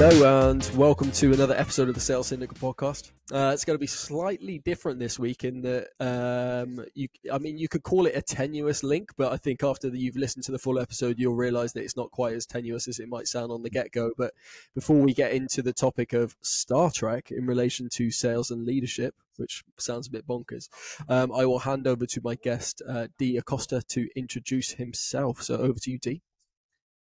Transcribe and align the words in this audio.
Hello 0.00 0.48
and 0.48 0.64
welcome 0.76 1.10
to 1.10 1.32
another 1.32 1.56
episode 1.56 1.88
of 1.88 1.94
the 1.96 2.00
Sales 2.00 2.28
Syndicate 2.28 2.56
podcast. 2.60 3.10
Uh, 3.32 3.50
it's 3.52 3.64
going 3.64 3.74
to 3.74 3.80
be 3.80 3.88
slightly 3.88 4.60
different 4.60 5.00
this 5.00 5.18
week 5.18 5.42
in 5.42 5.60
that 5.62 5.88
um, 5.98 6.84
you, 6.94 7.08
I 7.32 7.38
mean, 7.38 7.58
you 7.58 7.66
could 7.66 7.82
call 7.82 8.06
it 8.06 8.14
a 8.14 8.22
tenuous 8.22 8.84
link, 8.84 9.10
but 9.16 9.32
I 9.32 9.36
think 9.36 9.64
after 9.64 9.90
the, 9.90 9.98
you've 9.98 10.14
listened 10.14 10.44
to 10.44 10.52
the 10.52 10.58
full 10.60 10.78
episode, 10.78 11.18
you'll 11.18 11.34
realise 11.34 11.72
that 11.72 11.82
it's 11.82 11.96
not 11.96 12.12
quite 12.12 12.34
as 12.34 12.46
tenuous 12.46 12.86
as 12.86 13.00
it 13.00 13.08
might 13.08 13.26
sound 13.26 13.50
on 13.50 13.64
the 13.64 13.70
get 13.70 13.90
go. 13.90 14.12
But 14.16 14.34
before 14.72 14.98
we 14.98 15.14
get 15.14 15.32
into 15.32 15.62
the 15.62 15.72
topic 15.72 16.12
of 16.12 16.36
Star 16.42 16.92
Trek 16.92 17.32
in 17.32 17.44
relation 17.44 17.88
to 17.94 18.12
sales 18.12 18.52
and 18.52 18.64
leadership, 18.64 19.16
which 19.36 19.64
sounds 19.78 20.06
a 20.06 20.12
bit 20.12 20.28
bonkers, 20.28 20.68
um, 21.08 21.32
I 21.32 21.44
will 21.44 21.58
hand 21.58 21.88
over 21.88 22.06
to 22.06 22.20
my 22.22 22.36
guest 22.36 22.82
uh, 22.88 23.08
Dee 23.18 23.36
Acosta 23.36 23.82
to 23.88 24.08
introduce 24.14 24.70
himself. 24.70 25.42
So 25.42 25.56
over 25.56 25.80
to 25.80 25.90
you, 25.90 25.98
Dee. 25.98 26.22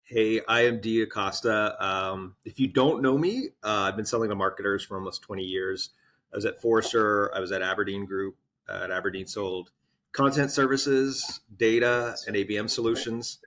Hey, 0.04 0.42
I 0.46 0.62
am 0.66 0.80
Dee 0.80 1.02
Acosta. 1.02 1.76
Um, 1.82 2.36
if 2.44 2.60
you 2.60 2.68
don't 2.68 3.02
know 3.02 3.16
me, 3.16 3.48
uh, 3.62 3.86
I've 3.88 3.96
been 3.96 4.04
selling 4.04 4.28
to 4.28 4.34
marketers 4.34 4.84
for 4.84 4.96
almost 4.96 5.22
20 5.22 5.42
years. 5.42 5.90
I 6.32 6.36
was 6.36 6.44
at 6.44 6.60
Forrester, 6.60 7.34
I 7.34 7.40
was 7.40 7.52
at 7.52 7.62
Aberdeen 7.62 8.04
Group. 8.04 8.36
Uh, 8.68 8.84
at 8.84 8.90
Aberdeen, 8.90 9.26
sold 9.26 9.70
content 10.12 10.50
services, 10.50 11.40
data, 11.56 12.14
and 12.26 12.36
ABM 12.36 12.70
solutions. 12.70 13.38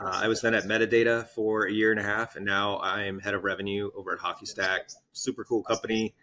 Uh, 0.00 0.10
I 0.12 0.28
was 0.28 0.40
then 0.40 0.54
at 0.54 0.64
Metadata 0.64 1.28
for 1.28 1.66
a 1.66 1.72
year 1.72 1.90
and 1.90 2.00
a 2.00 2.02
half, 2.02 2.36
and 2.36 2.44
now 2.44 2.78
I'm 2.80 3.20
head 3.20 3.34
of 3.34 3.44
revenue 3.44 3.90
over 3.94 4.12
at 4.12 4.18
HockeyStack. 4.18 4.94
Super 5.12 5.44
cool 5.44 5.62
company. 5.62 6.14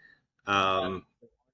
Um, 0.46 1.06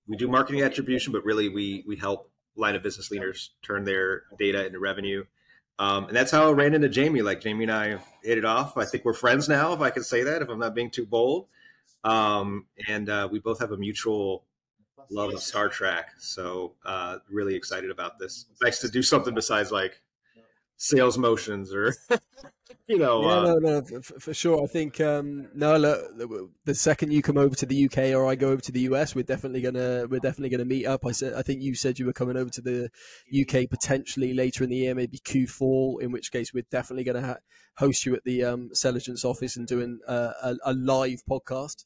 we 0.07 0.17
do 0.17 0.27
marketing 0.27 0.61
attribution, 0.61 1.13
but 1.13 1.23
really 1.23 1.47
we 1.47 1.83
we 1.87 1.95
help 1.95 2.29
line 2.55 2.75
of 2.75 2.83
business 2.83 3.11
leaders 3.11 3.51
turn 3.61 3.83
their 3.83 4.23
data 4.37 4.65
into 4.65 4.79
revenue. 4.79 5.23
Um, 5.79 6.07
and 6.07 6.15
that's 6.15 6.29
how 6.29 6.49
I 6.49 6.51
ran 6.51 6.73
into 6.73 6.89
Jamie. 6.89 7.21
Like 7.21 7.39
Jamie 7.39 7.63
and 7.63 7.71
I 7.71 7.97
hit 8.21 8.37
it 8.37 8.45
off. 8.45 8.77
I 8.77 8.85
think 8.85 9.05
we're 9.05 9.13
friends 9.13 9.47
now, 9.47 9.73
if 9.73 9.79
I 9.79 9.89
can 9.89 10.03
say 10.03 10.23
that, 10.23 10.41
if 10.41 10.49
I'm 10.49 10.59
not 10.59 10.75
being 10.75 10.91
too 10.91 11.05
bold. 11.05 11.47
Um, 12.03 12.65
and 12.87 13.09
uh, 13.09 13.29
we 13.31 13.39
both 13.39 13.59
have 13.59 13.71
a 13.71 13.77
mutual 13.77 14.43
love 15.09 15.33
of 15.33 15.41
Star 15.41 15.69
Trek. 15.69 16.11
So 16.19 16.73
uh, 16.85 17.19
really 17.29 17.55
excited 17.55 17.91
about 17.91 18.19
this. 18.19 18.45
Nice 18.61 18.79
to 18.79 18.89
do 18.89 19.01
something 19.01 19.33
besides 19.33 19.71
like 19.71 20.01
sales 20.75 21.17
motions 21.17 21.73
or 21.73 21.95
you 22.87 22.97
know 22.97 23.21
yeah, 23.21 23.27
uh, 23.27 23.43
no, 23.43 23.57
no, 23.59 23.81
for, 24.01 24.19
for, 24.19 24.33
sure. 24.33 24.63
I 24.63 24.67
think 24.67 24.99
um, 25.01 25.47
no, 25.53 25.77
look, 25.77 26.51
the 26.65 26.75
second 26.75 27.11
you 27.11 27.21
come 27.21 27.37
over 27.37 27.55
to 27.55 27.65
the 27.65 27.85
UK 27.85 28.15
or 28.15 28.25
I 28.25 28.35
go 28.35 28.49
over 28.49 28.61
to 28.61 28.71
the 28.71 28.81
US, 28.81 29.15
we're 29.15 29.23
definitely 29.23 29.61
gonna 29.61 30.07
we're 30.07 30.19
definitely 30.19 30.49
gonna 30.49 30.65
meet 30.65 30.85
up. 30.85 31.05
I 31.05 31.11
said 31.11 31.33
I 31.33 31.41
think 31.41 31.61
you 31.61 31.75
said 31.75 31.99
you 31.99 32.05
were 32.05 32.13
coming 32.13 32.37
over 32.37 32.49
to 32.49 32.61
the 32.61 32.89
UK 33.33 33.69
potentially 33.69 34.33
later 34.33 34.63
in 34.63 34.69
the 34.69 34.77
year, 34.77 34.95
maybe 34.95 35.19
Q4. 35.19 36.01
In 36.01 36.11
which 36.11 36.31
case, 36.31 36.53
we're 36.53 36.65
definitely 36.71 37.03
gonna 37.03 37.25
ha- 37.25 37.37
host 37.77 38.05
you 38.05 38.15
at 38.15 38.23
the 38.23 38.43
um, 38.43 38.69
Selligence 38.73 39.23
office 39.23 39.55
and 39.55 39.67
doing 39.67 39.99
uh, 40.07 40.33
a, 40.43 40.55
a 40.65 40.73
live 40.73 41.21
podcast. 41.29 41.85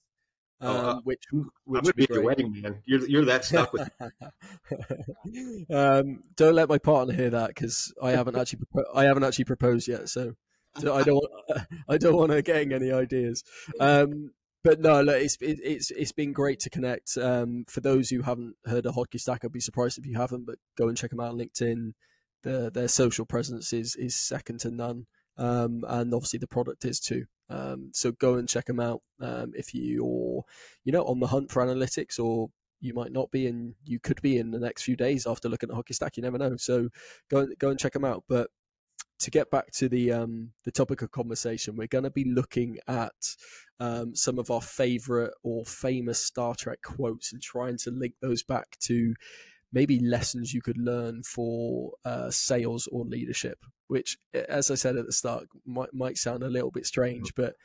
Oh, 0.64 0.67
uh, 0.67 0.94
Um, 0.94 1.02
which, 1.04 1.23
I'm 1.34 1.50
gonna 1.67 1.81
be 1.81 1.92
be 1.92 2.04
at 2.04 2.09
your 2.09 2.23
wedding, 2.23 2.61
man. 2.61 2.81
You're 2.86 3.08
you're 3.08 3.26
that 3.26 3.44
stuck 3.44 3.73
with. 3.73 3.89
um, 5.70 6.22
don't 6.38 6.56
let 6.56 6.70
my 6.70 6.78
partner 6.78 7.14
hear 7.14 7.30
that 7.31 7.50
because 7.50 7.94
I 8.02 8.11
haven't 8.11 8.38
actually 8.38 8.59
I 8.95 9.04
haven't 9.04 9.26
actually 9.26 9.45
proposed 9.45 9.88
yet, 9.89 10.08
so, 10.08 10.36
I 10.76 11.04
don't 11.04 11.16
want, 11.16 11.68
I 11.90 11.98
don't 11.98 12.16
want 12.16 12.32
her 12.32 12.42
getting 12.42 12.74
any 12.74 12.92
ideas. 12.92 13.44
Um, 13.80 14.32
but 14.64 14.80
no, 14.80 15.02
look, 15.02 15.22
it's 15.22 15.36
it, 15.42 15.60
it's 15.62 15.92
it's 15.92 16.14
been 16.14 16.32
great 16.32 16.60
to 16.62 16.70
connect. 16.70 17.18
Um, 17.18 17.66
for 17.68 17.82
those 17.82 18.10
who 18.10 18.22
haven't 18.22 18.56
heard 18.66 18.86
of 18.86 18.96
HockeyStack, 18.96 19.40
I'd 19.44 19.52
be 19.52 19.60
surprised 19.60 19.98
if 19.98 20.06
you 20.06 20.16
haven't, 20.16 20.46
but 20.46 20.56
go 20.78 20.88
and 20.88 20.98
check 20.98 21.10
them 21.10 21.20
out 21.20 21.32
on 21.32 21.38
LinkedIn. 21.38 21.94
Their 22.44 22.70
their 22.70 22.88
social 22.88 23.26
presence 23.26 23.74
is 23.74 23.96
is 23.96 24.16
second 24.16 24.62
to 24.62 24.72
none, 24.72 25.08
um, 25.38 25.84
and 25.88 26.14
obviously 26.14 26.40
the 26.40 26.48
product 26.48 26.86
is 26.86 27.00
too. 27.00 27.26
Um, 27.50 27.92
so 27.94 28.14
go 28.14 28.36
and 28.36 28.48
check 28.48 28.66
them 28.66 28.80
out 28.80 29.02
um, 29.20 29.52
if 29.56 29.76
you're 29.76 30.44
you 30.86 30.92
know 30.92 31.04
on 31.04 31.20
the 31.20 31.28
hunt 31.28 31.52
for 31.52 31.64
analytics 31.64 32.18
or 32.18 32.50
you 32.80 32.94
might 32.94 33.12
not 33.12 33.32
be 33.32 33.48
and 33.48 33.76
you 33.86 34.00
could 34.00 34.22
be 34.22 34.38
in 34.38 34.52
the 34.52 34.60
next 34.60 34.83
few 34.83 34.95
days 34.95 35.28
after 35.28 35.50
looking 35.50 35.70
at 35.70 35.76
HockeyStack 35.76 36.17
you 36.17 36.23
never 36.23 36.38
know 36.38 36.58
so 36.58 36.89
go 37.30 37.48
go 37.60 37.70
and 37.70 37.80
check 37.80 37.94
them 37.94 38.06
out 38.06 38.23
but 38.28 38.50
to 39.23 39.32
get 39.32 39.50
back 39.50 39.72
to 39.72 39.89
the 39.89 40.11
um, 40.11 40.52
the 40.64 40.72
topic 40.72 41.02
of 41.02 41.11
conversation 41.11 41.76
we're 41.76 41.88
going 41.88 42.04
to 42.04 42.11
be 42.11 42.26
looking 42.26 42.78
at 42.88 43.36
um, 43.80 44.16
some 44.16 44.38
of 44.39 44.52
our 44.52 44.61
favorite 44.61 45.34
or 45.44 45.66
famous 45.66 46.20
star 46.20 46.56
trek 46.56 46.80
quotes 46.84 47.33
and 47.33 47.42
trying 47.42 47.78
to 47.78 47.92
link 47.92 48.14
those 48.22 48.44
back 48.44 48.78
to 48.80 49.14
maybe 49.72 50.00
lessons 50.00 50.54
you 50.54 50.62
could 50.62 50.78
learn 50.78 51.23
for 51.23 51.94
uh, 52.06 52.30
sales 52.30 52.88
or 52.92 53.06
leadership 53.06 53.60
which 53.88 54.17
as 54.50 54.70
i 54.70 54.76
said 54.76 54.95
at 54.95 55.06
the 55.06 55.12
start 55.12 55.48
might, 55.66 55.94
might 55.94 56.17
sound 56.17 56.44
a 56.44 56.50
little 56.50 56.72
bit 56.72 56.86
strange 56.86 57.33
but 57.36 57.56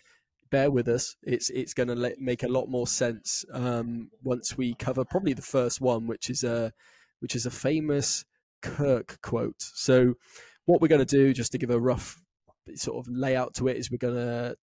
bear 0.51 0.71
with 0.71 0.89
us. 0.89 1.17
It's 1.23 1.51
it's 1.51 1.75
going 1.75 1.89
to 1.89 2.15
make 2.19 2.43
a 2.43 2.49
lot 2.49 2.69
more 2.69 2.87
sense 2.87 3.45
um, 3.53 4.11
once 4.23 4.57
we 4.57 4.75
cover 4.75 5.05
probably 5.05 5.35
the 5.35 5.43
first 5.43 5.81
one, 5.81 6.07
which 6.07 6.31
is 6.31 6.45
a 6.45 6.73
which 7.21 7.35
is 7.35 7.47
a 7.47 7.51
famous 7.51 8.25
Kirk 8.63 9.19
quote. 9.23 9.61
So, 9.61 10.15
what 10.69 10.83
we're 10.83 10.89
going 10.89 11.05
to 11.05 11.17
do, 11.17 11.33
just 11.33 11.53
to 11.53 11.59
give 11.59 11.71
a 11.71 11.81
rough 11.81 12.21
sort 12.75 12.99
of 12.99 13.11
layout 13.11 13.55
to 13.55 13.69
it, 13.69 13.79
is 13.79 13.91
we're 13.91 13.97
going 13.97 14.15
to 14.15 14.55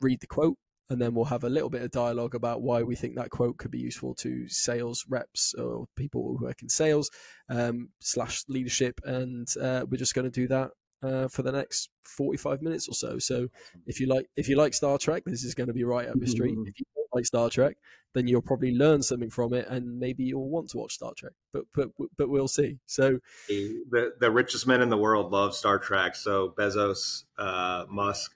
read 0.00 0.20
the 0.20 0.26
quote, 0.26 0.56
and 0.88 1.00
then 1.00 1.14
we'll 1.14 1.26
have 1.26 1.44
a 1.44 1.50
little 1.50 1.68
bit 1.68 1.82
of 1.82 1.90
dialogue 1.90 2.34
about 2.34 2.62
why 2.62 2.82
we 2.82 2.96
think 2.96 3.14
that 3.16 3.28
quote 3.28 3.58
could 3.58 3.70
be 3.70 3.78
useful 3.78 4.14
to 4.14 4.48
sales 4.48 5.04
reps 5.06 5.52
or 5.54 5.86
people 5.96 6.22
who 6.38 6.46
work 6.46 6.62
in 6.62 6.68
sales 6.70 7.10
um, 7.50 7.90
slash 8.00 8.42
leadership, 8.48 8.98
and 9.04 9.46
uh, 9.60 9.84
we're 9.88 9.98
just 9.98 10.14
going 10.14 10.24
to 10.24 10.30
do 10.30 10.48
that 10.48 10.70
uh, 11.02 11.28
for 11.28 11.42
the 11.42 11.52
next 11.52 11.90
45 12.04 12.62
minutes 12.62 12.88
or 12.88 12.94
so. 12.94 13.18
So 13.18 13.48
if 13.86 14.00
you 14.00 14.06
like 14.06 14.26
if 14.36 14.48
you 14.48 14.56
like 14.56 14.72
Star 14.72 14.96
Trek, 14.96 15.24
this 15.26 15.44
is 15.44 15.54
going 15.54 15.66
to 15.66 15.74
be 15.74 15.84
right 15.84 16.08
up 16.08 16.16
your 16.16 16.26
street. 16.26 16.56
If 16.66 16.80
you 16.80 16.86
like 17.14 17.26
Star 17.26 17.48
Trek, 17.50 17.76
then 18.14 18.26
you'll 18.28 18.42
probably 18.42 18.74
learn 18.74 19.02
something 19.02 19.30
from 19.30 19.52
it, 19.52 19.66
and 19.68 19.98
maybe 19.98 20.24
you'll 20.24 20.48
want 20.48 20.70
to 20.70 20.78
watch 20.78 20.94
Star 20.94 21.12
Trek. 21.16 21.32
But 21.52 21.64
but 21.74 21.90
but 22.16 22.28
we'll 22.28 22.48
see. 22.48 22.78
So 22.86 23.18
the 23.48 24.12
the 24.18 24.30
richest 24.30 24.66
men 24.66 24.82
in 24.82 24.88
the 24.90 24.98
world 24.98 25.32
love 25.32 25.54
Star 25.54 25.78
Trek. 25.78 26.16
So 26.16 26.54
Bezos, 26.56 27.24
uh, 27.38 27.86
Musk, 27.88 28.34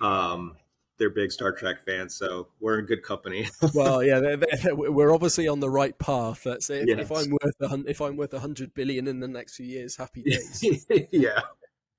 um, 0.00 0.56
they're 0.98 1.10
big 1.10 1.32
Star 1.32 1.52
Trek 1.52 1.80
fans. 1.84 2.14
So 2.14 2.48
we're 2.60 2.78
in 2.78 2.86
good 2.86 3.02
company. 3.02 3.48
well, 3.74 4.02
yeah, 4.02 4.20
they're, 4.20 4.36
they're, 4.36 4.74
we're 4.74 5.12
obviously 5.14 5.48
on 5.48 5.60
the 5.60 5.70
right 5.70 5.96
path. 5.98 6.42
That's 6.44 6.70
if, 6.70 6.86
Yes. 6.88 6.98
if 6.98 7.12
I'm 7.12 7.30
worth 7.30 7.60
a, 7.60 7.90
if 7.90 8.00
I'm 8.00 8.16
worth 8.16 8.34
a 8.34 8.40
hundred 8.40 8.74
billion 8.74 9.06
in 9.06 9.20
the 9.20 9.28
next 9.28 9.56
few 9.56 9.66
years, 9.66 9.96
happy 9.96 10.22
days. 10.22 10.86
yeah. 11.12 11.40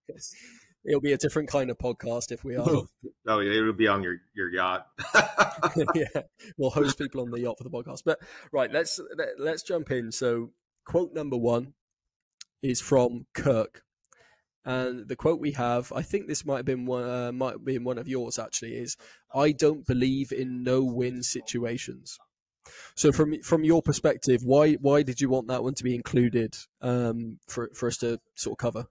It'll 0.87 1.01
be 1.01 1.11
a 1.11 1.17
different 1.17 1.49
kind 1.49 1.69
of 1.69 1.77
podcast 1.77 2.31
if 2.31 2.43
we 2.43 2.55
are. 2.55 2.65
Oh, 3.29 3.39
yeah, 3.39 3.59
it'll 3.59 3.73
be 3.73 3.89
on 3.89 4.03
your 4.03 4.21
your 4.33 4.49
yacht. 4.49 4.87
yeah, 5.93 6.21
we'll 6.57 6.69
host 6.69 6.97
people 6.97 7.19
on 7.19 7.29
the 7.29 7.41
yacht 7.41 7.57
for 7.57 7.65
the 7.65 7.69
podcast. 7.69 8.03
But 8.05 8.19
right, 8.53 8.71
let's 8.71 9.01
let, 9.17 9.27
let's 9.37 9.63
jump 9.63 9.91
in. 9.91 10.13
So, 10.13 10.51
quote 10.85 11.13
number 11.13 11.35
one 11.35 11.73
is 12.61 12.79
from 12.79 13.25
Kirk, 13.33 13.83
and 14.63 15.09
the 15.09 15.17
quote 15.17 15.41
we 15.41 15.51
have, 15.51 15.91
I 15.93 16.03
think 16.03 16.27
this 16.27 16.45
might 16.45 16.57
have 16.57 16.65
been 16.65 16.85
one, 16.85 17.03
uh, 17.03 17.33
might 17.33 17.53
have 17.53 17.65
been 17.65 17.83
one 17.83 17.97
of 17.97 18.07
yours 18.07 18.39
actually, 18.39 18.75
is 18.75 18.95
"I 19.35 19.51
don't 19.51 19.85
believe 19.85 20.31
in 20.31 20.63
no-win 20.63 21.21
situations." 21.21 22.17
So, 22.95 23.11
from 23.11 23.41
from 23.41 23.65
your 23.65 23.81
perspective, 23.81 24.41
why 24.45 24.75
why 24.75 25.03
did 25.03 25.19
you 25.19 25.27
want 25.27 25.49
that 25.49 25.63
one 25.63 25.73
to 25.73 25.83
be 25.83 25.95
included 25.95 26.55
um, 26.81 27.39
for 27.49 27.69
for 27.73 27.87
us 27.87 27.97
to 27.97 28.21
sort 28.35 28.53
of 28.53 28.57
cover? 28.57 28.87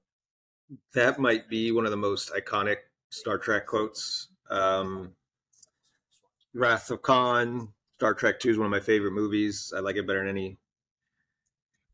That 0.95 1.19
might 1.19 1.49
be 1.49 1.73
one 1.73 1.85
of 1.85 1.91
the 1.91 1.97
most 1.97 2.33
iconic 2.33 2.77
Star 3.11 3.39
Trek 3.39 3.67
quotes. 3.67 4.29
Um, 4.51 5.13
Wrath 6.55 6.91
of 6.91 7.03
Khan, 7.03 7.69
Star 7.97 8.15
Trek 8.15 8.41
Two 8.41 8.51
is 8.51 8.59
one 8.59 8.67
of 8.67 8.71
my 8.71 8.81
favorite 8.81 9.13
movies. 9.13 9.73
I 9.77 9.81
like 9.81 9.97
it 9.97 10.07
better 10.07 10.21
than 10.21 10.29
any 10.29 10.59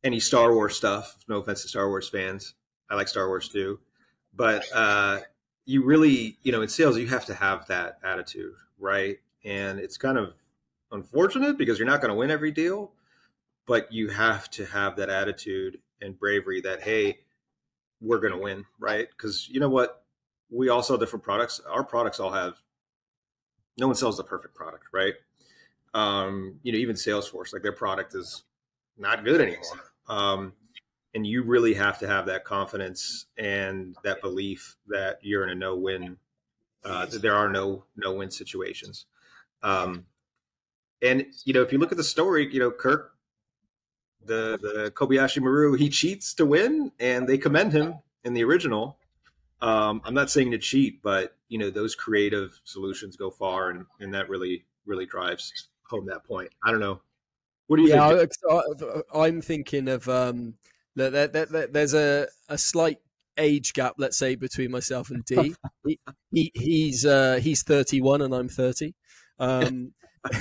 any 0.04 0.20
Star 0.20 0.52
Wars 0.54 0.76
stuff. 0.76 1.16
No 1.28 1.36
offense 1.36 1.62
to 1.62 1.68
Star 1.68 1.88
Wars 1.88 2.08
fans, 2.08 2.54
I 2.90 2.94
like 2.96 3.08
Star 3.08 3.28
Wars 3.28 3.48
too, 3.48 3.80
but 4.34 4.64
uh, 4.74 5.20
you 5.64 5.84
really, 5.84 6.38
you 6.42 6.52
know, 6.52 6.62
in 6.62 6.68
sales, 6.68 6.98
you 6.98 7.06
have 7.06 7.26
to 7.26 7.34
have 7.34 7.66
that 7.68 7.98
attitude, 8.02 8.54
right? 8.78 9.18
And 9.44 9.78
it's 9.78 9.96
kind 9.96 10.18
of 10.18 10.34
unfortunate 10.90 11.58
because 11.58 11.78
you're 11.78 11.86
not 11.86 12.00
going 12.00 12.10
to 12.10 12.16
win 12.16 12.30
every 12.30 12.50
deal, 12.50 12.92
but 13.66 13.92
you 13.92 14.08
have 14.08 14.50
to 14.50 14.66
have 14.66 14.96
that 14.96 15.08
attitude 15.08 15.78
and 16.00 16.18
bravery 16.18 16.60
that 16.60 16.82
hey 16.82 17.18
we're 18.02 18.18
going 18.18 18.32
to 18.32 18.38
win, 18.38 18.64
right? 18.78 19.08
Because 19.08 19.48
you 19.48 19.60
know 19.60 19.68
what? 19.68 20.04
We 20.50 20.68
all 20.68 20.82
sell 20.82 20.98
different 20.98 21.22
products. 21.22 21.60
Our 21.66 21.84
products 21.84 22.20
all 22.20 22.32
have, 22.32 22.56
no 23.78 23.86
one 23.86 23.96
sells 23.96 24.18
the 24.18 24.24
perfect 24.24 24.54
product, 24.54 24.84
right? 24.92 25.14
Um, 25.94 26.58
you 26.62 26.72
know, 26.72 26.78
even 26.78 26.96
Salesforce, 26.96 27.52
like 27.52 27.62
their 27.62 27.72
product 27.72 28.14
is 28.14 28.44
not 28.98 29.24
good 29.24 29.40
anymore. 29.40 29.80
Um, 30.08 30.52
and 31.14 31.26
you 31.26 31.42
really 31.42 31.74
have 31.74 31.98
to 32.00 32.06
have 32.06 32.26
that 32.26 32.44
confidence 32.44 33.26
and 33.38 33.96
that 34.02 34.20
belief 34.20 34.76
that 34.88 35.18
you're 35.22 35.44
in 35.44 35.50
a 35.50 35.54
no 35.54 35.76
win, 35.76 36.16
uh, 36.84 37.06
that 37.06 37.22
there 37.22 37.34
are 37.34 37.48
no 37.48 37.84
no 37.96 38.12
win 38.12 38.30
situations. 38.30 39.06
Um, 39.62 40.06
and, 41.02 41.26
you 41.44 41.52
know, 41.52 41.62
if 41.62 41.72
you 41.72 41.78
look 41.78 41.92
at 41.92 41.98
the 41.98 42.04
story, 42.04 42.52
you 42.52 42.60
know, 42.60 42.70
Kirk 42.70 43.11
the 44.26 44.58
the 44.60 44.92
Kobayashi 44.94 45.40
Maru 45.40 45.74
he 45.74 45.88
cheats 45.88 46.34
to 46.34 46.46
win, 46.46 46.92
and 47.00 47.28
they 47.28 47.38
commend 47.38 47.72
him 47.72 47.94
in 48.24 48.34
the 48.34 48.44
original. 48.44 48.98
Um, 49.60 50.02
I'm 50.04 50.14
not 50.14 50.30
saying 50.30 50.50
to 50.50 50.58
cheat, 50.58 51.02
but 51.02 51.36
you 51.48 51.58
know 51.58 51.70
those 51.70 51.94
creative 51.94 52.60
solutions 52.64 53.16
go 53.16 53.30
far, 53.30 53.70
and, 53.70 53.86
and 54.00 54.12
that 54.14 54.28
really 54.28 54.64
really 54.86 55.06
drives 55.06 55.68
home 55.84 56.06
that 56.06 56.24
point. 56.24 56.50
I 56.64 56.70
don't 56.70 56.80
know. 56.80 57.00
What 57.66 57.76
do 57.76 57.82
you 57.82 57.90
yeah, 57.90 58.08
think? 58.08 58.32
I, 59.14 59.28
am 59.28 59.40
thinking 59.40 59.88
of 59.88 60.08
um, 60.08 60.54
there, 60.96 61.10
there, 61.10 61.28
there, 61.28 61.66
there's 61.68 61.94
a, 61.94 62.26
a 62.48 62.58
slight 62.58 62.98
age 63.38 63.72
gap, 63.72 63.94
let's 63.98 64.18
say, 64.18 64.34
between 64.34 64.70
myself 64.70 65.10
and 65.10 65.24
Dee. 65.24 65.54
he, 65.86 65.98
he, 66.32 66.52
he's 66.54 67.06
uh, 67.06 67.38
he's 67.42 67.62
31 67.62 68.22
and 68.22 68.34
I'm 68.34 68.48
30. 68.48 68.94
Um, 69.38 69.92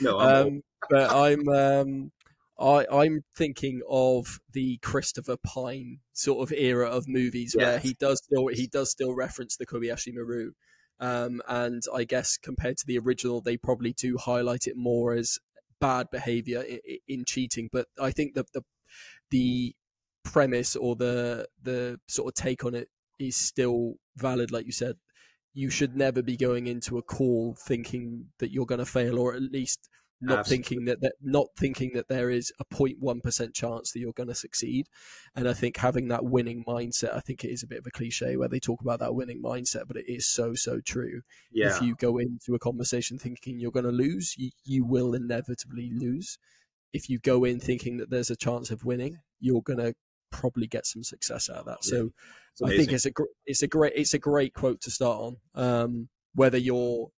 no, 0.00 0.18
I'm 0.18 0.46
um, 0.46 0.62
but 0.88 1.10
I'm 1.10 1.48
um, 1.48 2.12
I, 2.58 2.86
I'm 2.90 3.22
thinking 3.36 3.82
of 3.88 4.40
the 4.52 4.78
Christopher 4.78 5.36
Pine 5.36 5.98
sort 6.12 6.42
of 6.48 6.56
era 6.56 6.88
of 6.88 7.06
movies 7.06 7.54
Yes. 7.58 7.64
where 7.66 7.78
he 7.78 7.94
does 7.98 8.22
still 8.24 8.46
he 8.48 8.66
does 8.66 8.90
still 8.90 9.14
reference 9.14 9.56
the 9.56 9.66
Kobayashi 9.66 10.14
Maru. 10.14 10.52
Um, 10.98 11.42
and 11.46 11.82
I 11.94 12.04
guess 12.04 12.38
compared 12.38 12.78
to 12.78 12.86
the 12.86 12.98
original, 12.98 13.42
they 13.42 13.58
probably 13.58 13.92
do 13.92 14.16
highlight 14.16 14.66
it 14.66 14.76
more 14.76 15.12
as 15.12 15.38
bad 15.78 16.08
behavior 16.10 16.62
in, 16.62 16.80
in 17.06 17.24
cheating. 17.26 17.68
But 17.70 17.88
I 18.00 18.10
think 18.10 18.34
that 18.34 18.52
the 18.52 18.62
the 19.30 19.74
premise 20.24 20.74
or 20.76 20.96
the 20.96 21.46
the 21.62 22.00
sort 22.08 22.28
of 22.28 22.34
take 22.34 22.64
on 22.64 22.74
it 22.74 22.88
is 23.18 23.36
still 23.36 23.94
valid, 24.16 24.50
like 24.50 24.66
you 24.66 24.72
said. 24.72 24.96
You 25.52 25.70
should 25.70 25.96
never 25.96 26.22
be 26.22 26.36
going 26.36 26.66
into 26.66 26.98
a 26.98 27.02
call 27.02 27.54
thinking 27.58 28.26
that 28.38 28.50
you're 28.50 28.66
going 28.66 28.78
to 28.78 28.84
fail, 28.86 29.18
or 29.18 29.34
at 29.34 29.40
least 29.42 29.88
not 30.20 30.40
Absolutely. 30.40 30.56
thinking 30.64 30.84
that, 30.86 31.00
that 31.02 31.12
not 31.20 31.48
thinking 31.58 31.92
that 31.94 32.08
there 32.08 32.30
is 32.30 32.52
a 32.58 32.64
0.1 32.64 33.22
percent 33.22 33.54
chance 33.54 33.92
that 33.92 34.00
you're 34.00 34.12
going 34.12 34.28
to 34.28 34.34
succeed. 34.34 34.86
And 35.34 35.48
I 35.48 35.52
think 35.52 35.76
having 35.76 36.08
that 36.08 36.24
winning 36.24 36.64
mindset, 36.66 37.14
I 37.14 37.20
think 37.20 37.44
it 37.44 37.50
is 37.50 37.62
a 37.62 37.66
bit 37.66 37.78
of 37.78 37.86
a 37.86 37.90
cliche 37.90 38.36
where 38.36 38.48
they 38.48 38.58
talk 38.58 38.80
about 38.80 39.00
that 39.00 39.14
winning 39.14 39.42
mindset, 39.42 39.86
but 39.86 39.96
it 39.96 40.06
is 40.08 40.26
so 40.26 40.54
so 40.54 40.80
true. 40.80 41.20
yeah, 41.52 41.74
If 41.74 41.82
you 41.82 41.94
go 41.96 42.18
into 42.18 42.54
a 42.54 42.58
conversation 42.58 43.18
thinking 43.18 43.60
you're 43.60 43.70
going 43.70 43.84
to 43.84 43.92
lose, 43.92 44.34
you, 44.38 44.50
you 44.64 44.84
will 44.84 45.14
inevitably 45.14 45.90
lose. 45.92 46.38
If 46.92 47.10
you 47.10 47.18
go 47.18 47.44
in 47.44 47.60
thinking 47.60 47.98
that 47.98 48.10
there's 48.10 48.30
a 48.30 48.36
chance 48.36 48.70
of 48.70 48.84
winning, 48.84 49.18
you're 49.38 49.62
going 49.62 49.80
to 49.80 49.94
probably 50.30 50.66
get 50.66 50.86
some 50.86 51.02
success 51.02 51.50
out 51.50 51.58
of 51.58 51.66
that. 51.66 51.84
So 51.84 52.10
I 52.64 52.70
think 52.76 52.92
it's 52.92 53.04
a 53.04 53.10
gr- 53.10 53.24
it's 53.44 53.62
a 53.62 53.68
great 53.68 53.92
it's 53.94 54.14
a 54.14 54.18
great 54.18 54.54
quote 54.54 54.80
to 54.82 54.90
start 54.90 55.20
on. 55.20 55.36
Um, 55.54 56.08
whether 56.34 56.58
you're 56.58 57.08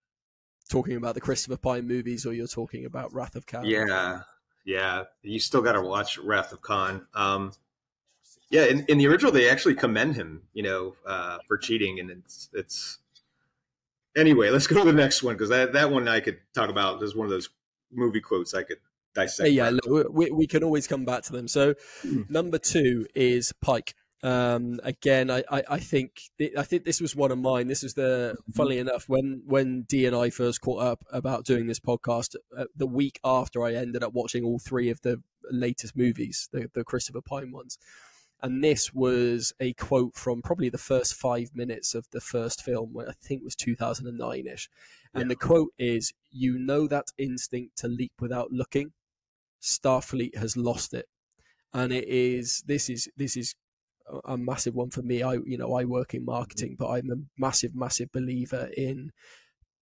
talking 0.69 0.97
about 0.97 1.15
the 1.15 1.21
Christopher 1.21 1.57
Pine 1.57 1.87
movies 1.87 2.25
or 2.27 2.33
you're 2.33 2.47
talking 2.47 2.85
about 2.85 3.13
Wrath 3.13 3.37
of 3.37 3.47
Khan. 3.47 3.65
Yeah, 3.67 4.21
yeah. 4.65 5.05
You 5.23 5.41
still 5.41 5.63
got 5.63 5.73
to 5.73 5.81
watch 5.83 6.19
Wrath 6.19 6.53
of 6.53 6.61
Khan. 6.63 7.07
Um, 7.15 7.53
yeah, 8.51 8.65
in, 8.65 8.85
in 8.89 8.99
the 8.99 9.07
original, 9.07 9.31
they 9.33 9.49
actually 9.49 9.75
commend 9.75 10.15
him, 10.15 10.43
you 10.55 10.63
know, 10.63 10.95
uh, 11.07 11.39
for 11.47 11.59
cheating, 11.59 12.01
and 12.01 12.11
it's 12.11 12.49
it's. 12.55 12.99
Anyway, 14.17 14.51
let's 14.51 14.67
go 14.67 14.79
to 14.79 14.85
the 14.85 14.93
next 14.93 15.23
one 15.23 15.35
because 15.35 15.51
that 15.51 15.73
that 15.75 15.91
one 15.91 16.09
I 16.09 16.21
could 16.21 16.39
talk 16.55 16.71
about. 16.71 17.03
Is 17.03 17.15
one 17.15 17.27
of 17.27 17.31
those 17.31 17.51
movie 17.93 18.21
quotes 18.21 18.55
I 18.55 18.63
could 18.63 18.79
dissect. 19.15 19.51
yeah, 19.51 19.71
look, 19.71 20.09
we, 20.11 20.31
we 20.31 20.47
can 20.47 20.63
always 20.65 20.87
come 20.87 21.05
back 21.05 21.23
to 21.25 21.33
them. 21.33 21.47
So 21.49 21.75
Hmm. 22.03 22.23
number 22.29 22.59
two 22.59 23.07
is 23.15 23.53
Pike. 23.61 23.95
Um, 24.23 24.81
again, 24.83 25.31
I, 25.31 25.45
I, 25.49 25.63
I 25.71 25.79
think 25.79 26.23
I 26.57 26.65
think 26.65 26.85
this 26.85 27.01
was 27.01 27.15
one 27.15 27.31
of 27.31 27.39
mine. 27.39 27.69
This 27.69 27.85
is 27.85 27.95
the 27.95 28.37
funnily 28.53 28.79
enough 28.79 29.09
when 29.09 29.43
when 29.47 29.83
Dee 29.83 30.07
and 30.07 30.17
I 30.17 30.31
first 30.31 30.61
caught 30.61 30.83
up 30.83 31.05
about 31.13 31.45
doing 31.45 31.69
this 31.69 31.79
podcast 31.79 32.35
uh, 32.57 32.65
the 32.75 32.87
week 32.87 33.21
after 33.23 33.65
I 33.65 33.75
ended 33.75 34.03
up 34.03 34.13
watching 34.13 34.45
all 34.45 34.59
three 34.59 34.91
of 34.91 35.03
the 35.03 35.23
latest 35.51 35.97
movies, 35.97 36.49
the 36.53 36.69
the 36.75 36.83
Christopher 36.83 37.21
Pine 37.21 37.53
ones, 37.53 37.79
and 38.43 38.63
this 38.63 38.93
was 38.93 39.53
a 39.61 39.73
quote 39.75 40.17
from 40.17 40.43
probably 40.43 40.69
the 40.69 40.79
first 40.79 41.15
five 41.15 41.51
minutes 41.55 41.95
of 41.95 42.07
the 42.11 42.21
first 42.21 42.65
film, 42.65 42.97
I 42.99 43.13
think 43.23 43.43
it 43.43 43.45
was 43.45 43.55
two 43.55 43.77
thousand 43.77 44.09
and 44.09 44.19
nine 44.19 44.49
ish, 44.49 44.69
and 45.15 45.31
the 45.31 45.37
quote 45.37 45.73
is, 45.79 46.13
"You 46.33 46.59
know 46.59 46.89
that 46.89 47.13
instinct 47.19 47.79
to 47.79 47.89
leap 47.89 48.13
without 48.21 48.51
looking." 48.51 48.95
Starfleet 49.61 50.37
has 50.37 50.57
lost 50.57 50.93
it, 50.93 51.07
and 51.73 51.93
it 51.93 52.09
is 52.09 52.65
this 52.67 52.91
is 52.91 53.09
this 53.17 53.37
is 53.37 53.55
a- 54.25 54.37
massive 54.39 54.75
one 54.75 54.91
for 54.91 55.03
me. 55.03 55.23
I 55.23 55.35
you 55.35 55.59
know 55.59 55.75
I 55.75 55.85
work 55.85 56.15
in 56.15 56.25
marketing, 56.25 56.77
but 56.79 56.89
I'm 56.89 57.11
a 57.11 57.17
massive 57.39 57.75
massive 57.75 58.11
believer 58.13 58.71
in 58.77 59.13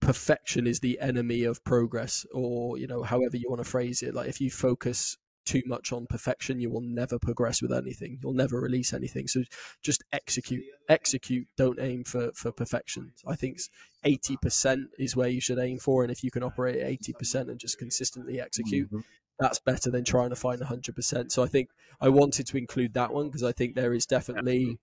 perfection 0.01 0.67
is 0.67 0.81
the 0.81 0.99
enemy 1.01 1.45
of 1.45 1.63
progress, 1.65 2.27
or 2.33 2.79
you 2.79 2.87
know 2.87 3.03
however 3.03 3.37
you 3.37 3.49
want 3.49 3.63
to 3.63 3.71
phrase 3.71 4.03
it. 4.03 4.15
Like 4.15 4.29
if 4.29 4.41
you 4.41 4.51
focus 4.51 5.17
too 5.45 5.63
much 5.67 5.93
on 5.93 6.07
perfection, 6.07 6.59
you 6.59 6.69
will 6.71 6.81
never 6.81 7.19
progress 7.21 7.63
with 7.63 7.73
anything. 7.73 8.19
You'll 8.21 8.33
never 8.35 8.61
release 8.61 8.93
anything. 8.93 9.29
So 9.29 9.45
just 9.81 10.03
execute, 10.13 10.65
execute. 10.89 11.47
Don't 11.57 11.79
aim 11.81 12.05
for 12.05 12.31
for 12.35 12.53
perfection. 12.53 13.13
I 13.27 13.37
think 13.37 13.59
eighty 14.05 14.37
percent 14.37 14.89
is 14.99 15.17
where 15.17 15.29
you 15.29 15.41
should 15.41 15.59
aim 15.59 15.79
for, 15.79 16.03
and 16.03 16.11
if 16.13 16.23
you 16.25 16.31
can 16.31 16.43
operate 16.43 16.77
at 16.81 16.89
eighty 16.89 17.13
percent 17.13 17.49
and 17.51 17.59
just 17.61 17.79
consistently 17.79 18.41
execute, 18.41 18.91
Mhm. 18.91 19.05
That's 19.39 19.59
better 19.59 19.91
than 19.91 20.05
trying 20.05 20.31
to 20.31 20.37
find 20.37 20.61
100%. 20.61 21.31
So 21.31 21.43
I 21.43 21.47
think 21.47 21.71
I 22.01 22.09
wanted 22.09 22.47
to 22.49 22.57
include 22.57 22.95
that 22.95 23.13
one 23.13 23.27
because 23.27 23.43
I 23.43 23.53
think 23.53 23.75
there 23.75 23.93
is 23.93 24.07
definitely 24.07 24.79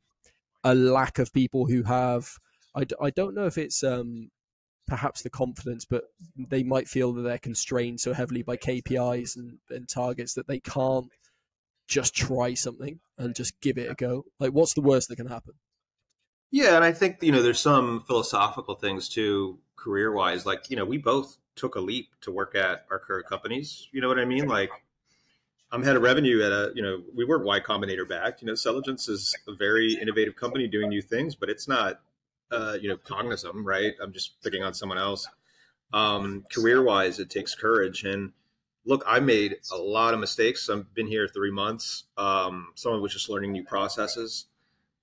a 0.64 0.76
lack 0.76 1.20
of 1.20 1.34
people 1.34 1.66
who 1.66 1.84
have. 1.84 2.38
I, 2.76 2.84
d- 2.86 2.96
I 3.02 3.10
don't 3.10 3.36
know 3.36 3.46
if 3.46 3.58
it's 3.58 3.84
um, 3.84 4.30
perhaps 4.88 5.22
the 5.22 5.30
confidence, 5.30 5.86
but 5.86 6.06
they 6.36 6.64
might 6.64 6.88
feel 6.88 7.14
that 7.14 7.22
they're 7.22 7.38
constrained 7.38 8.00
so 8.00 8.14
heavily 8.14 8.42
by 8.44 8.58
KPIs 8.58 9.36
and, 9.36 9.60
and 9.70 9.88
targets 9.88 10.34
that 10.34 10.48
they 10.48 10.60
can't 10.60 11.10
just 11.88 12.16
try 12.16 12.54
something 12.54 13.00
and 13.18 13.36
just 13.36 13.60
give 13.62 13.78
it 13.78 13.92
a 13.92 13.96
go. 13.96 14.26
Like, 14.40 14.52
what's 14.52 14.74
the 14.74 14.82
worst 14.82 15.10
that 15.10 15.18
can 15.18 15.28
happen? 15.28 15.54
Yeah, 16.52 16.76
and 16.76 16.84
I 16.84 16.92
think 16.92 17.18
you 17.22 17.32
know 17.32 17.42
there's 17.42 17.60
some 17.60 18.02
philosophical 18.02 18.76
things 18.76 19.10
too, 19.10 19.58
career 19.76 20.12
wise. 20.12 20.46
Like 20.46 20.70
you 20.70 20.76
know, 20.76 20.86
we 20.86 21.00
both 21.00 21.38
took 21.56 21.76
a 21.76 21.80
leap 21.80 22.10
to 22.22 22.32
work 22.32 22.56
at 22.56 22.86
our 22.90 23.00
current 23.00 23.28
companies. 23.28 23.88
You 23.92 24.02
know 24.02 24.08
what 24.08 24.20
I 24.20 24.26
mean? 24.26 24.48
Like 24.48 24.72
I'm 25.72 25.84
head 25.84 25.96
of 25.96 26.02
revenue 26.02 26.44
at 26.44 26.52
a 26.52 26.72
you 26.76 26.82
know 26.82 27.04
we 27.16 27.26
weren't 27.26 27.46
Y 27.46 27.60
Combinator 27.60 28.08
backed. 28.08 28.42
You 28.42 28.48
know, 28.48 28.54
Selligence 28.54 29.10
is 29.10 29.36
a 29.48 29.54
very 29.54 29.94
innovative 29.94 30.36
company 30.36 30.68
doing 30.68 30.90
new 30.90 31.02
things, 31.02 31.36
but 31.36 31.50
it's 31.50 31.68
not 31.68 32.02
uh, 32.52 32.78
you 32.80 32.90
know 32.90 32.98
Cognizant, 32.98 33.56
right? 33.66 33.94
I'm 34.02 34.14
just 34.14 34.42
picking 34.44 34.64
on 34.64 34.74
someone 34.74 34.98
else. 34.98 35.28
Um, 35.94 36.44
career 36.52 36.84
wise, 36.84 37.20
it 37.20 37.30
takes 37.30 37.56
courage 37.56 38.04
and. 38.04 38.32
Look, 38.86 39.02
I 39.08 39.22
made 39.22 39.56
a 39.72 39.78
lot 39.78 40.14
of 40.14 40.20
mistakes. 40.20 40.70
I've 40.70 40.94
been 40.94 41.08
here 41.08 41.26
three 41.26 41.52
months. 41.52 42.04
Um, 42.18 42.74
some 42.76 42.92
of 42.92 43.00
which 43.00 43.16
is 43.16 43.30
learning 43.30 43.54
new 43.54 43.64
processes. 43.64 44.48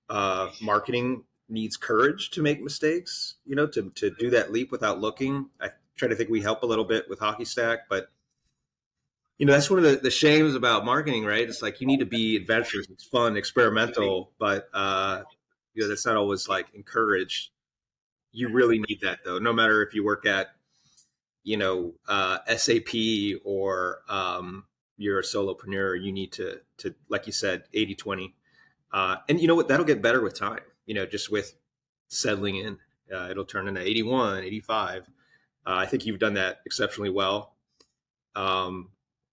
Uh, 0.07 0.51
marketing 0.61 1.25
needs 1.51 1.77
courage 1.77 2.31
to 2.31 2.43
make 2.43 2.63
mistakes, 2.63 3.37
you 3.45 3.57
know, 3.57 3.67
to, 3.67 3.91
to 3.95 4.11
do 4.11 4.31
that 4.31 4.53
leap 4.53 4.71
without 4.71 5.01
looking. 5.01 5.51
I 5.61 5.71
try 6.01 6.09
to 6.09 6.17
think 6.17 6.31
we 6.31 6.41
help 6.41 6.63
a 6.63 6.67
little 6.67 6.85
bit 6.85 7.09
with 7.09 7.21
HockeyStack, 7.21 7.81
but 7.89 8.11
you 9.37 9.47
know, 9.47 9.53
that's 9.53 9.71
one 9.71 9.79
of 9.79 9.85
the, 9.85 9.97
the 9.97 10.11
shames 10.11 10.55
about 10.55 10.85
marketing, 10.85 11.25
right? 11.25 11.49
It's 11.49 11.63
like 11.63 11.81
you 11.81 11.87
need 11.87 12.01
to 12.01 12.07
be 12.07 12.37
adventurous, 12.37 12.89
it's 12.91 13.05
fun, 13.05 13.37
experimental, 13.37 14.33
but 14.39 14.69
uh, 14.75 15.23
you 15.75 15.83
know, 15.83 15.89
that's 15.89 16.07
not 16.07 16.17
always 16.17 16.49
like 16.49 16.67
encouraged. 16.75 17.51
You 18.33 18.49
really 18.49 18.79
need 18.79 19.01
that 19.03 19.21
though, 19.25 19.39
no 19.39 19.53
matter 19.53 19.83
if 19.83 19.95
you 19.95 20.05
work 20.05 20.27
at, 20.27 20.49
you 21.43 21.57
know, 21.57 21.95
uh, 22.09 22.39
SAP 22.57 22.95
or 23.45 24.01
um, 24.09 24.65
you're 24.97 25.19
a 25.19 25.23
solopreneur, 25.23 26.03
you 26.03 26.13
need 26.13 26.33
to, 26.33 26.61
to, 26.79 26.95
like 27.09 27.27
you 27.27 27.33
said, 27.33 27.65
80, 27.75 27.95
20. 27.95 28.35
Uh, 28.93 29.17
and 29.29 29.41
you 29.41 29.49
know 29.49 29.55
what, 29.55 29.69
that'll 29.69 29.87
get 29.87 30.03
better 30.03 30.23
with 30.23 30.39
time, 30.39 30.61
you 30.87 30.95
know, 30.95 31.07
just 31.07 31.31
with 31.31 31.57
settling 32.09 32.57
in, 32.57 32.79
uh, 33.15 33.29
it'll 33.31 33.45
turn 33.45 33.69
into 33.69 33.81
81, 33.81 34.45
85. 34.45 35.11
Uh, 35.71 35.77
I 35.77 35.87
think 35.87 36.05
you've 36.05 36.19
done 36.19 36.35
that 36.35 36.63
exceptionally 36.67 37.11
well. 37.11 37.55
Um, 38.35 38.89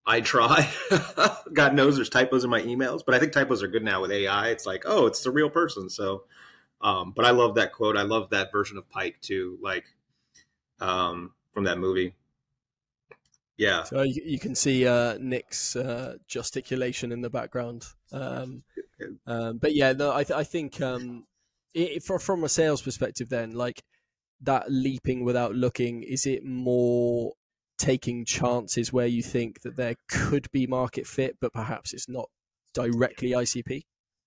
I 0.05 0.21
try. 0.21 0.69
God 1.53 1.73
knows 1.73 1.95
there's 1.95 2.09
typos 2.09 2.43
in 2.43 2.51
my 2.51 2.61
emails, 2.61 3.01
but 3.03 3.15
I 3.15 3.19
think 3.19 3.31
typos 3.31 3.63
are 3.63 3.67
good 3.67 3.83
now 3.83 4.01
with 4.01 4.11
AI. 4.11 4.49
It's 4.49 4.67
like, 4.67 4.83
oh, 4.85 5.07
it's 5.07 5.23
the 5.23 5.31
real 5.31 5.49
person. 5.49 5.89
So, 5.89 6.25
um, 6.79 7.11
but 7.15 7.25
I 7.25 7.31
love 7.31 7.55
that 7.55 7.73
quote. 7.73 7.97
I 7.97 8.03
love 8.03 8.29
that 8.29 8.51
version 8.51 8.77
of 8.77 8.87
Pike 8.87 9.17
too, 9.19 9.57
like 9.63 9.85
um, 10.79 11.33
from 11.53 11.63
that 11.63 11.79
movie. 11.79 12.13
Yeah, 13.57 13.81
So 13.81 14.03
you, 14.03 14.21
you 14.23 14.37
can 14.37 14.53
see 14.53 14.85
uh, 14.85 15.17
Nick's 15.19 15.75
uh, 15.75 16.17
gesticulation 16.27 17.11
in 17.11 17.21
the 17.21 17.31
background. 17.31 17.87
Um, 18.11 18.61
um, 19.25 19.57
but 19.57 19.73
yeah, 19.73 19.93
no, 19.93 20.13
I, 20.13 20.23
th- 20.23 20.37
I 20.37 20.43
think 20.43 20.79
um, 20.81 21.25
it, 21.73 22.03
for, 22.03 22.19
from 22.19 22.43
a 22.43 22.49
sales 22.49 22.83
perspective, 22.83 23.29
then 23.29 23.55
like 23.55 23.81
that 24.41 24.71
leaping 24.71 25.23
without 25.23 25.55
looking, 25.55 26.03
is 26.03 26.25
it 26.25 26.45
more 26.45 27.33
taking 27.77 28.25
chances 28.25 28.91
where 28.91 29.07
you 29.07 29.21
think 29.21 29.61
that 29.61 29.75
there 29.75 29.95
could 30.07 30.51
be 30.51 30.67
market 30.67 31.07
fit, 31.07 31.37
but 31.39 31.53
perhaps 31.53 31.93
it's 31.93 32.09
not 32.09 32.29
directly 32.73 33.31
ICP? 33.31 33.83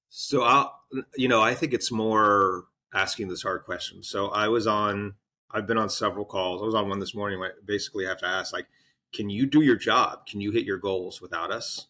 So 0.09 0.43
I'll, 0.43 0.81
you 1.17 1.29
know, 1.29 1.40
I 1.40 1.55
think 1.55 1.73
it's 1.73 1.93
more 1.93 2.64
asking 2.93 3.29
this 3.29 3.43
hard 3.43 3.64
question. 3.64 4.02
So 4.02 4.29
I 4.29 4.49
was 4.49 4.67
on, 4.67 5.14
I've 5.50 5.67
been 5.67 5.79
on 5.79 5.88
several 5.88 6.25
calls. 6.25 6.62
I 6.62 6.67
was 6.67 6.75
on 6.75 6.88
one 6.88 6.99
this 6.99 7.14
morning. 7.14 7.38
Where 7.38 7.50
I 7.50 7.52
basically 7.64 8.07
have 8.07 8.19
to 8.19 8.26
ask, 8.26 8.52
like, 8.52 8.67
can 9.12 9.31
you 9.31 9.47
do 9.47 9.61
your 9.61 9.76
job? 9.76 10.26
Can 10.26 10.40
you 10.40 10.50
hit 10.50 10.64
your 10.64 10.79
goals 10.79 11.21
without 11.21 11.52
us? 11.52 11.87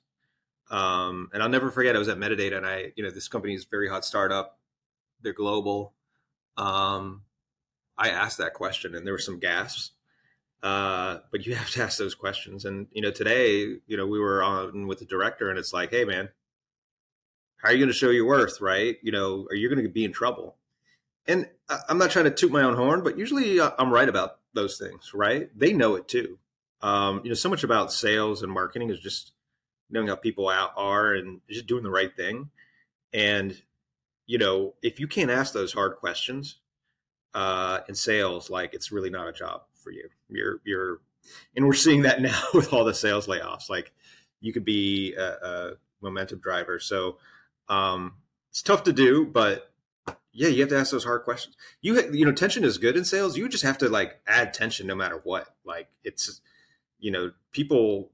Um, 0.70 1.28
and 1.32 1.42
I'll 1.42 1.48
never 1.48 1.70
forget. 1.70 1.96
I 1.96 1.98
was 1.98 2.08
at 2.08 2.18
Metadata, 2.18 2.56
and 2.56 2.66
I, 2.66 2.92
you 2.96 3.02
know, 3.02 3.10
this 3.10 3.28
company 3.28 3.54
is 3.54 3.64
very 3.64 3.88
hot 3.88 4.04
startup. 4.04 4.58
they're 5.22 5.32
global. 5.32 5.94
Um, 6.56 7.22
I 8.00 8.08
asked 8.08 8.38
that 8.38 8.54
question, 8.54 8.94
and 8.94 9.06
there 9.06 9.12
were 9.12 9.18
some 9.18 9.38
gasps. 9.38 9.92
Uh, 10.62 11.18
but 11.30 11.46
you 11.46 11.54
have 11.56 11.70
to 11.70 11.82
ask 11.82 11.98
those 11.98 12.14
questions. 12.14 12.64
And 12.64 12.88
you 12.92 13.02
know, 13.02 13.10
today, 13.10 13.76
you 13.86 13.96
know, 13.96 14.06
we 14.06 14.18
were 14.18 14.42
on 14.42 14.86
with 14.86 14.98
the 14.98 15.04
director, 15.04 15.50
and 15.50 15.58
it's 15.58 15.72
like, 15.72 15.90
hey, 15.90 16.04
man, 16.04 16.30
how 17.58 17.68
are 17.68 17.72
you 17.72 17.78
going 17.78 17.92
to 17.92 17.94
show 17.94 18.10
your 18.10 18.26
worth? 18.26 18.60
Right? 18.60 18.96
You 19.02 19.12
know, 19.12 19.46
are 19.50 19.54
you 19.54 19.68
going 19.68 19.84
to 19.84 19.88
be 19.88 20.04
in 20.04 20.12
trouble? 20.12 20.56
And 21.26 21.48
I'm 21.88 21.98
not 21.98 22.10
trying 22.10 22.24
to 22.24 22.30
toot 22.30 22.50
my 22.50 22.62
own 22.62 22.74
horn, 22.74 23.04
but 23.04 23.18
usually 23.18 23.60
uh, 23.60 23.70
I'm 23.78 23.92
right 23.92 24.08
about 24.08 24.38
those 24.54 24.78
things. 24.78 25.12
Right? 25.14 25.50
They 25.56 25.74
know 25.74 25.94
it 25.94 26.08
too. 26.08 26.38
Um, 26.82 27.20
you 27.22 27.28
know, 27.28 27.34
so 27.34 27.50
much 27.50 27.62
about 27.62 27.92
sales 27.92 28.42
and 28.42 28.50
marketing 28.50 28.88
is 28.88 28.98
just 28.98 29.32
knowing 29.90 30.08
how 30.08 30.16
people 30.16 30.48
are 30.48 31.12
and 31.12 31.42
just 31.50 31.66
doing 31.66 31.82
the 31.82 31.90
right 31.90 32.14
thing. 32.16 32.48
And 33.12 33.60
you 34.26 34.38
know, 34.38 34.74
if 34.80 35.00
you 35.00 35.08
can't 35.08 35.30
ask 35.30 35.52
those 35.52 35.72
hard 35.72 35.96
questions 35.96 36.59
uh, 37.34 37.80
in 37.88 37.94
sales, 37.94 38.50
like 38.50 38.74
it's 38.74 38.92
really 38.92 39.10
not 39.10 39.28
a 39.28 39.32
job 39.32 39.62
for 39.74 39.90
you. 39.90 40.08
You're 40.28 40.60
you're, 40.64 41.00
and 41.56 41.66
we're 41.66 41.74
seeing 41.74 42.02
that 42.02 42.20
now 42.22 42.42
with 42.54 42.72
all 42.72 42.84
the 42.84 42.94
sales 42.94 43.26
layoffs. 43.26 43.68
Like 43.68 43.92
you 44.40 44.52
could 44.52 44.64
be 44.64 45.14
a, 45.14 45.32
a 45.32 45.72
momentum 46.00 46.38
driver. 46.40 46.78
So 46.78 47.18
um, 47.68 48.14
it's 48.50 48.62
tough 48.62 48.84
to 48.84 48.92
do, 48.92 49.26
but 49.26 49.72
yeah, 50.32 50.48
you 50.48 50.60
have 50.60 50.70
to 50.70 50.78
ask 50.78 50.92
those 50.92 51.04
hard 51.04 51.24
questions. 51.24 51.56
You 51.80 52.00
you 52.12 52.24
know, 52.24 52.32
tension 52.32 52.64
is 52.64 52.78
good 52.78 52.96
in 52.96 53.04
sales. 53.04 53.36
You 53.36 53.48
just 53.48 53.64
have 53.64 53.78
to 53.78 53.88
like 53.88 54.20
add 54.26 54.54
tension 54.54 54.86
no 54.86 54.94
matter 54.94 55.20
what. 55.24 55.48
Like 55.64 55.88
it's 56.04 56.40
you 56.98 57.10
know, 57.10 57.32
people 57.52 58.10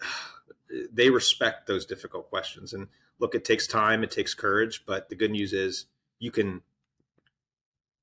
they 0.92 1.10
respect 1.10 1.66
those 1.66 1.86
difficult 1.86 2.28
questions 2.30 2.72
and 2.72 2.88
look, 3.18 3.34
it 3.34 3.44
takes 3.44 3.66
time, 3.66 4.02
it 4.02 4.10
takes 4.10 4.34
courage, 4.34 4.84
but 4.86 5.08
the 5.08 5.14
good 5.14 5.30
news 5.30 5.52
is 5.52 5.86
you 6.18 6.30
can 6.30 6.62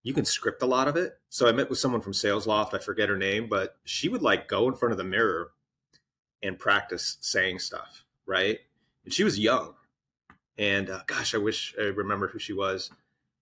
you 0.03 0.13
can 0.13 0.25
script 0.25 0.62
a 0.62 0.67
lot 0.67 0.88
of 0.88 0.96
it. 0.96 1.20
So 1.29 1.48
I 1.48 1.51
met 1.51 1.70
with 1.70 1.79
someone 1.79 2.01
from 2.01 2.13
Salesloft, 2.13 2.74
I 2.74 2.79
forget 2.79 3.10
her 3.10 3.17
name, 3.17 3.48
but 3.48 3.77
she 3.84 4.10
would 4.10 4.22
like 4.22 4.48
go 4.48 4.67
in 4.67 4.75
front 4.75 4.91
of 4.91 4.98
the 4.98 5.03
mirror 5.03 5.51
and 6.41 6.58
practice 6.58 7.17
saying 7.22 7.60
stuff, 7.60 8.03
right? 8.25 8.60
And 9.05 9.13
she 9.13 9.24
was 9.24 9.38
young. 9.38 9.75
And 10.58 10.89
uh, 10.89 11.01
gosh, 11.05 11.36
I 11.36 11.38
wish 11.38 11.75
I 11.79 11.86
remembered 11.86 12.31
who 12.31 12.39
she 12.39 12.53
was. 12.53 12.91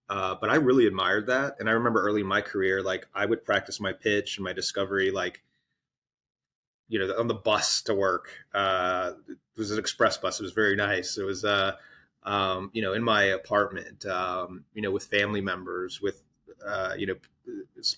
Uh, 0.09 0.35
but 0.39 0.49
I 0.49 0.55
really 0.55 0.87
admired 0.87 1.27
that. 1.27 1.57
And 1.59 1.69
I 1.69 1.73
remember 1.73 2.01
early 2.01 2.21
in 2.21 2.27
my 2.27 2.41
career, 2.41 2.81
like 2.81 3.07
I 3.13 3.25
would 3.25 3.45
practice 3.45 3.79
my 3.79 3.93
pitch 3.93 4.37
and 4.37 4.43
my 4.43 4.53
discovery, 4.53 5.11
like, 5.11 5.43
you 6.87 6.97
know, 6.97 7.13
on 7.19 7.27
the 7.27 7.35
bus 7.35 7.83
to 7.83 7.93
work. 7.93 8.29
Uh, 8.53 9.13
it 9.29 9.37
was 9.55 9.69
an 9.71 9.77
express 9.77 10.17
bus. 10.17 10.39
It 10.39 10.43
was 10.43 10.53
very 10.53 10.75
nice. 10.75 11.17
It 11.19 11.23
was, 11.23 11.45
uh, 11.45 11.73
um, 12.23 12.71
you 12.73 12.81
know, 12.81 12.93
in 12.93 13.03
my 13.03 13.23
apartment, 13.25 14.05
um, 14.07 14.65
you 14.73 14.81
know, 14.81 14.89
with 14.89 15.05
family 15.05 15.41
members, 15.41 16.01
with 16.01 16.23
uh, 16.65 16.93
you 16.97 17.07
know, 17.07 17.15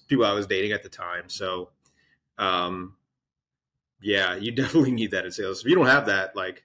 people 0.08 0.25
I 0.25 0.34
was 0.34 0.48
dating 0.48 0.72
at 0.72 0.84
the 0.84 0.89
time. 0.89 1.27
So, 1.27 1.70
um, 2.38 2.96
yeah, 4.01 4.36
you 4.36 4.51
definitely 4.51 4.91
need 4.91 5.12
that 5.12 5.25
in 5.25 5.32
sales. 5.32 5.62
If 5.62 5.68
you 5.68 5.75
don't 5.75 5.88
have 5.88 6.06
that, 6.08 6.36
like, 6.36 6.63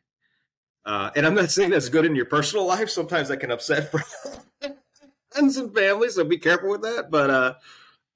uh, 0.84 1.10
and 1.16 1.26
I'm 1.26 1.34
not 1.34 1.50
saying 1.50 1.70
that's 1.70 1.88
good 1.88 2.04
in 2.04 2.14
your 2.14 2.26
personal 2.26 2.64
life. 2.64 2.88
Sometimes 2.90 3.28
that 3.28 3.38
can 3.38 3.50
upset 3.50 3.90
friends 5.30 5.56
and 5.56 5.74
family, 5.74 6.08
so 6.10 6.22
be 6.22 6.38
careful 6.38 6.70
with 6.70 6.82
that. 6.82 7.10
But 7.10 7.30
uh, 7.30 7.54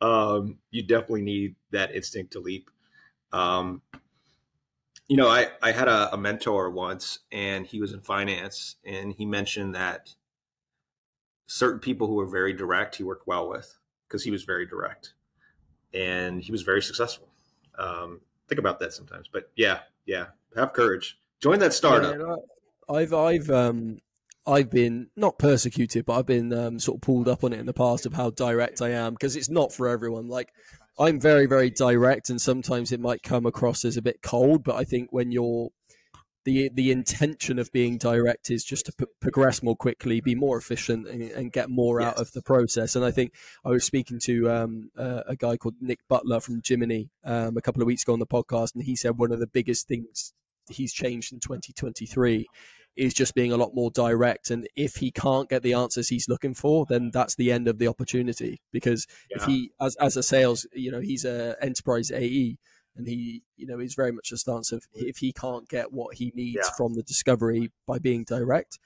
um, 0.01 0.59
you 0.71 0.83
definitely 0.83 1.23
need 1.23 1.57
that 1.73 1.95
instinct 1.95 2.33
to 2.33 2.41
leap. 2.41 2.71
Um, 3.33 3.83
you 5.09 5.17
know, 5.17 5.27
I, 5.27 5.49
I 5.61 5.73
had 5.73 5.89
a, 5.89 6.15
a 6.15 6.17
mentor 6.17 6.71
once, 6.71 7.19
and 7.33 7.67
he 7.67 7.81
was 7.81 7.93
in 7.93 8.01
finance, 8.01 8.77
and 8.85 9.13
he 9.13 9.27
mentioned 9.27 9.75
that 9.75 10.15
certain 11.51 11.81
people 11.81 12.07
who 12.07 12.15
were 12.15 12.27
very 12.27 12.53
direct 12.53 12.95
he 12.95 13.03
worked 13.03 13.27
well 13.27 13.49
with 13.49 13.77
because 14.07 14.23
he 14.23 14.31
was 14.31 14.45
very 14.45 14.65
direct 14.65 15.15
and 15.93 16.41
he 16.43 16.53
was 16.53 16.63
very 16.63 16.81
successful 16.81 17.27
um, 17.77 18.21
think 18.49 18.61
about 18.61 18.79
that 18.79 18.93
sometimes 18.93 19.29
but 19.33 19.51
yeah 19.57 19.81
yeah 20.07 20.27
have 20.55 20.73
courage 20.73 21.19
join 21.41 21.59
that 21.59 21.73
startup 21.73 22.17
yeah, 22.17 22.95
i've 22.95 23.13
i've 23.13 23.51
um 23.51 23.99
I've 24.47 24.71
been 24.71 25.09
not 25.17 25.39
persecuted, 25.39 26.07
but 26.07 26.15
I've 26.15 26.27
been 26.27 26.53
um, 26.53 26.79
sort 26.79 26.97
of 26.97 27.03
pulled 27.03 27.29
up 27.29 27.45
on 27.45 27.53
it 27.53 27.61
in 27.61 27.67
the 27.67 27.75
past 27.75 28.07
of 28.07 28.15
how 28.15 28.31
direct 28.31 28.81
I 28.81 28.89
am 28.89 29.13
because 29.13 29.37
it's 29.37 29.51
not 29.51 29.71
for 29.71 29.87
everyone. 29.87 30.29
Like 30.29 30.49
I'm 30.99 31.21
very, 31.21 31.47
very 31.47 31.71
direct, 31.71 32.31
and 32.31 32.41
sometimes 32.41 32.91
it 32.91 33.01
might 33.01 33.23
come 33.23 33.45
across 33.45 33.85
as 33.85 33.99
a 33.99 34.03
bit 34.03 34.23
cold. 34.23 34.65
But 34.65 34.77
I 34.77 34.85
think 34.85 35.13
when 35.13 35.31
you're 35.31 35.69
the 36.45 36.71
the 36.73 36.91
intention 36.91 37.59
of 37.59 37.71
being 37.73 37.99
direct 37.99 38.51
is 38.51 38.65
just 38.65 38.87
to 38.87 38.93
p- 38.93 39.07
progress 39.21 39.63
more 39.63 39.77
quickly, 39.77 40.21
be 40.21 40.35
more 40.35 40.57
efficient, 40.57 41.07
and, 41.07 41.23
and 41.23 41.53
get 41.53 41.69
more 41.69 42.01
yes. 42.01 42.09
out 42.09 42.19
of 42.19 42.33
the 42.33 42.43
process. 42.43 42.97
And 42.97 43.05
I 43.05 43.11
think 43.11 43.35
I 43.65 43.71
was 43.71 43.85
speaking 43.85 44.19
to 44.25 44.51
um, 44.51 44.91
uh, 44.97 45.23
a 45.27 45.37
guy 45.37 45.57
called 45.57 45.75
Nick 45.81 46.01
Butler 46.09 46.41
from 46.41 46.63
Jiminny 46.63 47.11
um, 47.25 47.57
a 47.57 47.63
couple 47.63 47.83
of 47.83 47.87
weeks 47.87 48.03
ago 48.03 48.13
on 48.13 48.19
the 48.19 48.27
podcast, 48.27 48.75
and 48.75 48.85
he 48.85 48.97
said 48.97 49.19
one 49.19 49.33
of 49.33 49.41
the 49.41 49.47
biggest 49.47 49.87
things 49.87 50.33
he's 50.71 50.93
changed 50.93 51.33
in 51.33 51.41
2023 51.41 52.47
is 52.97 53.15
just 53.15 53.35
being 53.35 53.53
a 53.53 53.57
lot 53.57 53.75
more 53.75 53.91
direct. 53.91 54.51
And 54.51 54.69
if 54.77 54.97
he 54.97 55.11
can't 55.11 55.49
get 55.49 55.63
the 55.63 55.75
answers 55.75 56.09
he's 56.09 56.29
looking 56.29 56.55
for, 56.55 56.87
then 56.89 57.11
that's 57.13 57.37
the 57.37 57.53
end 57.53 57.69
of 57.69 57.79
the 57.79 57.87
opportunity. 57.87 58.61
Because 58.73 59.07
yeah. 59.31 59.37
if 59.39 59.45
he, 59.45 59.71
as 59.81 59.97
as 59.97 60.17
a 60.17 60.23
sales, 60.23 60.67
you 60.73 60.91
know, 60.91 61.01
he's 61.01 61.25
a 61.25 61.57
enterprise 61.63 62.11
AE 62.11 62.59
and 62.97 63.07
he 63.07 63.43
you 63.57 63.67
know 63.67 63.79
is 63.79 63.95
very 63.95 64.13
much 64.13 64.33
a 64.33 64.37
stance 64.37 64.73
of 64.73 64.85
if 64.93 65.19
he 65.19 65.33
can't 65.33 65.69
get 65.69 65.93
what 65.93 66.17
he 66.17 66.33
needs 66.35 66.61
yeah. 66.63 66.71
from 66.77 66.95
the 66.95 67.03
discovery 67.03 67.71
by 67.87 67.99
being 67.99 68.25
direct 68.25 68.79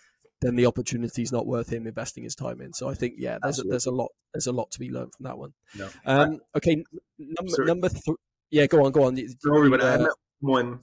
then 0.44 0.56
the 0.56 0.66
opportunity 0.66 1.22
is 1.22 1.32
not 1.32 1.46
worth 1.46 1.72
him 1.72 1.86
investing 1.86 2.22
his 2.22 2.34
time 2.34 2.60
in. 2.60 2.72
So 2.72 2.88
i 2.88 2.94
think 2.94 3.14
yeah 3.16 3.38
there's 3.42 3.58
a, 3.58 3.62
there's 3.62 3.86
a 3.86 3.90
lot 3.90 4.10
there's 4.32 4.46
a 4.46 4.52
lot 4.52 4.70
to 4.72 4.78
be 4.78 4.90
learned 4.90 5.12
from 5.16 5.24
that 5.24 5.38
one. 5.38 5.54
No. 5.76 5.88
um, 6.06 6.40
okay 6.56 6.84
number 7.18 7.64
number 7.64 7.88
three 7.88 8.16
yeah 8.50 8.66
go 8.66 8.84
on 8.84 8.92
go 8.92 9.04
on. 9.04 9.16
Sorry, 9.16 9.70
but 9.70 9.80
uh, 9.80 9.86
i 9.86 9.96
met 9.98 10.10
one 10.40 10.80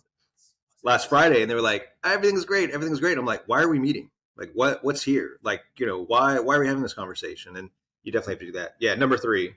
last 0.83 1.09
friday 1.09 1.41
and 1.41 1.51
they 1.51 1.55
were 1.55 1.61
like 1.61 1.87
everything's 2.03 2.45
great 2.45 2.71
everything's 2.71 2.99
great. 2.99 3.17
I'm 3.17 3.25
like 3.25 3.43
why 3.47 3.61
are 3.61 3.69
we 3.69 3.79
meeting? 3.79 4.09
Like 4.35 4.51
what 4.53 4.83
what's 4.83 5.03
here? 5.03 5.37
Like 5.43 5.61
you 5.77 5.85
know 5.85 6.03
why 6.03 6.39
why 6.39 6.55
are 6.55 6.59
we 6.59 6.67
having 6.67 6.83
this 6.83 6.93
conversation? 6.93 7.55
And 7.55 7.69
you 8.03 8.11
definitely 8.11 8.33
have 8.33 8.39
to 8.39 8.45
do 8.47 8.51
that. 8.53 8.75
Yeah 8.79 8.95
number 8.95 9.17
three 9.17 9.55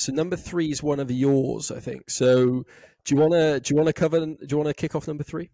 so 0.00 0.12
number 0.12 0.34
three 0.34 0.70
is 0.70 0.82
one 0.82 0.98
of 0.98 1.10
yours, 1.10 1.70
I 1.70 1.78
think. 1.78 2.08
So 2.08 2.64
do 3.04 3.14
you 3.14 3.20
want 3.20 3.32
to 3.34 3.60
do 3.60 3.72
you 3.72 3.76
want 3.76 3.88
to 3.88 3.92
cover? 3.92 4.18
Do 4.18 4.46
you 4.48 4.56
want 4.56 4.68
to 4.68 4.74
kick 4.74 4.94
off 4.94 5.06
number 5.06 5.22
three? 5.22 5.50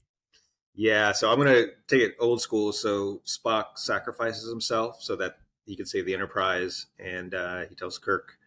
Yeah. 0.73 1.11
So 1.11 1.31
I'm 1.31 1.37
going 1.37 1.53
to 1.53 1.71
take 1.89 2.01
it 2.01 2.15
old 2.21 2.41
school. 2.41 2.73
So 2.73 3.23
Spock 3.27 3.77
sacrifices 3.77 4.49
himself 4.49 5.03
so 5.03 5.17
that 5.17 5.39
he 5.65 5.75
can 5.75 5.85
save 5.85 6.07
the 6.07 6.15
Enterprise, 6.15 6.87
and 6.97 7.35
uh, 7.35 7.65
he 7.69 7.75
tells 7.75 7.99
Kirk, 7.99 8.39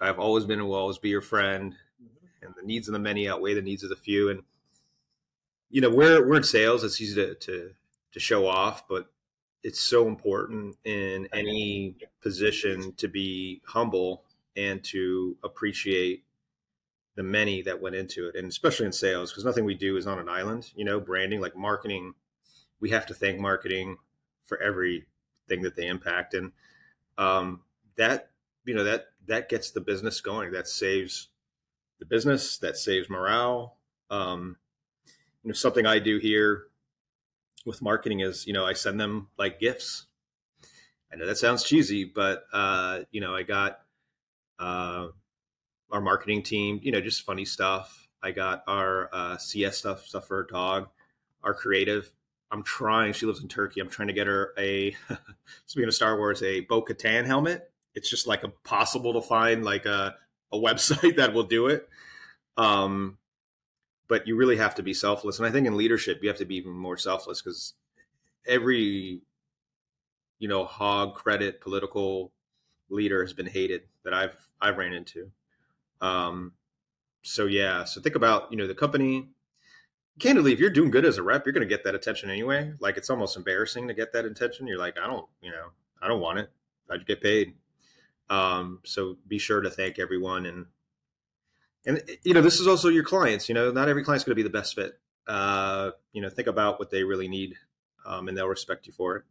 "I've 0.00 0.18
always 0.18 0.44
been 0.46 0.58
and 0.58 0.68
will 0.68 0.74
always 0.74 0.98
be 0.98 1.10
your 1.10 1.20
friend, 1.20 1.76
mm-hmm. 2.02 2.46
and 2.46 2.54
the 2.60 2.66
needs 2.66 2.88
of 2.88 2.92
the 2.92 2.98
many 2.98 3.28
outweigh 3.28 3.54
the 3.54 3.62
needs 3.62 3.84
of 3.84 3.90
the 3.90 3.96
few." 3.96 4.30
And 4.30 4.42
you 5.70 5.80
know, 5.80 5.90
we're 5.90 6.26
we're 6.26 6.38
in 6.38 6.42
sales. 6.42 6.82
It's 6.82 7.00
easy 7.00 7.14
to 7.14 7.34
to, 7.36 7.70
to 8.14 8.20
show 8.20 8.48
off, 8.48 8.88
but 8.88 9.12
it's 9.62 9.80
so 9.80 10.08
important 10.08 10.76
in 10.84 11.28
any 11.32 11.94
position 12.20 12.94
to 12.94 13.06
be 13.06 13.62
humble 13.64 14.24
and 14.58 14.82
to 14.82 15.36
appreciate 15.44 16.24
the 17.14 17.22
many 17.22 17.62
that 17.62 17.80
went 17.80 17.96
into 17.96 18.28
it 18.28 18.36
and 18.36 18.48
especially 18.48 18.86
in 18.86 18.92
sales 18.92 19.30
because 19.30 19.44
nothing 19.44 19.64
we 19.64 19.74
do 19.74 19.96
is 19.96 20.06
on 20.06 20.18
an 20.18 20.28
island 20.28 20.70
you 20.74 20.84
know 20.84 21.00
branding 21.00 21.40
like 21.40 21.56
marketing 21.56 22.14
we 22.80 22.90
have 22.90 23.06
to 23.06 23.14
thank 23.14 23.38
marketing 23.38 23.96
for 24.44 24.60
everything 24.60 25.62
that 25.62 25.76
they 25.76 25.86
impact 25.86 26.34
and 26.34 26.52
um, 27.16 27.60
that 27.96 28.30
you 28.64 28.74
know 28.74 28.84
that 28.84 29.06
that 29.26 29.48
gets 29.48 29.70
the 29.70 29.80
business 29.80 30.20
going 30.20 30.52
that 30.52 30.68
saves 30.68 31.28
the 31.98 32.06
business 32.06 32.58
that 32.58 32.76
saves 32.76 33.08
morale 33.08 33.76
um, 34.10 34.56
you 35.42 35.48
know 35.48 35.54
something 35.54 35.86
i 35.86 35.98
do 35.98 36.18
here 36.18 36.64
with 37.66 37.82
marketing 37.82 38.20
is 38.20 38.46
you 38.46 38.52
know 38.52 38.64
i 38.64 38.72
send 38.72 39.00
them 39.00 39.28
like 39.38 39.60
gifts. 39.60 40.06
I 41.12 41.16
know 41.16 41.26
that 41.26 41.38
sounds 41.38 41.64
cheesy 41.64 42.04
but 42.04 42.44
uh, 42.52 43.00
you 43.10 43.20
know 43.20 43.34
i 43.34 43.42
got 43.42 43.80
uh, 44.58 45.08
our 45.90 46.00
marketing 46.00 46.42
team, 46.42 46.80
you 46.82 46.92
know, 46.92 47.00
just 47.00 47.22
funny 47.22 47.44
stuff. 47.44 48.08
I 48.22 48.32
got 48.32 48.64
our 48.66 49.08
uh, 49.12 49.36
CS 49.36 49.78
stuff, 49.78 50.06
stuff 50.06 50.26
for 50.26 50.38
her 50.38 50.46
dog, 50.50 50.88
our 51.42 51.54
creative. 51.54 52.10
I'm 52.50 52.62
trying. 52.62 53.12
She 53.12 53.26
lives 53.26 53.42
in 53.42 53.48
Turkey. 53.48 53.80
I'm 53.80 53.88
trying 53.88 54.08
to 54.08 54.14
get 54.14 54.26
her 54.26 54.52
a. 54.58 54.96
speaking 55.66 55.88
of 55.88 55.94
Star 55.94 56.16
Wars, 56.16 56.42
a 56.42 56.60
Bo 56.60 56.82
Katan 56.82 57.26
helmet. 57.26 57.70
It's 57.94 58.08
just 58.08 58.26
like 58.26 58.44
impossible 58.44 59.14
to 59.14 59.22
find 59.22 59.64
like 59.64 59.86
a 59.86 60.16
a 60.52 60.56
website 60.58 61.16
that 61.16 61.34
will 61.34 61.44
do 61.44 61.68
it. 61.68 61.88
Um, 62.56 63.18
but 64.08 64.26
you 64.26 64.36
really 64.36 64.56
have 64.56 64.74
to 64.76 64.82
be 64.82 64.94
selfless, 64.94 65.38
and 65.38 65.46
I 65.46 65.50
think 65.50 65.66
in 65.66 65.76
leadership 65.76 66.22
you 66.22 66.28
have 66.28 66.38
to 66.38 66.44
be 66.44 66.56
even 66.56 66.72
more 66.72 66.96
selfless 66.96 67.42
because 67.42 67.74
every 68.46 69.20
you 70.38 70.48
know 70.48 70.64
hog 70.64 71.14
credit 71.14 71.60
political 71.60 72.32
leader 72.90 73.22
has 73.22 73.32
been 73.32 73.46
hated 73.46 73.82
that 74.04 74.14
I've 74.14 74.36
I've 74.60 74.78
ran 74.78 74.92
into. 74.92 75.30
Um, 76.00 76.52
so 77.22 77.46
yeah, 77.46 77.84
so 77.84 78.00
think 78.00 78.14
about 78.14 78.50
you 78.50 78.58
know 78.58 78.66
the 78.66 78.74
company, 78.74 79.28
candidly, 80.18 80.52
if 80.52 80.60
you're 80.60 80.70
doing 80.70 80.90
good 80.90 81.04
as 81.04 81.18
a 81.18 81.22
rep, 81.22 81.44
you're 81.46 81.52
going 81.52 81.66
to 81.66 81.74
get 81.74 81.84
that 81.84 81.94
attention 81.94 82.30
anyway. 82.30 82.72
Like 82.80 82.96
it's 82.96 83.10
almost 83.10 83.36
embarrassing 83.36 83.88
to 83.88 83.94
get 83.94 84.12
that 84.12 84.24
attention. 84.24 84.66
You're 84.66 84.78
like, 84.78 84.98
I 84.98 85.06
don't, 85.06 85.26
you 85.42 85.50
know, 85.50 85.68
I 86.00 86.08
don't 86.08 86.20
want 86.20 86.38
it. 86.38 86.50
I 86.90 86.96
get 86.98 87.22
paid. 87.22 87.54
Um, 88.30 88.80
so 88.84 89.16
be 89.26 89.38
sure 89.38 89.60
to 89.60 89.70
thank 89.70 89.98
everyone 89.98 90.44
and 90.44 90.66
and 91.86 92.02
you 92.22 92.34
know 92.34 92.42
this 92.42 92.60
is 92.60 92.66
also 92.66 92.88
your 92.88 93.04
clients. 93.04 93.48
You 93.48 93.54
know, 93.54 93.72
not 93.72 93.88
every 93.88 94.04
client's 94.04 94.24
going 94.24 94.32
to 94.32 94.36
be 94.36 94.42
the 94.42 94.50
best 94.50 94.74
fit. 94.74 94.98
Uh, 95.26 95.92
you 96.12 96.20
know, 96.20 96.28
think 96.28 96.48
about 96.48 96.78
what 96.78 96.90
they 96.90 97.04
really 97.04 97.28
need, 97.28 97.54
um, 98.04 98.28
and 98.28 98.36
they'll 98.36 98.48
respect 98.48 98.86
you 98.86 98.92
for 98.92 99.16
it. 99.16 99.24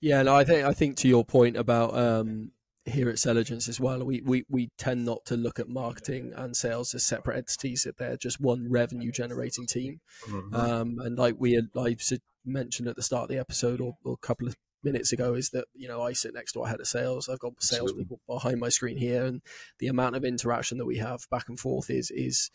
Yeah, 0.00 0.22
no, 0.22 0.34
I 0.34 0.44
think 0.44 0.64
I 0.64 0.72
think 0.72 0.96
to 0.98 1.08
your 1.08 1.24
point 1.24 1.56
about 1.56 1.96
um, 1.96 2.52
here 2.86 3.08
at 3.10 3.18
Selligence 3.18 3.68
as 3.68 3.78
well, 3.78 4.04
we, 4.04 4.22
we 4.22 4.44
we 4.48 4.70
tend 4.78 5.04
not 5.04 5.24
to 5.26 5.36
look 5.36 5.58
at 5.58 5.68
marketing 5.68 6.32
and 6.34 6.56
sales 6.56 6.94
as 6.94 7.04
separate 7.04 7.36
entities; 7.36 7.82
that 7.82 7.98
they're 7.98 8.16
just 8.16 8.40
one 8.40 8.70
revenue 8.70 9.12
generating 9.12 9.66
team. 9.66 10.00
Mm-hmm. 10.26 10.54
Um, 10.54 10.96
and 11.00 11.18
like 11.18 11.36
we 11.38 11.60
I 11.76 11.96
mentioned 12.44 12.88
at 12.88 12.96
the 12.96 13.02
start 13.02 13.24
of 13.24 13.28
the 13.28 13.38
episode 13.38 13.80
or, 13.80 13.96
or, 14.04 14.14
a 14.14 14.26
couple 14.26 14.48
of 14.48 14.56
minutes 14.82 15.12
ago, 15.12 15.34
is 15.34 15.50
that 15.50 15.66
you 15.74 15.88
know 15.88 16.02
I 16.02 16.14
sit 16.14 16.32
next 16.32 16.52
to 16.52 16.62
our 16.62 16.68
head 16.68 16.80
of 16.80 16.86
sales. 16.86 17.28
I've 17.28 17.38
got 17.38 17.62
salespeople 17.62 18.20
behind 18.26 18.58
my 18.58 18.70
screen 18.70 18.96
here, 18.96 19.24
and 19.24 19.42
the 19.78 19.88
amount 19.88 20.16
of 20.16 20.24
interaction 20.24 20.78
that 20.78 20.86
we 20.86 20.96
have 20.96 21.26
back 21.30 21.48
and 21.48 21.60
forth 21.60 21.90
is 21.90 22.10
is 22.10 22.50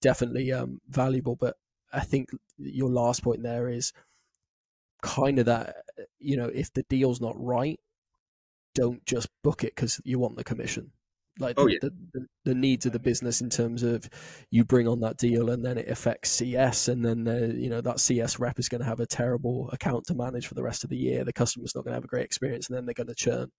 definitely 0.00 0.50
um, 0.52 0.80
valuable. 0.88 1.36
But 1.36 1.56
I 1.92 2.00
think 2.00 2.30
your 2.58 2.90
last 2.90 3.22
point 3.22 3.42
there 3.42 3.68
is 3.68 3.92
kind 5.02 5.38
of 5.38 5.46
that 5.46 5.76
you 6.18 6.36
know 6.36 6.46
if 6.46 6.72
the 6.72 6.84
deal's 6.88 7.20
not 7.20 7.34
right 7.36 7.78
don't 8.74 9.04
just 9.06 9.28
book 9.42 9.64
it 9.64 9.74
because 9.74 10.00
you 10.04 10.18
want 10.18 10.36
the 10.36 10.44
commission 10.44 10.90
like 11.38 11.58
oh, 11.58 11.66
the, 11.66 11.72
yeah. 11.72 11.78
the, 11.82 11.90
the, 12.14 12.26
the, 12.44 12.54
needs 12.54 12.86
of 12.86 12.92
the 12.92 12.98
business 12.98 13.40
in 13.40 13.50
terms 13.50 13.82
of 13.82 14.08
you 14.50 14.64
bring 14.64 14.88
on 14.88 15.00
that 15.00 15.18
deal 15.18 15.50
and 15.50 15.64
then 15.64 15.76
it 15.76 15.88
affects 15.88 16.30
cs 16.30 16.88
and 16.88 17.04
then 17.04 17.24
the, 17.24 17.54
you 17.54 17.68
know 17.68 17.80
that 17.80 18.00
cs 18.00 18.38
rep 18.38 18.58
is 18.58 18.68
going 18.68 18.80
to 18.80 18.86
have 18.86 19.00
a 19.00 19.06
terrible 19.06 19.68
account 19.72 20.04
to 20.06 20.14
manage 20.14 20.46
for 20.46 20.54
the 20.54 20.62
rest 20.62 20.84
of 20.84 20.90
the 20.90 20.96
year 20.96 21.24
the 21.24 21.32
customer's 21.32 21.74
not 21.74 21.84
going 21.84 21.92
to 21.92 21.96
have 21.96 22.04
a 22.04 22.08
great 22.08 22.24
experience 22.24 22.68
and 22.68 22.76
then 22.76 22.86
they're 22.86 22.94
going 22.94 23.06
to 23.06 23.14
churn 23.14 23.50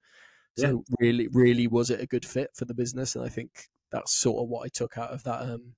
so 0.57 0.67
yeah. 0.67 0.95
really 0.99 1.27
really 1.27 1.67
was 1.67 1.89
it 1.89 2.01
a 2.01 2.07
good 2.07 2.25
fit 2.25 2.49
for 2.55 2.65
the 2.65 2.73
business 2.73 3.15
and 3.15 3.23
i 3.23 3.29
think 3.29 3.67
that's 3.91 4.13
sort 4.13 4.41
of 4.41 4.49
what 4.49 4.65
i 4.65 4.69
took 4.69 4.97
out 4.97 5.11
of 5.11 5.23
that 5.23 5.41
um 5.41 5.73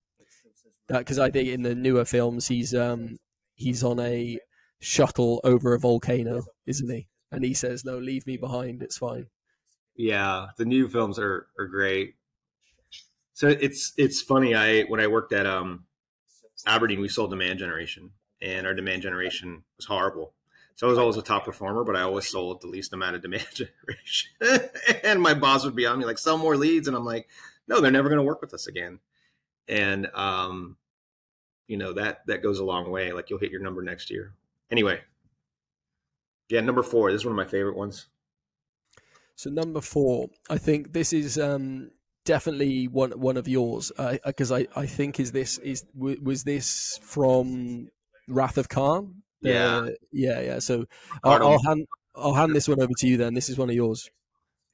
that 0.88 1.00
because 1.00 1.20
i 1.20 1.30
think 1.30 1.50
in 1.50 1.64
the 1.64 1.76
newer 1.76 2.06
films 2.06 2.48
he's 2.48 2.74
um 2.74 3.18
he's 3.56 3.84
on 3.84 4.00
a 4.00 4.40
shuttle 4.80 5.42
over 5.44 5.74
a 5.74 5.80
volcano, 5.80 6.44
isn't 6.66 6.90
he? 6.90 7.08
And 7.32 7.44
he 7.44 7.54
says, 7.54 7.86
"No, 7.86 7.98
leave 7.98 8.26
me 8.26 8.38
behind. 8.38 8.82
It's 8.82 8.98
fine." 8.98 9.28
Yeah, 9.96 10.48
the 10.58 10.66
new 10.66 10.88
films 10.88 11.20
are 11.20 11.48
are 11.58 11.68
great. 11.68 12.16
So 13.34 13.48
it's 13.48 13.94
it's 13.98 14.22
funny. 14.22 14.56
I 14.56 14.84
when 14.84 15.00
I 15.00 15.08
worked 15.08 15.34
at 15.34 15.46
um 15.46 15.86
Aberdeen, 16.66 17.02
we 17.02 17.08
sold 17.08 17.30
demand 17.30 17.60
generation, 17.60 18.12
and 18.42 18.66
our 18.68 18.74
demand 18.74 19.02
generation 19.02 19.64
was 19.78 19.86
horrible. 19.86 20.34
So 20.76 20.88
I 20.88 20.90
was 20.90 21.00
always 21.00 21.18
a 21.18 21.22
top 21.22 21.46
performer, 21.46 21.84
but 21.84 21.98
I 21.98 22.02
always 22.02 22.28
sold 22.28 22.62
the 22.62 22.68
least 22.68 22.94
amount 22.94 23.18
of 23.18 23.22
demand 23.22 23.48
generation. 23.54 24.32
and 25.04 25.22
my 25.22 25.34
boss 25.34 25.66
would 25.66 25.76
be 25.76 25.86
on 25.86 26.00
me 26.00 26.06
like, 26.06 26.18
"Sell 26.18 26.38
more 26.38 26.56
leads," 26.56 26.88
and 26.88 26.96
I'm 26.96 27.06
like, 27.06 27.28
"No, 27.68 27.82
they're 27.82 27.92
never 27.92 28.10
going 28.10 28.20
to 28.20 28.24
work 28.24 28.42
with 28.42 28.54
us 28.54 28.68
again." 28.68 29.00
And 29.68 30.08
um, 30.14 30.78
you 31.68 31.78
know 31.78 31.94
that 31.94 32.26
that 32.28 32.42
goes 32.42 32.60
a 32.60 32.66
long 32.66 32.90
way. 32.90 33.12
Like 33.12 33.30
you'll 33.30 33.40
hit 33.40 33.52
your 33.52 33.62
number 33.62 33.82
next 33.82 34.10
year. 34.10 34.34
Anyway, 34.72 35.02
yeah, 36.50 36.62
number 36.62 36.84
four. 36.84 37.12
This 37.12 37.22
is 37.22 37.26
one 37.26 37.34
of 37.34 37.38
my 37.38 37.50
favorite 37.50 37.76
ones. 37.76 38.08
So 39.36 39.50
number 39.50 39.82
four, 39.82 40.30
I 40.50 40.58
think 40.58 40.94
this 40.94 41.14
is 41.14 41.38
um, 41.40 41.92
definitely 42.26 42.88
one 42.88 43.12
one 43.12 43.38
of 43.38 43.48
yours 43.48 43.92
because 44.26 44.52
uh, 44.52 44.56
I, 44.56 44.68
I 44.76 44.86
think 44.86 45.20
is 45.20 45.32
this 45.32 45.58
is 45.60 45.86
was 45.96 46.44
this 46.44 47.00
from 47.02 47.90
Wrath 48.28 48.58
of 48.58 48.68
Khan? 48.68 49.24
Yeah, 49.42 49.78
uh, 49.78 49.90
yeah, 50.12 50.42
yeah. 50.42 50.60
So 50.60 50.86
I'll, 51.24 51.48
I'll, 51.48 51.64
hand 51.64 51.88
I'll 52.16 52.34
hand 52.34 52.54
this 52.54 52.68
one 52.68 52.82
over 52.82 52.92
to 52.98 53.08
you. 53.08 53.18
Then 53.18 53.34
this 53.34 53.48
is 53.48 53.58
one 53.58 53.70
of 53.70 53.76
yours. 53.76 54.10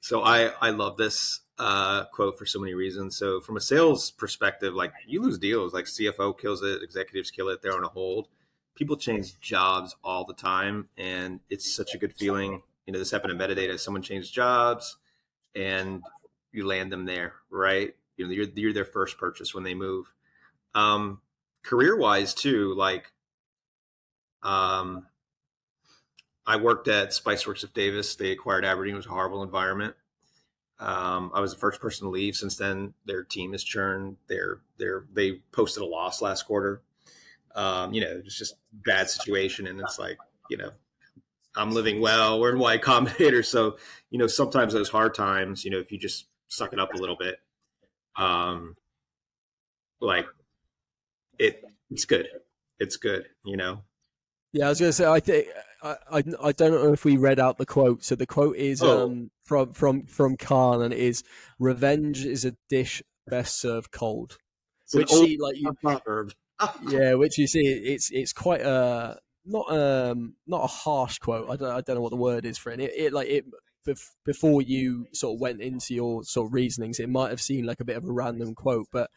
So 0.00 0.22
I 0.22 0.52
I 0.60 0.70
love 0.70 0.96
this 0.96 1.40
uh, 1.58 2.04
quote 2.06 2.38
for 2.38 2.46
so 2.46 2.58
many 2.58 2.74
reasons. 2.74 3.16
So 3.16 3.40
from 3.40 3.56
a 3.56 3.60
sales 3.60 4.10
perspective, 4.10 4.74
like 4.74 4.92
you 5.06 5.22
lose 5.22 5.38
deals, 5.38 5.72
like 5.72 5.84
CFO 5.84 6.38
kills 6.38 6.62
it, 6.62 6.82
executives 6.82 7.30
kill 7.30 7.48
it, 7.50 7.60
they're 7.62 7.76
on 7.76 7.84
a 7.84 7.88
hold 7.88 8.28
people 8.76 8.96
change 8.96 9.40
jobs 9.40 9.96
all 10.04 10.24
the 10.24 10.34
time, 10.34 10.88
and 10.96 11.40
it's 11.50 11.74
such 11.74 11.94
a 11.94 11.98
good 11.98 12.14
feeling. 12.14 12.62
You 12.86 12.92
know, 12.92 12.98
this 13.00 13.10
happened 13.10 13.32
in 13.32 13.38
metadata. 13.38 13.80
Someone 13.80 14.02
changed 14.02 14.32
jobs, 14.32 14.96
and 15.56 16.02
you 16.52 16.66
land 16.66 16.92
them 16.92 17.06
there, 17.06 17.34
right? 17.50 17.94
You 18.16 18.26
know, 18.26 18.32
you're 18.32 18.46
you're 18.54 18.72
their 18.72 18.84
first 18.84 19.18
purchase 19.18 19.54
when 19.54 19.64
they 19.64 19.74
move. 19.74 20.12
Um, 20.74 21.20
career 21.64 21.96
wise, 21.96 22.34
too, 22.34 22.74
like, 22.74 23.10
um, 24.42 25.06
I 26.46 26.56
worked 26.56 26.86
at 26.86 27.10
Spiceworks 27.10 27.64
Ziff 27.64 27.72
Davis. 27.72 28.14
They 28.14 28.30
acquired 28.30 28.64
Aberdeen. 28.64 28.94
It 28.94 28.98
was 28.98 29.06
a 29.06 29.10
horrible 29.10 29.42
environment. 29.42 29.96
Um, 30.78 31.32
I 31.34 31.40
was 31.40 31.52
the 31.52 31.58
first 31.58 31.80
person 31.80 32.06
to 32.06 32.10
leave. 32.10 32.36
Since 32.36 32.56
then, 32.56 32.92
their 33.06 33.24
team 33.24 33.52
has 33.52 33.64
churned. 33.64 34.18
They're 34.28 34.60
they're 34.78 35.06
they 35.12 35.40
posted 35.50 35.82
a 35.82 35.86
loss 35.86 36.20
last 36.20 36.42
quarter 36.42 36.82
um, 37.56 37.92
you 37.94 38.02
know, 38.02 38.20
it's 38.24 38.38
just 38.38 38.54
bad 38.84 39.10
situation. 39.10 39.66
And 39.66 39.80
it's 39.80 39.98
like, 39.98 40.18
you 40.50 40.58
know, 40.58 40.70
I'm 41.56 41.72
living 41.72 42.00
well. 42.00 42.38
We're 42.38 42.52
in 42.52 42.58
Y 42.58 42.78
Combinator. 42.78 43.44
So, 43.44 43.78
you 44.10 44.18
know, 44.18 44.26
sometimes 44.26 44.74
those 44.74 44.90
hard 44.90 45.14
times, 45.14 45.64
you 45.64 45.70
know, 45.70 45.78
if 45.78 45.90
you 45.90 45.98
just 45.98 46.26
suck 46.48 46.72
it 46.72 46.78
up 46.78 46.94
a 46.94 46.98
little 46.98 47.16
bit, 47.16 47.40
um, 48.16 48.76
like 50.00 50.26
it, 51.38 51.64
it's 51.90 52.04
good. 52.04 52.28
It's 52.78 52.98
good, 52.98 53.26
you 53.44 53.56
know? 53.56 53.82
Yeah, 54.52 54.66
I 54.66 54.68
was 54.68 54.80
going 54.80 54.90
to 54.90 54.92
say, 54.92 55.06
I 55.06 55.20
think, 55.20 55.48
I, 55.82 55.96
I, 56.10 56.24
I, 56.42 56.52
don't 56.52 56.72
know 56.72 56.92
if 56.92 57.04
we 57.04 57.16
read 57.16 57.40
out 57.40 57.58
the 57.58 57.66
quote. 57.66 58.04
So 58.04 58.14
the 58.14 58.26
quote 58.26 58.56
is 58.56 58.82
oh. 58.82 59.06
um, 59.06 59.30
from, 59.44 59.72
from, 59.72 60.04
from 60.04 60.36
Khan 60.36 60.82
and 60.82 60.92
it 60.92 61.00
is 61.00 61.24
revenge 61.58 62.24
is 62.24 62.44
a 62.44 62.54
dish 62.68 63.02
best 63.26 63.58
served 63.58 63.90
cold. 63.90 64.36
It's 64.84 64.94
which 64.94 65.10
she, 65.10 65.38
like 65.38 65.56
you, 65.56 65.72
proverb 65.82 66.32
yeah, 66.88 67.14
which 67.14 67.38
you 67.38 67.46
see, 67.46 67.66
it's 67.66 68.10
it's 68.10 68.32
quite 68.32 68.62
a 68.62 69.18
not 69.44 69.70
um 69.70 70.34
not 70.46 70.64
a 70.64 70.66
harsh 70.66 71.18
quote. 71.18 71.50
I 71.50 71.56
don't 71.56 71.70
I 71.70 71.80
don't 71.80 71.96
know 71.96 72.02
what 72.02 72.10
the 72.10 72.16
word 72.16 72.44
is 72.44 72.58
for 72.58 72.70
it. 72.72 72.80
It, 72.80 72.92
it 72.96 73.12
like 73.12 73.28
it 73.28 73.44
before 74.24 74.62
you 74.62 75.06
sort 75.12 75.36
of 75.36 75.40
went 75.40 75.60
into 75.60 75.94
your 75.94 76.24
sort 76.24 76.48
of 76.48 76.54
reasonings, 76.54 76.98
it 76.98 77.08
might 77.08 77.30
have 77.30 77.40
seemed 77.40 77.66
like 77.66 77.78
a 77.80 77.84
bit 77.84 77.96
of 77.96 78.04
a 78.04 78.12
random 78.12 78.54
quote, 78.54 78.88
but 78.90 79.10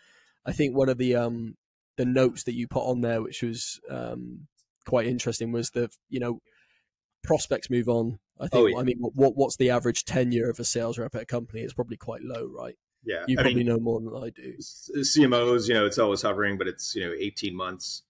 I 0.45 0.51
think 0.51 0.75
one 0.75 0.89
of 0.89 0.97
the 0.97 1.15
um 1.15 1.55
the 1.97 2.05
notes 2.05 2.43
that 2.43 2.55
you 2.55 2.67
put 2.67 2.83
on 2.85 3.01
there, 3.01 3.21
which 3.21 3.41
was 3.41 3.79
um 3.89 4.47
quite 4.85 5.07
interesting, 5.07 5.51
was 5.51 5.71
the 5.71 5.89
you 6.09 6.19
know 6.19 6.39
prospects 7.23 7.69
move 7.69 7.89
on. 7.89 8.19
I 8.39 8.47
think. 8.47 8.63
Oh, 8.63 8.67
yeah. 8.67 8.77
I 8.77 8.83
mean, 8.83 8.99
what 8.99 9.35
what's 9.35 9.57
the 9.57 9.69
average 9.69 10.05
tenure 10.05 10.49
of 10.49 10.59
a 10.59 10.63
sales 10.63 10.97
rep 10.97 11.15
at 11.15 11.23
a 11.23 11.25
company? 11.25 11.61
It's 11.61 11.73
probably 11.73 11.97
quite 11.97 12.21
low, 12.21 12.47
right? 12.47 12.75
Yeah, 13.03 13.23
you 13.27 13.37
probably 13.37 13.53
I 13.53 13.55
mean, 13.55 13.67
know 13.67 13.79
more 13.79 14.01
than 14.01 14.15
I 14.15 14.29
do. 14.29 14.55
CMOs, 14.57 15.67
you 15.67 15.73
know, 15.73 15.85
it's 15.85 15.97
always 15.97 16.21
hovering, 16.21 16.57
but 16.57 16.67
it's 16.67 16.95
you 16.95 17.05
know, 17.05 17.13
eighteen 17.17 17.55
months. 17.55 18.03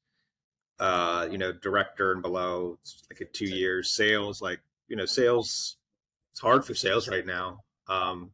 Uh, 0.79 1.27
you 1.29 1.37
know, 1.37 1.51
director 1.51 2.13
and 2.13 2.21
below, 2.21 2.77
it's 2.81 3.03
like 3.09 3.21
a 3.21 3.25
two 3.25 3.45
years. 3.45 3.91
Sales, 3.91 4.41
like 4.41 4.59
you 4.87 4.95
know, 4.95 5.05
sales. 5.05 5.77
It's 6.31 6.39
hard 6.41 6.65
for 6.65 6.73
sales 6.73 7.07
right 7.07 7.25
now. 7.25 7.63
Um, 7.87 8.31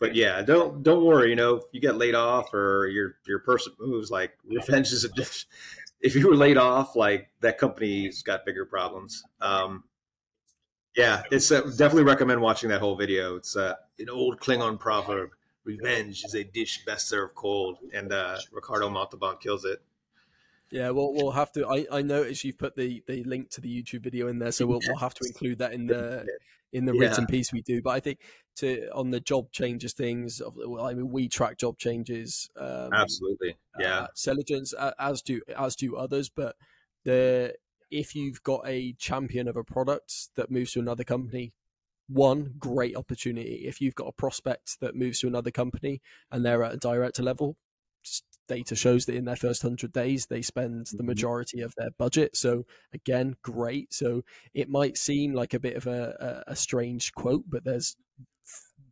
but 0.00 0.14
yeah, 0.14 0.42
don't 0.42 0.82
don't 0.82 1.04
worry. 1.04 1.30
You 1.30 1.36
know, 1.36 1.56
if 1.56 1.64
you 1.72 1.80
get 1.80 1.96
laid 1.96 2.14
off 2.14 2.52
or 2.52 2.88
your 2.88 3.16
your 3.26 3.38
person 3.40 3.72
moves, 3.78 4.10
like 4.10 4.32
revenge 4.44 4.92
is 4.92 5.04
a. 5.04 5.08
If 6.00 6.14
you 6.14 6.28
were 6.28 6.36
laid 6.36 6.56
off, 6.56 6.96
like 6.96 7.30
that 7.40 7.58
company's 7.58 8.22
got 8.22 8.46
bigger 8.46 8.64
problems. 8.64 9.22
Um, 9.40 9.84
yeah, 10.96 11.22
it's 11.30 11.52
uh, 11.52 11.60
definitely 11.60 12.04
recommend 12.04 12.40
watching 12.40 12.70
that 12.70 12.80
whole 12.80 12.96
video. 12.96 13.36
It's 13.36 13.54
uh, 13.54 13.74
an 13.98 14.08
old 14.08 14.40
Klingon 14.40 14.78
proverb 14.78 15.30
revenge 15.76 16.24
is 16.24 16.34
a 16.34 16.44
dish 16.44 16.84
best 16.84 17.08
served 17.08 17.34
cold, 17.34 17.78
and 17.92 18.12
uh, 18.12 18.38
Ricardo 18.52 18.88
Montalban 18.88 19.36
kills 19.40 19.64
it. 19.64 19.82
Yeah, 20.70 20.90
well, 20.90 21.12
we'll 21.12 21.32
have 21.32 21.50
to. 21.52 21.66
I, 21.66 21.86
I 21.90 22.02
noticed 22.02 22.44
you've 22.44 22.58
put 22.58 22.76
the, 22.76 23.02
the 23.06 23.24
link 23.24 23.50
to 23.50 23.60
the 23.60 23.82
YouTube 23.82 24.02
video 24.02 24.28
in 24.28 24.38
there, 24.38 24.52
so 24.52 24.66
we'll, 24.66 24.80
we'll 24.86 24.98
have 24.98 25.14
to 25.14 25.26
include 25.26 25.58
that 25.58 25.72
in 25.72 25.86
the 25.86 26.26
in 26.72 26.84
the 26.84 26.92
written 26.92 27.24
yeah. 27.24 27.30
piece 27.30 27.52
we 27.52 27.62
do. 27.62 27.82
But 27.82 27.90
I 27.90 28.00
think 28.00 28.20
to 28.56 28.88
on 28.94 29.10
the 29.10 29.20
job 29.20 29.50
changes 29.50 29.92
things, 29.92 30.40
I 30.40 30.94
mean, 30.94 31.10
we 31.10 31.28
track 31.28 31.58
job 31.58 31.78
changes. 31.78 32.48
Um, 32.56 32.92
Absolutely, 32.92 33.56
yeah. 33.78 34.06
Uh, 34.78 34.92
as 34.98 35.22
do 35.22 35.40
as 35.56 35.74
do 35.74 35.96
others, 35.96 36.28
but 36.28 36.54
the 37.04 37.54
if 37.90 38.14
you've 38.14 38.42
got 38.42 38.62
a 38.66 38.92
champion 38.92 39.48
of 39.48 39.56
a 39.56 39.64
product 39.64 40.28
that 40.36 40.50
moves 40.50 40.72
to 40.72 40.80
another 40.80 41.04
company, 41.04 41.52
one 42.10 42.54
great 42.58 42.96
opportunity. 42.96 43.64
If 43.66 43.80
you've 43.80 43.94
got 43.94 44.08
a 44.08 44.12
prospect 44.12 44.80
that 44.80 44.96
moves 44.96 45.20
to 45.20 45.28
another 45.28 45.50
company 45.50 46.02
and 46.30 46.44
they're 46.44 46.64
at 46.64 46.74
a 46.74 46.78
director 46.78 47.22
level 47.22 47.56
data 48.48 48.74
shows 48.74 49.06
that 49.06 49.14
in 49.14 49.26
their 49.26 49.36
first 49.36 49.62
100 49.62 49.92
days 49.92 50.26
they 50.26 50.42
spend 50.42 50.86
the 50.86 50.98
mm-hmm. 50.98 51.06
majority 51.06 51.60
of 51.60 51.72
their 51.76 51.90
budget. 51.98 52.36
So 52.36 52.64
again 52.92 53.36
great. 53.42 53.94
So 53.94 54.22
it 54.54 54.68
might 54.68 54.96
seem 54.96 55.34
like 55.34 55.54
a 55.54 55.60
bit 55.60 55.76
of 55.76 55.86
a, 55.86 56.42
a, 56.48 56.52
a 56.52 56.56
strange 56.56 57.12
quote 57.12 57.44
but 57.48 57.64
there's 57.64 57.96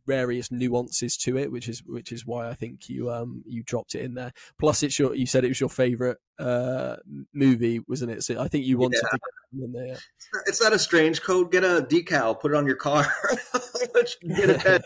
various 0.09 0.51
nuances 0.51 1.15
to 1.17 1.37
it, 1.37 1.51
which 1.51 1.69
is 1.69 1.83
which 1.85 2.11
is 2.11 2.25
why 2.25 2.49
I 2.49 2.55
think 2.55 2.89
you 2.89 3.11
um 3.11 3.43
you 3.45 3.63
dropped 3.63 3.95
it 3.95 4.01
in 4.01 4.15
there. 4.15 4.33
Plus, 4.57 4.83
it's 4.83 4.97
your 4.97 5.13
you 5.13 5.27
said 5.27 5.45
it 5.45 5.49
was 5.49 5.59
your 5.59 5.69
favorite 5.69 6.17
uh 6.39 6.95
movie, 7.33 7.79
wasn't 7.87 8.11
it? 8.11 8.23
So 8.23 8.41
I 8.41 8.47
think 8.47 8.65
you 8.65 8.77
wanted 8.77 9.01
yeah. 9.03 9.09
to 9.09 9.19
get 9.53 9.63
in 9.65 9.71
there. 9.73 9.97
It's 10.47 10.61
not 10.61 10.73
a 10.73 10.79
strange 10.79 11.21
code. 11.21 11.51
Get 11.51 11.63
a 11.63 11.85
decal, 11.87 12.39
put 12.39 12.51
it 12.51 12.57
on 12.57 12.65
your 12.65 12.75
car. 12.75 13.05
get 14.35 14.65
a 14.65 14.81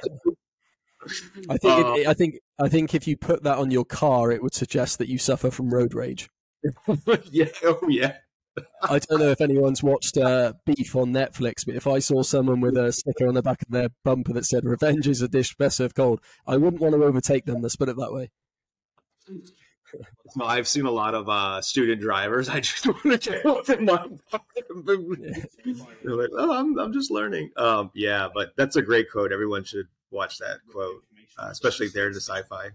I 1.49 1.57
think 1.57 1.85
uh, 1.85 1.93
it, 1.93 2.07
I 2.07 2.13
think 2.13 2.35
I 2.59 2.69
think 2.69 2.93
if 2.93 3.07
you 3.07 3.17
put 3.17 3.43
that 3.43 3.57
on 3.57 3.71
your 3.71 3.85
car, 3.85 4.31
it 4.31 4.43
would 4.43 4.53
suggest 4.53 4.97
that 4.99 5.07
you 5.07 5.17
suffer 5.17 5.51
from 5.51 5.73
road 5.73 5.93
rage. 5.93 6.29
yeah, 7.31 7.45
oh 7.63 7.87
yeah. 7.89 8.17
I 8.83 8.99
don't 8.99 9.19
know 9.19 9.29
if 9.29 9.41
anyone's 9.41 9.81
watched 9.81 10.17
uh, 10.17 10.53
Beef 10.65 10.95
on 10.95 11.11
Netflix, 11.11 11.65
but 11.65 11.75
if 11.75 11.87
I 11.87 11.99
saw 11.99 12.21
someone 12.21 12.61
with 12.61 12.77
a 12.77 12.91
sticker 12.91 13.27
on 13.27 13.33
the 13.33 13.41
back 13.41 13.61
of 13.61 13.69
their 13.69 13.89
bumper 14.03 14.33
that 14.33 14.45
said 14.45 14.65
"Revenge 14.65 15.07
is 15.07 15.21
a 15.21 15.27
dish 15.27 15.55
best 15.55 15.77
served 15.77 15.95
cold," 15.95 16.21
I 16.45 16.57
wouldn't 16.57 16.81
want 16.81 16.93
to 16.93 17.03
overtake 17.03 17.45
them. 17.45 17.61
Let's 17.61 17.75
put 17.75 17.89
it 17.89 17.97
that 17.97 18.13
way. 18.13 18.29
I've 20.41 20.67
seen 20.67 20.85
a 20.85 20.91
lot 20.91 21.13
of 21.15 21.29
uh, 21.29 21.61
student 21.61 22.01
drivers. 22.01 22.49
I 22.49 22.59
just 22.59 22.85
want 22.85 23.01
to 23.03 23.17
get 23.17 23.45
open 23.45 23.85
my. 23.85 24.05
They're 24.85 26.15
like, 26.15 26.29
"Oh, 26.37 26.53
I'm 26.53 26.77
I'm 26.77 26.93
just 26.93 27.11
learning." 27.11 27.51
Um, 27.57 27.91
yeah, 27.93 28.27
but 28.33 28.53
that's 28.55 28.75
a 28.75 28.81
great 28.81 29.11
quote. 29.11 29.31
Everyone 29.31 29.63
should 29.63 29.87
watch 30.11 30.37
that 30.39 30.59
quote, 30.71 31.03
uh, 31.39 31.47
especially 31.51 31.87
if 31.87 31.93
they're 31.93 32.07
into 32.07 32.21
sci-fi. 32.21 32.69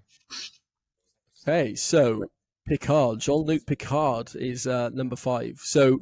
Hey, 1.44 1.74
so 1.76 2.28
Picard, 2.68 3.20
Jean 3.20 3.44
Luc 3.44 3.66
Picard 3.66 4.36
is 4.36 4.66
uh, 4.66 4.90
number 4.90 5.16
five. 5.16 5.60
So 5.62 6.00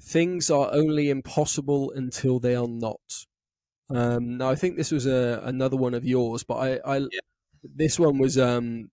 things 0.00 0.50
are 0.50 0.68
only 0.72 1.10
impossible 1.10 1.90
until 1.92 2.38
they 2.38 2.54
are 2.54 2.68
not. 2.68 3.26
Um, 3.90 4.38
now 4.38 4.50
I 4.50 4.54
think 4.54 4.76
this 4.76 4.90
was 4.90 5.06
a, 5.06 5.40
another 5.44 5.76
one 5.76 5.94
of 5.94 6.04
yours, 6.04 6.44
but 6.44 6.54
I, 6.54 6.80
I 6.84 6.96
yeah. 6.98 7.20
this 7.62 7.98
one 7.98 8.18
was 8.18 8.38
um, 8.38 8.90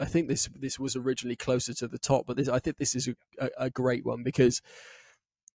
I 0.00 0.04
think 0.04 0.28
this 0.28 0.48
this 0.54 0.78
was 0.78 0.96
originally 0.96 1.36
closer 1.36 1.74
to 1.74 1.88
the 1.88 1.98
top, 1.98 2.26
but 2.26 2.36
this 2.36 2.48
I 2.48 2.58
think 2.58 2.78
this 2.78 2.94
is 2.94 3.08
a, 3.38 3.50
a 3.58 3.70
great 3.70 4.04
one 4.04 4.22
because 4.22 4.62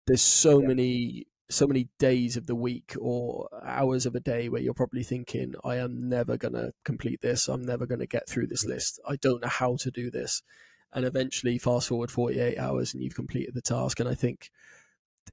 there's 0.07 0.23
so 0.23 0.61
yeah. 0.61 0.69
many 0.69 1.27
so 1.49 1.67
many 1.67 1.89
days 1.99 2.37
of 2.37 2.47
the 2.47 2.55
week 2.55 2.95
or 3.01 3.49
hours 3.65 4.07
of 4.07 4.15
a 4.15 4.21
day 4.21 4.49
where 4.49 4.63
you're 4.63 4.73
probably 4.73 5.03
thinking, 5.03 5.55
I 5.65 5.77
am 5.77 6.09
never 6.09 6.37
gonna 6.37 6.71
complete 6.85 7.21
this. 7.23 7.49
I'm 7.49 7.63
never 7.63 7.87
gonna 7.87 8.07
get 8.07 8.29
through 8.29 8.47
this 8.47 8.65
list. 8.65 9.01
I 9.09 9.17
don't 9.17 9.43
know 9.43 9.49
how 9.49 9.77
to 9.77 9.91
do 9.91 10.11
this 10.11 10.43
and 10.93 11.05
eventually 11.05 11.59
fast 11.59 11.89
forward 11.89 12.11
48 12.11 12.59
hours 12.59 12.95
and 12.95 13.03
you've 13.03 13.15
completed 13.15 13.55
the 13.55 13.63
task. 13.63 14.01
And 14.01 14.09
i 14.09 14.15
think 14.15 14.51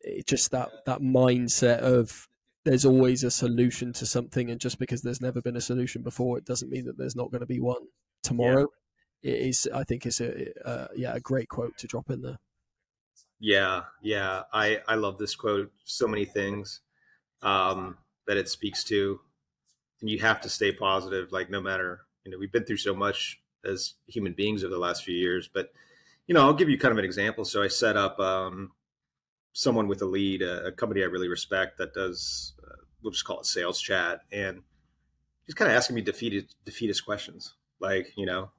it 0.02 0.28
just 0.28 0.52
that 0.52 0.70
that 0.86 1.02
mindset 1.02 1.80
of 1.80 2.28
there's 2.66 2.86
always 2.86 3.24
a 3.24 3.32
solution 3.32 3.94
to 3.94 4.06
something 4.06 4.52
and 4.52 4.60
just 4.60 4.78
because 4.78 5.02
there's 5.02 5.22
never 5.22 5.42
been 5.42 5.56
a 5.56 5.62
solution 5.62 6.02
before 6.02 6.38
it 6.38 6.46
doesn't 6.46 6.70
mean 6.70 6.86
that 6.86 6.98
there's 6.98 7.16
not 7.16 7.32
going 7.32 7.40
to 7.40 7.46
be 7.48 7.60
one 7.60 7.82
tomorrow. 8.24 8.68
Yeah. 9.22 9.34
it 9.34 9.42
is 9.48 9.70
i 9.74 9.84
think 9.84 10.06
it's 10.06 10.20
a, 10.20 10.48
a 10.66 10.90
yeah 10.96 11.16
a 11.16 11.20
great 11.20 11.50
quote 11.50 11.78
to 11.78 11.88
drop 11.88 12.10
in 12.10 12.22
there. 12.22 12.38
Yeah 13.40 13.84
yeah. 14.02 14.44
I 14.54 14.82
i 14.88 14.96
love 14.96 15.18
this 15.18 15.36
quote 15.36 15.72
so 15.86 16.08
many 16.08 16.26
things 16.26 16.82
um 17.42 17.98
that 18.28 18.38
it 18.38 18.50
speaks 18.50 18.84
to. 18.86 19.20
And 20.02 20.10
you 20.10 20.20
have 20.20 20.42
to 20.42 20.50
stay 20.50 20.72
positive 20.72 21.32
like 21.32 21.50
no 21.50 21.62
matter 21.62 22.02
you 22.24 22.32
know 22.32 22.38
we've 22.38 22.52
been 22.52 22.66
through 22.66 22.78
so 22.78 22.94
much 22.94 23.40
as 23.66 23.94
human 24.08 24.34
beings 24.34 24.64
over 24.64 24.74
the 24.74 24.80
last 24.80 25.04
few 25.04 25.16
years. 25.16 25.50
But 25.52 25.72
you 26.28 26.34
know, 26.34 26.42
I'll 26.42 26.54
give 26.54 26.70
you 26.70 26.78
kind 26.78 26.92
of 26.92 26.98
an 26.98 27.06
example. 27.06 27.46
So 27.46 27.64
I 27.64 27.68
set 27.68 27.96
up 27.96 28.20
um, 28.20 28.72
someone 29.54 29.88
with 29.88 30.02
a 30.02 30.06
lead, 30.06 30.42
a, 30.42 30.68
a, 30.68 30.72
company 30.72 31.02
I 31.02 31.06
really 31.06 31.30
respect 31.30 31.78
that 31.78 31.94
does, 31.94 32.54
uh, 32.64 32.84
we'll 33.02 33.12
just 33.12 33.26
call 33.26 33.40
it 33.40 33.46
sales 33.46 33.82
chat, 33.82 34.22
and 34.32 34.62
he's 35.46 35.56
kind 35.56 35.72
of 35.72 35.78
asking 35.78 35.96
me 35.96 36.02
defeated 36.02 36.54
defeatist 36.66 37.06
questions, 37.06 37.56
like 37.80 38.12
you 38.16 38.26
know. 38.26 38.52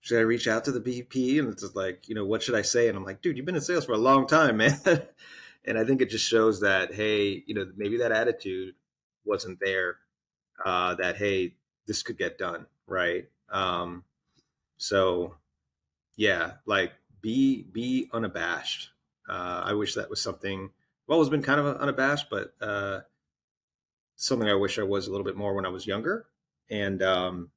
Should 0.00 0.18
I 0.18 0.22
reach 0.22 0.48
out 0.48 0.64
to 0.64 0.72
the 0.72 0.80
VP? 0.80 1.38
And 1.38 1.48
it's 1.48 1.62
just 1.62 1.76
like, 1.76 2.08
you 2.08 2.16
know, 2.16 2.24
what 2.24 2.42
should 2.42 2.56
I 2.56 2.62
say? 2.62 2.88
And 2.88 2.98
I'm 2.98 3.04
like, 3.04 3.22
dude, 3.22 3.36
you've 3.36 3.46
been 3.46 3.54
in 3.54 3.60
sales 3.60 3.84
for 3.84 3.92
a 3.92 3.98
long 3.98 4.26
time, 4.26 4.56
man. 4.58 4.80
and 5.64 5.78
I 5.78 5.84
think 5.84 6.02
it 6.02 6.10
just 6.10 6.28
shows 6.28 6.58
that, 6.62 6.92
hey, 6.92 7.44
you 7.46 7.54
know, 7.54 7.70
maybe 7.76 7.98
that 7.98 8.10
attitude 8.10 8.74
wasn't 9.24 9.60
there. 9.60 9.98
Uh, 10.64 10.96
that 10.96 11.16
hey, 11.16 11.54
this 11.86 12.02
could 12.02 12.18
get 12.18 12.36
done, 12.36 12.66
right? 12.88 13.26
Um, 13.52 14.04
so 14.78 15.36
yeah, 16.16 16.54
like 16.66 16.92
be 17.20 17.62
be 17.70 18.08
unabashed. 18.12 18.90
Uh, 19.28 19.62
I 19.64 19.74
wish 19.74 19.94
that 19.94 20.10
was 20.10 20.20
something. 20.20 20.70
I've 21.08 21.12
always 21.12 21.28
been 21.28 21.42
kind 21.42 21.60
of 21.60 21.76
unabashed, 21.76 22.26
but 22.30 22.54
uh, 22.60 23.00
something 24.16 24.48
I 24.48 24.54
wish 24.54 24.78
I 24.78 24.82
was 24.82 25.06
a 25.06 25.10
little 25.10 25.24
bit 25.24 25.36
more 25.36 25.54
when 25.54 25.66
I 25.66 25.68
was 25.68 25.86
younger. 25.86 26.26
And 26.70 27.02
um, 27.02 27.50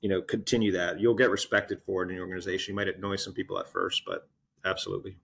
you 0.00 0.08
know, 0.08 0.22
continue 0.22 0.72
that. 0.72 1.00
You'll 1.00 1.14
get 1.14 1.30
respected 1.30 1.82
for 1.82 2.02
it 2.02 2.08
in 2.08 2.14
your 2.14 2.24
organization. 2.24 2.72
You 2.72 2.76
might 2.76 2.88
annoy 2.88 3.16
some 3.16 3.34
people 3.34 3.58
at 3.58 3.68
first, 3.68 4.04
but 4.06 4.28
absolutely. 4.64 5.16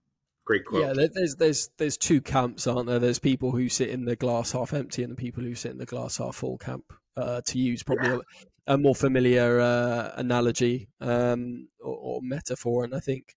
Great 0.44 0.64
quote. 0.64 0.82
Yeah, 0.82 1.06
there's 1.14 1.36
there's 1.36 1.70
there's 1.76 1.96
two 1.96 2.20
camps, 2.20 2.66
aren't 2.66 2.86
there? 2.86 2.98
There's 2.98 3.18
people 3.18 3.52
who 3.52 3.68
sit 3.68 3.90
in 3.90 4.04
the 4.04 4.16
glass 4.16 4.52
half 4.52 4.72
empty, 4.72 5.02
and 5.02 5.10
the 5.10 5.16
people 5.16 5.42
who 5.42 5.54
sit 5.54 5.72
in 5.72 5.78
the 5.78 5.86
glass 5.86 6.18
half 6.18 6.36
full 6.36 6.58
camp. 6.58 6.92
Uh, 7.16 7.40
to 7.46 7.58
use 7.58 7.82
probably 7.82 8.10
yeah 8.10 8.18
a 8.66 8.76
more 8.76 8.94
familiar 8.94 9.60
uh, 9.60 10.12
analogy 10.16 10.88
um, 11.00 11.68
or, 11.80 11.96
or, 11.96 12.20
metaphor, 12.22 12.84
and 12.84 12.94
I 12.94 13.00
think 13.00 13.36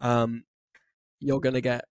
um, 0.00 0.44
you're 1.18 1.40
going 1.40 1.54
to 1.54 1.60
get 1.60 1.84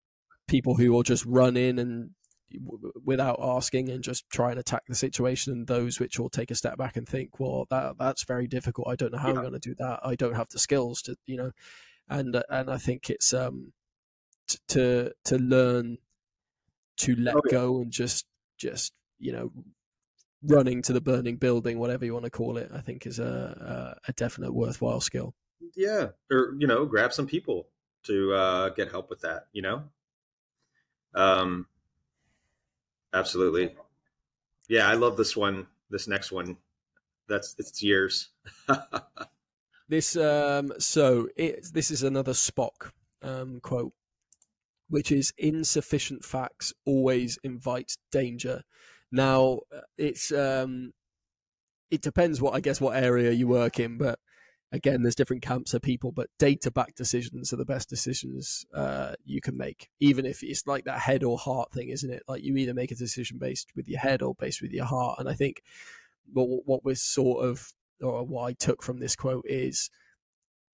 people 0.48 0.76
who 0.76 0.92
will 0.92 1.04
just 1.04 1.26
run 1.26 1.56
in 1.56 1.78
and 1.78 2.12
w- 2.52 2.92
without 3.06 3.40
asking 3.42 3.90
and 3.90 4.04
just 4.04 4.30
try 4.30 4.50
and 4.50 4.60
attack 4.60 4.84
the 4.88 4.96
situation, 4.96 5.54
and 5.54 5.68
those 5.68 6.00
which 6.00 6.20
will 6.20 6.30
take 6.30 6.52
a 6.52 6.56
step 6.56 6.78
back 6.78 6.98
and 6.98 7.08
think, 7.08 7.40
well, 7.40 7.68
that 7.70 7.98
that's 8.00 8.24
very 8.24 8.48
difficult. 8.48 8.88
I 8.88 8.96
don't 8.96 9.12
know 9.12 9.20
how 9.20 9.30
yeah. 9.30 9.36
I'm 9.36 9.42
going 9.42 9.54
to 9.54 9.60
do 9.60 9.76
that. 9.80 10.00
I 10.04 10.16
don't 10.16 10.36
have 10.36 10.50
the 10.50 10.60
skills 10.60 11.02
to, 11.04 11.16
you 11.26 11.38
know, 11.38 11.52
and 12.10 12.36
uh, 12.36 12.44
and 12.50 12.70
I 12.70 12.78
think 12.78 13.10
it's 13.10 13.34
um 13.34 13.74
t- 14.48 14.58
to 14.70 15.12
to 15.26 15.38
learn 15.38 15.98
to 16.98 17.16
let 17.16 17.36
oh, 17.36 17.42
yeah. 17.46 17.52
go 17.52 17.82
and 17.82 17.92
just 17.92 18.26
just 18.58 18.94
you 19.20 19.32
know 19.32 19.52
running 20.44 20.82
to 20.84 20.94
the 20.94 21.02
burning 21.02 21.38
building, 21.38 21.80
whatever 21.80 22.06
you 22.06 22.14
want 22.14 22.26
to 22.26 22.32
call 22.32 22.58
it, 22.58 22.72
I 22.74 22.80
think 22.80 23.06
is 23.06 23.20
a, 23.20 23.98
a, 24.06 24.10
a 24.10 24.14
definite 24.14 24.54
worthwhile 24.54 25.02
skill. 25.02 25.34
Yeah, 25.76 26.10
or 26.32 26.56
you 26.58 26.68
know, 26.68 26.86
grab 26.86 27.14
some 27.14 27.28
people 27.28 27.68
to 28.04 28.34
uh, 28.34 28.70
get 28.70 28.90
help 28.90 29.10
with 29.10 29.22
that. 29.22 29.48
You 29.52 29.62
know, 29.62 29.84
um, 31.14 31.68
absolutely. 33.14 33.76
Yeah, 34.68 34.88
I 34.88 34.94
love 34.94 35.18
this 35.18 35.36
one. 35.36 35.68
This 35.90 36.08
next 36.08 36.32
one, 36.32 36.58
that's 37.28 37.56
it's 37.58 37.82
years. 37.82 38.30
this 39.90 40.16
um, 40.16 40.72
so 40.80 41.28
it, 41.36 41.74
this 41.74 41.92
is 41.92 42.04
another 42.04 42.34
Spock 42.34 42.92
um, 43.22 43.60
quote, 43.62 43.94
which 44.90 45.12
is 45.12 45.34
insufficient 45.38 46.24
facts 46.24 46.74
always 46.86 47.38
invite 47.44 47.98
danger. 48.12 48.64
Now 49.12 49.60
uh, 49.76 49.82
it's 49.98 50.32
um, 50.32 50.92
it 51.90 52.02
depends 52.02 52.42
what 52.42 52.54
I 52.54 52.60
guess 52.60 52.82
what 52.82 53.02
area 53.02 53.32
you 53.32 53.48
work 53.48 53.80
in, 53.80 53.98
but 53.98 54.20
again, 54.72 55.02
there's 55.02 55.16
different 55.16 55.42
camps 55.42 55.74
of 55.74 55.82
people. 55.82 56.12
But 56.12 56.30
data-backed 56.38 56.96
decisions 56.96 57.52
are 57.52 57.58
the 57.58 57.66
best 57.66 57.90
decisions 57.90 58.66
uh, 58.74 59.16
you 59.26 59.42
can 59.42 59.58
make, 59.58 59.90
even 60.00 60.26
if 60.26 60.44
it's 60.44 60.68
like 60.68 60.86
that 60.86 61.00
head 61.00 61.24
or 61.24 61.38
heart 61.38 61.72
thing, 61.72 61.90
isn't 61.90 62.12
it? 62.12 62.24
Like 62.28 62.44
you 62.44 62.56
either 62.58 62.74
make 62.74 62.92
a 62.92 62.96
decision 62.96 63.38
based 63.40 63.72
with 63.76 63.88
your 63.88 64.00
head 64.00 64.22
or 64.22 64.36
based 64.36 64.62
with 64.62 64.72
your 64.72 64.86
heart. 64.86 65.20
And 65.20 65.30
I 65.30 65.34
think 65.34 65.64
what 66.32 66.48
what 66.66 66.86
we're 66.86 66.96
sort 66.96 67.46
of 67.46 67.74
or 68.02 68.24
what 68.24 68.46
I 68.46 68.54
took 68.54 68.84
from 68.84 69.00
this 69.00 69.16
quote 69.16 69.46
is 69.48 69.90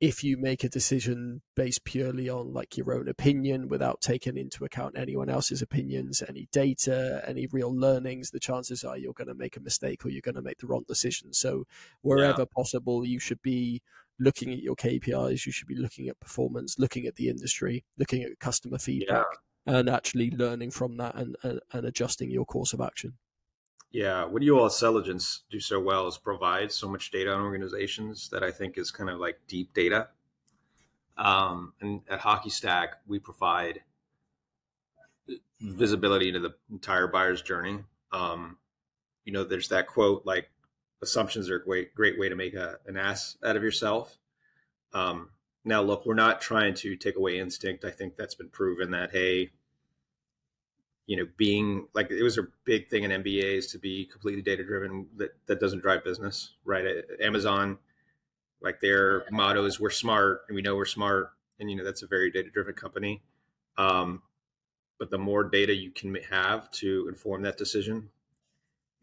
if 0.02 0.24
you 0.24 0.36
make 0.38 0.64
a 0.64 0.70
decision 0.70 1.42
based 1.56 1.86
purely 1.86 2.28
on 2.30 2.54
like 2.54 2.76
your 2.76 2.94
own 2.94 3.08
opinion 3.08 3.70
without 3.70 4.02
taking 4.02 4.38
into 4.38 4.66
account 4.66 4.98
anyone 4.98 5.30
else's 5.30 5.62
opinions 5.62 6.22
any 6.28 6.48
data 6.52 7.24
any 7.26 7.48
real 7.48 7.74
learnings 7.74 8.32
the 8.32 8.40
chances 8.40 8.84
are 8.84 8.98
you're 8.98 9.14
going 9.14 9.28
to 9.28 9.34
make 9.34 9.56
a 9.56 9.62
mistake 9.62 10.06
or 10.06 10.10
you're 10.10 10.22
going 10.22 10.36
to 10.36 10.42
make 10.42 10.58
the 10.60 10.68
wrong 10.68 10.84
decision 10.88 11.32
so 11.34 11.66
wherever 12.02 12.42
yeah. 12.42 12.46
possible 12.54 13.06
you 13.06 13.20
should 13.20 13.42
be 13.42 13.82
looking 14.20 14.52
at 14.52 14.60
your 14.60 14.76
kpis 14.76 15.46
you 15.46 15.52
should 15.52 15.68
be 15.68 15.76
looking 15.76 16.10
at 16.10 16.20
performance 16.20 16.78
looking 16.78 17.06
at 17.06 17.16
the 17.16 17.30
industry 17.30 17.84
looking 17.98 18.22
at 18.22 18.38
customer 18.40 18.78
feedback 18.78 19.26
yeah. 19.66 19.78
and 19.78 19.90
actually 19.90 20.30
learning 20.32 20.72
from 20.72 20.98
that 20.98 21.16
and, 21.16 21.36
and, 21.44 21.60
and 21.72 21.86
adjusting 21.86 22.30
your 22.30 22.46
course 22.46 22.74
of 22.74 22.82
action 22.82 23.14
yeah, 23.96 24.26
what 24.26 24.42
do 24.42 24.46
you 24.46 24.60
all 24.60 24.66
at 24.66 24.74
Selligence 24.74 25.44
do 25.50 25.58
so 25.58 25.80
well 25.80 26.06
is 26.06 26.18
provide 26.18 26.70
so 26.70 26.90
much 26.90 27.12
data 27.12 27.32
on 27.32 27.40
organizations 27.40 28.28
that 28.28 28.44
I 28.44 28.52
think 28.52 28.78
is 28.78 28.92
kind 28.92 29.10
of 29.10 29.22
like 29.22 29.40
deep 29.48 29.74
data. 29.74 30.10
Um, 31.18 31.72
and 31.80 32.02
at 32.10 32.20
HockeyStack, 32.20 32.88
we 33.08 33.20
provide 33.20 33.84
visibility 35.62 36.28
into 36.28 36.42
the 36.42 36.56
entire 36.70 37.08
buyer's 37.08 37.42
journey. 37.42 37.86
Um, 38.12 38.58
you 39.24 39.32
know, 39.32 39.46
there's 39.46 39.70
that 39.70 39.88
quote 39.88 40.26
like 40.26 40.50
assumptions 41.02 41.50
are 41.50 41.56
a 41.56 41.64
great, 41.64 41.96
great 41.96 42.20
way 42.20 42.28
to 42.28 42.36
make 42.36 42.54
a, 42.54 42.80
an 42.86 42.98
ass 42.98 43.38
out 43.46 43.56
of 43.56 43.64
yourself. 43.64 44.18
Um, 44.92 45.30
now, 45.64 45.82
look, 45.82 46.06
we're 46.06 46.16
not 46.16 46.42
trying 46.42 46.74
to 46.74 46.98
take 46.98 47.16
away 47.16 47.40
instinct. 47.40 47.86
I 47.86 47.92
think 47.92 48.18
that's 48.18 48.36
been 48.36 48.50
proven 48.50 48.92
that, 48.92 49.12
hey, 49.12 49.52
you 51.08 51.18
know, 51.18 51.28
being 51.38 51.88
like 51.94 52.10
it 52.10 52.24
was 52.24 52.38
a 52.38 52.48
big 52.64 52.90
thing 52.90 53.04
in 53.04 53.12
MBAs 53.24 53.70
to 53.72 53.78
be 53.78 54.06
completely 54.06 54.42
data 54.42 54.64
driven. 54.64 55.08
That 55.18 55.36
that 55.46 55.60
doesn't 55.60 55.82
drive 55.82 56.04
business, 56.04 56.54
right? 56.66 56.86
Amazon, 57.22 57.78
like 58.62 58.82
their 58.82 59.26
motto 59.32 59.66
is 59.66 59.80
"We're 59.80 59.92
smart, 59.92 60.46
and 60.48 60.56
we 60.56 60.62
know 60.62 60.76
we're 60.76 60.86
smart," 60.86 61.32
and 61.60 61.70
you 61.70 61.78
know 61.78 61.84
that's 61.84 62.02
a 62.02 62.08
very 62.08 62.32
data 62.32 62.50
driven 62.50 62.74
company. 62.74 63.22
Um, 63.78 64.24
but 64.98 65.12
the 65.12 65.18
more 65.18 65.44
data 65.44 65.76
you 65.76 65.92
can 65.92 66.16
have 66.32 66.72
to 66.72 67.08
inform 67.08 67.44
that 67.44 67.58
decision, 67.58 68.10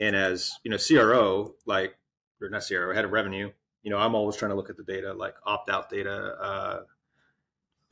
and 0.00 0.16
as 0.16 0.58
you 0.64 0.70
know, 0.70 0.78
CRO, 0.78 1.54
like 1.66 1.96
or 2.40 2.48
not 2.48 2.64
CRO, 2.66 2.92
head 2.92 3.04
of 3.04 3.12
revenue, 3.12 3.52
you 3.84 3.90
know, 3.90 3.98
I'm 3.98 4.16
always 4.16 4.34
trying 4.34 4.50
to 4.50 4.56
look 4.56 4.70
at 4.70 4.76
the 4.76 4.82
data, 4.82 5.12
like 5.12 5.34
opt 5.46 5.70
out 5.70 5.88
data, 5.88 6.36
uh, 6.40 6.80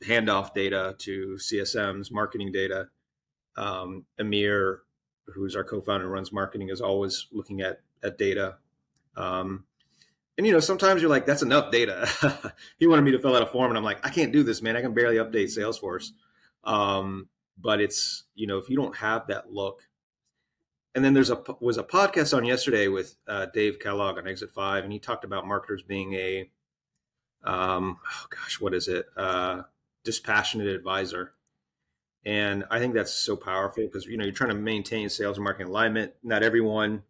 handoff 0.03 0.53
data 0.53 0.95
to 0.99 1.37
CSMs, 1.39 2.11
marketing 2.11 2.51
data 2.51 2.89
um, 3.57 4.05
Emir, 4.17 4.81
who's 5.27 5.55
our 5.55 5.63
co-founder 5.63 6.05
and 6.05 6.13
runs 6.13 6.31
marketing, 6.31 6.69
is 6.69 6.81
always 6.81 7.27
looking 7.31 7.61
at 7.61 7.81
at 8.03 8.17
data. 8.17 8.57
Um, 9.15 9.65
and 10.37 10.47
you 10.47 10.53
know, 10.53 10.59
sometimes 10.59 11.01
you're 11.01 11.09
like, 11.09 11.25
"That's 11.25 11.43
enough 11.43 11.71
data." 11.71 12.07
he 12.79 12.87
wanted 12.87 13.03
me 13.03 13.11
to 13.11 13.19
fill 13.19 13.35
out 13.35 13.43
a 13.43 13.47
form, 13.47 13.69
and 13.69 13.77
I'm 13.77 13.83
like, 13.83 14.05
"I 14.05 14.09
can't 14.09 14.31
do 14.31 14.43
this, 14.43 14.61
man. 14.61 14.75
I 14.75 14.81
can 14.81 14.93
barely 14.93 15.17
update 15.17 15.55
Salesforce." 15.55 16.11
Um, 16.63 17.27
but 17.57 17.81
it's 17.81 18.23
you 18.35 18.47
know, 18.47 18.57
if 18.57 18.69
you 18.69 18.75
don't 18.75 18.95
have 18.97 19.27
that 19.27 19.51
look, 19.51 19.87
and 20.95 21.03
then 21.03 21.13
there's 21.13 21.29
a 21.29 21.43
was 21.59 21.77
a 21.77 21.83
podcast 21.83 22.35
on 22.35 22.45
yesterday 22.45 22.87
with 22.87 23.15
uh, 23.27 23.47
Dave 23.53 23.79
Kellogg 23.79 24.17
on 24.17 24.27
Exit 24.27 24.51
Five, 24.51 24.83
and 24.83 24.93
he 24.93 24.99
talked 24.99 25.25
about 25.25 25.47
marketers 25.47 25.83
being 25.83 26.13
a, 26.13 26.49
um, 27.43 27.99
oh 28.03 28.25
gosh, 28.29 28.59
what 28.59 28.73
is 28.73 28.87
it? 28.87 29.05
Uh, 29.15 29.63
dispassionate 30.03 30.67
advisor 30.67 31.33
and 32.25 32.65
I 32.69 32.79
think 32.79 32.93
that's 32.93 33.13
so 33.13 33.35
powerful 33.35 33.83
because 33.83 34.05
you 34.05 34.17
know 34.17 34.23
you're 34.23 34.33
trying 34.33 34.51
to 34.51 34.55
maintain 34.55 35.09
sales 35.09 35.37
and 35.37 35.43
marketing 35.43 35.67
alignment. 35.67 36.13
Not 36.23 36.43
everyone, 36.43 37.03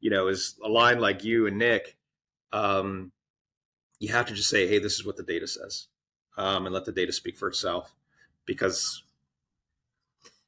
you 0.00 0.10
know, 0.10 0.28
is 0.28 0.56
aligned 0.64 1.00
like 1.00 1.24
you 1.24 1.46
and 1.46 1.58
Nick. 1.58 1.96
Um, 2.52 3.12
you 4.00 4.12
have 4.12 4.26
to 4.26 4.34
just 4.34 4.50
say, 4.50 4.66
"Hey, 4.66 4.78
this 4.78 4.94
is 4.94 5.04
what 5.04 5.16
the 5.16 5.22
data 5.22 5.46
says," 5.46 5.86
um, 6.36 6.66
and 6.66 6.74
let 6.74 6.84
the 6.84 6.92
data 6.92 7.12
speak 7.12 7.36
for 7.36 7.48
itself, 7.48 7.94
because 8.44 9.04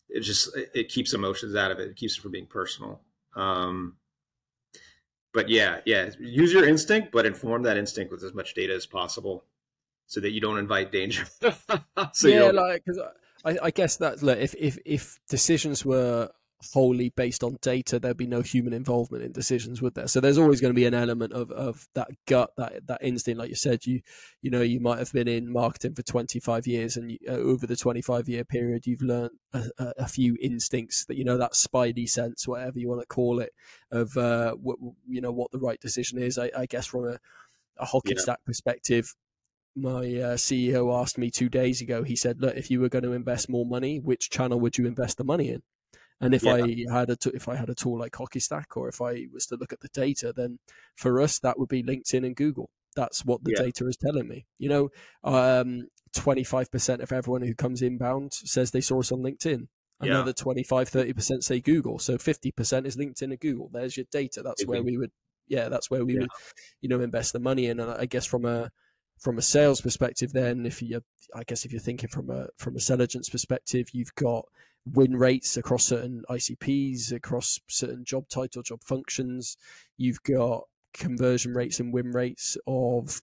it 0.09 0.21
just 0.21 0.51
it 0.75 0.89
keeps 0.89 1.15
emotions 1.15 1.55
out 1.55 1.71
of 1.71 1.79
it. 1.79 1.89
It 1.89 1.97
keeps 1.97 2.19
it 2.19 2.21
from 2.21 2.33
being 2.33 2.47
personal. 2.47 3.01
Um, 3.37 3.97
but 5.33 5.49
yeah, 5.49 5.79
yeah, 5.85 6.11
use 6.19 6.53
your 6.53 6.67
instinct, 6.67 7.13
but 7.13 7.25
inform 7.25 7.63
that 7.63 7.77
instinct 7.77 8.11
with 8.11 8.25
as 8.25 8.35
much 8.35 8.55
data 8.55 8.75
as 8.75 8.87
possible, 8.87 9.45
so 10.07 10.19
that 10.21 10.33
you 10.33 10.41
don't 10.41 10.59
invite 10.59 10.91
danger. 10.91 11.25
so 12.13 12.27
yeah, 12.27 12.51
like 12.51 12.85
because 12.85 12.99
I, 12.99 13.11
I 13.63 13.71
guess 13.71 13.97
that 13.97 14.23
look, 14.23 14.39
if 14.39 14.55
if 14.59 14.79
if 14.85 15.19
decisions 15.29 15.85
were 15.85 16.31
wholly 16.73 17.11
based 17.11 17.45
on 17.45 17.57
data, 17.63 17.99
there'd 17.99 18.17
be 18.17 18.27
no 18.27 18.41
human 18.41 18.73
involvement 18.73 19.23
in 19.23 19.31
decisions, 19.31 19.81
would 19.81 19.95
there? 19.95 20.09
So 20.09 20.21
there's 20.21 20.39
always 20.39 20.61
going 20.61 20.73
to 20.73 20.77
be 20.77 20.87
an 20.87 20.95
element 20.95 21.33
of, 21.33 21.53
of 21.53 21.87
that 21.95 22.09
gut, 22.27 22.51
that 22.57 22.87
that 22.87 22.99
instinct. 23.03 23.39
Like 23.39 23.49
you 23.49 23.55
said, 23.55 23.87
you 23.87 24.01
you 24.43 24.51
know 24.51 24.63
you 24.63 24.81
might 24.81 24.99
have 24.99 25.13
been 25.13 25.29
in 25.29 25.53
marketing 25.53 25.95
for 25.95 26.03
25 26.03 26.67
years, 26.67 26.97
and 26.97 27.13
you, 27.13 27.19
uh, 27.29 27.33
over 27.33 27.67
the 27.67 27.77
25 27.77 28.29
year 28.29 28.45
period, 28.45 28.87
you've 28.87 29.03
learned 29.03 29.31
a, 29.53 29.65
a, 29.79 29.93
a, 29.99 30.09
few 30.09 30.37
instincts 30.41 31.05
that 31.05 31.17
you 31.17 31.25
know 31.25 31.39
that 31.39 31.53
spidey 31.53 32.09
sense, 32.09 32.49
whatever 32.49 32.79
you 32.79 32.89
want 32.89 33.01
to 33.01 33.07
call 33.07 33.41
it, 33.41 33.53
of 33.91 34.17
uh, 34.17 34.53
what, 34.55 34.79
you 35.07 35.21
know 35.21 35.33
what 35.33 35.51
the 35.53 35.61
right 35.61 35.81
decision 35.81 36.19
is. 36.21 36.39
I, 36.39 36.51
I 36.57 36.67
guess 36.67 36.87
from 36.87 37.07
a, 37.07 37.19
a 37.79 37.85
hockey 37.85 38.15
yeah. 38.17 38.23
stack 38.23 38.45
perspective, 38.45 39.15
my 39.81 39.99
uh, 39.99 40.37
CEO 40.37 41.01
asked 41.01 41.19
me 41.19 41.31
two 41.31 41.49
days 41.49 41.81
ago. 41.81 42.03
He 42.03 42.17
said, 42.17 42.41
"Look, 42.41 42.57
if 42.57 42.71
you 42.71 42.81
were 42.81 42.89
going 42.89 43.05
to 43.05 43.13
invest 43.13 43.49
more 43.49 43.67
money, 43.67 43.99
which 43.99 44.31
channel 44.31 44.61
would 44.61 44.79
you 44.79 44.87
invest 44.87 45.19
the 45.19 45.25
money 45.25 45.51
in?" 45.51 45.63
And 46.21 46.35
if 46.35 46.43
yeah. 46.43 46.55
I 46.55 46.85
had 46.93 47.11
a 47.11 47.17
t- 47.17 47.31
if 47.35 47.49
I 47.49 47.57
had 47.57 47.71
a 47.71 47.75
tool 47.75 47.99
like 47.99 48.13
HockeyStack, 48.13 48.77
or 48.77 48.89
if 48.89 49.01
I 49.01 49.27
was 49.33 49.47
to 49.47 49.57
look 49.57 49.73
at 49.73 49.81
the 49.81 49.89
data, 49.89 50.33
then 50.35 50.59
for 50.97 51.21
us 51.21 51.39
that 51.41 51.59
would 51.59 51.69
be 51.69 51.83
LinkedIn 51.83 52.27
and 52.27 52.35
Google. 52.35 52.71
That's 52.97 53.25
what 53.25 53.45
the 53.45 53.53
yeah. 53.57 53.65
data 53.65 53.87
is 53.87 53.97
telling 53.97 54.27
me. 54.27 54.47
You 54.59 54.69
know, 54.69 54.89
um, 55.23 55.89
25% 56.17 57.01
of 57.01 57.13
everyone 57.13 57.43
who 57.43 57.55
comes 57.55 57.83
inbound 57.83 58.33
says 58.33 58.71
they 58.71 58.81
saw 58.81 58.99
us 59.01 59.13
on 59.13 59.21
LinkedIn. 59.21 59.69
Another 60.01 60.31
yeah. 60.31 60.43
25, 60.43 60.91
30% 60.91 61.43
say 61.43 61.61
Google. 61.61 61.99
So 61.99 62.17
50% 62.17 62.87
is 62.87 62.97
LinkedIn 62.97 63.23
and 63.23 63.41
Google. 63.41 63.71
There's 63.73 63.97
your 63.97 64.07
data. 64.11 64.43
That's 64.43 64.65
where 64.65 64.83
we 64.83 64.97
would, 64.97 65.11
yeah, 65.49 65.69
that's 65.69 65.91
where 65.91 66.05
we 66.05 66.19
would, 66.19 66.29
you 66.81 66.89
know, 66.89 67.01
invest 67.01 67.33
the 67.33 67.41
money 67.41 67.67
in. 67.67 67.81
And 67.81 67.91
I 67.91 68.07
guess 68.07 68.25
from 68.25 68.45
a, 68.45 68.71
from 69.21 69.39
a 69.39 69.43
sales 69.43 69.81
perspective, 69.81 70.33
then 70.33 70.67
if 70.67 70.83
you, 70.83 71.03
I 71.35 71.43
guess 71.45 71.65
if 71.65 71.73
you're 71.73 71.81
thinking 71.81 72.09
from 72.09 72.31
a 72.31 72.49
from 72.57 72.77
a 72.77 72.81
Selligence 72.81 73.31
perspective, 73.31 73.89
you've 73.93 74.15
got 74.15 74.47
win 74.87 75.17
rates 75.17 75.57
across 75.57 75.85
certain 75.85 76.23
ICPs, 76.31 77.13
across 77.13 77.61
certain 77.69 78.05
job 78.05 78.29
title, 78.29 78.63
job 78.63 78.83
functions. 78.83 79.57
You've 79.97 80.23
got 80.23 80.65
conversion 80.95 81.55
rates 81.55 81.81
and 81.81 81.93
win 81.93 82.13
rates 82.13 82.57
of 82.67 83.21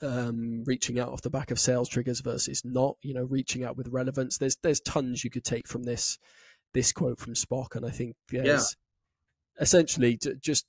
um, 0.00 0.64
reaching 0.64 0.98
out 0.98 1.10
off 1.10 1.22
the 1.22 1.30
back 1.30 1.50
of 1.50 1.60
sales 1.60 1.88
triggers 1.88 2.20
versus 2.20 2.64
not. 2.64 2.96
You 3.02 3.14
know, 3.14 3.24
reaching 3.24 3.64
out 3.64 3.76
with 3.76 3.88
relevance. 3.88 4.38
There's 4.38 4.56
there's 4.62 4.80
tons 4.80 5.24
you 5.24 5.30
could 5.30 5.44
take 5.44 5.68
from 5.68 5.84
this 5.84 6.18
this 6.74 6.92
quote 6.92 7.20
from 7.20 7.34
Spock, 7.34 7.76
and 7.76 7.84
I 7.84 7.90
think 7.90 8.16
yeah. 8.30 8.60
essentially 9.60 10.18
just 10.40 10.66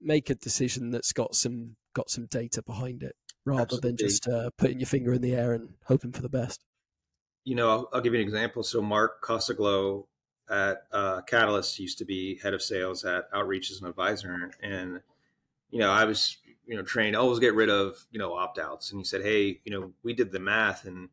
make 0.00 0.30
a 0.30 0.34
decision 0.34 0.90
that's 0.90 1.12
got 1.12 1.34
some 1.34 1.76
got 1.94 2.10
some 2.10 2.26
data 2.26 2.62
behind 2.62 3.02
it 3.02 3.14
rather 3.44 3.62
Absolutely. 3.62 3.90
than 3.90 3.96
just 3.96 4.28
uh, 4.28 4.50
putting 4.56 4.80
your 4.80 4.86
finger 4.86 5.12
in 5.12 5.22
the 5.22 5.34
air 5.34 5.52
and 5.52 5.68
hoping 5.84 6.12
for 6.12 6.22
the 6.22 6.28
best. 6.28 6.64
You 7.44 7.54
know, 7.54 7.70
I'll, 7.70 7.88
I'll 7.92 8.00
give 8.00 8.14
you 8.14 8.20
an 8.20 8.26
example. 8.26 8.62
So 8.62 8.80
Mark 8.80 9.22
Kosoglow 9.22 10.06
at 10.48 10.84
uh, 10.92 11.20
Catalyst 11.22 11.78
used 11.78 11.98
to 11.98 12.04
be 12.04 12.38
head 12.38 12.54
of 12.54 12.62
sales 12.62 13.04
at 13.04 13.28
Outreach 13.34 13.70
as 13.70 13.80
an 13.80 13.86
advisor, 13.86 14.50
and 14.62 15.00
you 15.70 15.78
know, 15.78 15.90
I 15.90 16.04
was 16.04 16.38
you 16.66 16.76
know 16.76 16.82
trained 16.82 17.16
always 17.16 17.38
get 17.38 17.54
rid 17.54 17.70
of 17.70 18.06
you 18.10 18.18
know 18.18 18.34
opt 18.34 18.58
outs, 18.58 18.90
and 18.90 19.00
he 19.00 19.04
said, 19.04 19.22
hey, 19.22 19.60
you 19.64 19.72
know, 19.72 19.92
we 20.02 20.14
did 20.14 20.32
the 20.32 20.40
math 20.40 20.84
and 20.84 21.08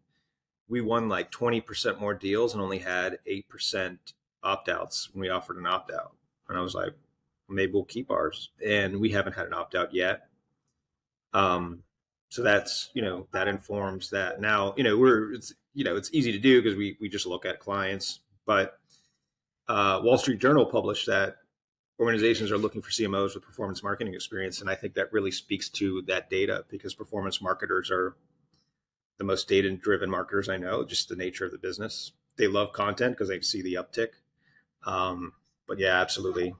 we 0.67 0.81
won 0.81 1.09
like 1.09 1.31
twenty 1.31 1.61
percent 1.61 1.99
more 1.99 2.13
deals 2.13 2.53
and 2.53 2.61
only 2.61 2.79
had 2.79 3.19
eight 3.25 3.49
percent 3.49 4.13
opt 4.43 4.69
outs 4.69 5.09
when 5.13 5.21
we 5.21 5.29
offered 5.29 5.57
an 5.57 5.67
opt 5.67 5.91
out, 5.91 6.13
and 6.47 6.57
I 6.57 6.61
was 6.61 6.75
like, 6.75 6.93
maybe 7.49 7.73
we'll 7.73 7.83
keep 7.83 8.11
ours, 8.11 8.49
and 8.65 8.99
we 8.99 9.09
haven't 9.09 9.33
had 9.33 9.47
an 9.47 9.53
opt 9.53 9.75
out 9.75 9.93
yet. 9.93 10.27
Um, 11.33 11.83
so 12.31 12.41
that's 12.41 12.89
you 12.93 13.01
know 13.01 13.27
that 13.33 13.47
informs 13.47 14.09
that. 14.09 14.39
Now 14.39 14.73
you 14.77 14.83
know 14.83 14.97
we're 14.97 15.33
it's 15.33 15.53
you 15.73 15.83
know 15.83 15.95
it's 15.95 16.09
easy 16.13 16.31
to 16.31 16.39
do 16.39 16.61
because 16.61 16.77
we 16.77 16.97
we 16.99 17.09
just 17.09 17.25
look 17.25 17.45
at 17.45 17.59
clients 17.59 18.19
but 18.45 18.79
uh, 19.67 19.99
wall 20.03 20.17
street 20.17 20.39
journal 20.39 20.65
published 20.65 21.07
that 21.07 21.37
organizations 21.99 22.51
are 22.51 22.57
looking 22.57 22.81
for 22.81 22.89
cmos 22.89 23.35
with 23.35 23.43
performance 23.43 23.83
marketing 23.83 24.13
experience 24.13 24.59
and 24.59 24.69
i 24.69 24.75
think 24.75 24.93
that 24.93 25.13
really 25.13 25.31
speaks 25.31 25.69
to 25.69 26.01
that 26.03 26.29
data 26.29 26.65
because 26.69 26.93
performance 26.93 27.41
marketers 27.41 27.91
are 27.91 28.15
the 29.17 29.23
most 29.23 29.47
data 29.47 29.71
driven 29.77 30.09
marketers 30.09 30.49
i 30.49 30.57
know 30.57 30.83
just 30.83 31.09
the 31.09 31.15
nature 31.15 31.45
of 31.45 31.51
the 31.51 31.57
business. 31.57 32.11
They 32.37 32.47
love 32.47 32.73
content 32.73 33.13
because 33.13 33.27
they 33.27 33.41
see 33.41 33.61
the 33.61 33.75
uptick. 33.75 34.09
Um, 34.85 35.33
but 35.67 35.77
yeah 35.77 36.01
absolutely 36.01 36.55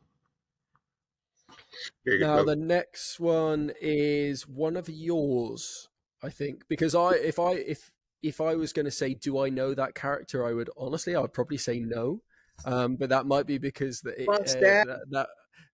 now 2.06 2.44
the 2.44 2.56
next 2.56 3.20
one 3.20 3.72
is 3.82 4.48
one 4.48 4.78
of 4.78 4.90
yours, 4.90 5.90
I 6.24 6.30
think, 6.30 6.64
because 6.68 6.96
I 6.96 7.12
if 7.12 7.40
I 7.40 7.54
if 7.54 7.92
if 8.22 8.40
I 8.42 8.56
was 8.56 8.74
going 8.74 8.86
to 8.86 8.92
say, 8.92 9.14
do 9.14 9.40
I 9.40 9.50
know 9.50 9.74
that 9.74 9.96
character? 9.96 10.46
I 10.46 10.54
would 10.54 10.70
honestly, 10.78 11.16
I 11.16 11.22
would 11.22 11.34
probably 11.34 11.58
say 11.58 11.80
no. 11.80 12.22
Um, 12.66 12.96
but 12.96 13.10
that 13.10 13.26
might 13.26 13.48
be 13.48 13.58
because 13.58 14.02
the, 14.02 14.12
uh, 14.30 14.38
that, 14.38 15.00
that 15.10 15.28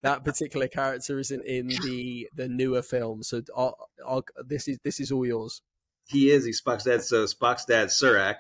that 0.03 0.25
particular 0.25 0.69
character 0.69 1.19
isn't 1.19 1.45
in 1.45 1.69
the 1.69 2.29
the 2.35 2.49
newer 2.49 2.83
film. 2.83 3.23
So 3.23 3.43
I'll, 3.57 3.77
I'll, 4.07 4.25
this 4.47 4.69
is 4.69 4.79
this 4.85 5.01
is 5.01 5.11
all 5.11 5.27
yours. 5.27 5.63
He 6.07 6.31
is. 6.31 6.45
He's 6.45 6.63
Spock's 6.63 6.85
dad. 6.85 7.03
So 7.03 7.25
Spock's 7.25 7.65
dad, 7.65 7.89
Sarek, 7.89 8.37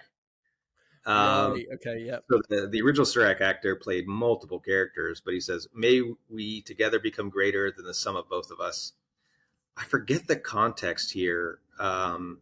um, 1.07 1.53
right. 1.53 1.66
Okay. 1.75 1.99
Yeah. 2.01 2.19
So 2.29 2.42
the, 2.49 2.66
the 2.66 2.83
original 2.83 3.07
Sarek 3.07 3.40
actor 3.40 3.77
played 3.77 4.09
multiple 4.09 4.59
characters, 4.59 5.23
but 5.25 5.35
he 5.35 5.40
says, 5.40 5.69
"May 5.73 6.03
we 6.29 6.62
together 6.62 6.99
become 6.99 7.31
greater 7.31 7.71
than 7.71 7.87
the 7.87 7.95
sum 7.95 8.16
of 8.16 8.29
both 8.29 8.51
of 8.51 8.61
us." 8.61 8.92
I 9.77 9.85
forget 9.85 10.27
the 10.27 10.37
context 10.37 11.12
here, 11.12 11.61
um, 11.79 12.38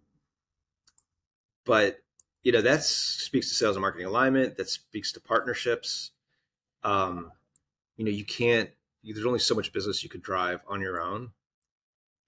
but 1.66 1.98
you 2.42 2.53
know 2.53 2.62
that 2.62 2.85
speaks 2.85 3.48
to 3.50 3.55
sales 3.55 3.77
and 3.77 3.83
marketing 3.83 4.07
alignment. 4.07 4.57
That 4.57 4.70
speaks 4.70 5.12
to 5.12 5.20
partnerships. 5.20 6.12
Um, 6.83 7.33
you 7.98 8.05
know, 8.07 8.11
you 8.11 8.24
can't. 8.24 8.70
There's 9.05 9.27
only 9.27 9.40
so 9.40 9.55
much 9.55 9.74
business 9.74 10.03
you 10.03 10.09
could 10.09 10.22
drive 10.22 10.61
on 10.66 10.81
your 10.81 11.03
own, 11.03 11.33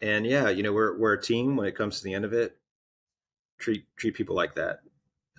and 0.02 0.26
yeah, 0.26 0.50
you 0.50 0.62
know, 0.62 0.74
we're 0.74 0.98
we're 0.98 1.14
a 1.14 1.22
team 1.22 1.56
when 1.56 1.66
it 1.66 1.74
comes 1.76 1.98
to 1.98 2.04
the 2.04 2.12
end 2.12 2.26
of 2.26 2.34
it. 2.34 2.58
Treat 3.58 3.86
treat 3.96 4.14
people 4.14 4.36
like 4.36 4.54
that. 4.56 4.80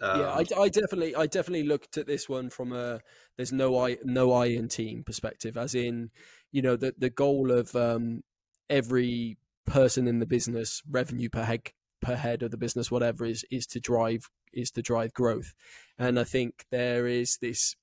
Um, 0.01 0.19
yeah, 0.21 0.27
I, 0.29 0.61
I, 0.61 0.69
definitely, 0.69 1.15
I 1.15 1.25
definitely 1.25 1.67
looked 1.67 1.97
at 1.97 2.07
this 2.07 2.29
one 2.29 2.49
from 2.49 2.71
a 2.71 2.99
there's 3.35 3.51
no 3.51 3.79
I, 3.79 3.97
no 4.03 4.31
I 4.31 4.47
in 4.47 4.67
team 4.67 5.03
perspective, 5.03 5.57
as 5.57 5.73
in, 5.75 6.11
you 6.51 6.61
know, 6.61 6.75
the 6.75 6.93
the 6.97 7.09
goal 7.09 7.51
of 7.51 7.75
um, 7.75 8.23
every 8.69 9.37
person 9.65 10.07
in 10.07 10.19
the 10.19 10.25
business, 10.25 10.81
revenue 10.89 11.29
per 11.29 11.43
head 11.43 11.71
per 12.01 12.15
head 12.15 12.43
of 12.43 12.51
the 12.51 12.57
business, 12.57 12.91
whatever 12.91 13.25
is 13.25 13.43
is 13.49 13.65
to 13.67 13.79
drive 13.79 14.29
is 14.53 14.71
to 14.71 14.81
drive 14.81 15.13
growth, 15.13 15.53
and 15.97 16.19
I 16.19 16.23
think 16.23 16.65
there 16.71 17.07
is 17.07 17.37
this 17.41 17.75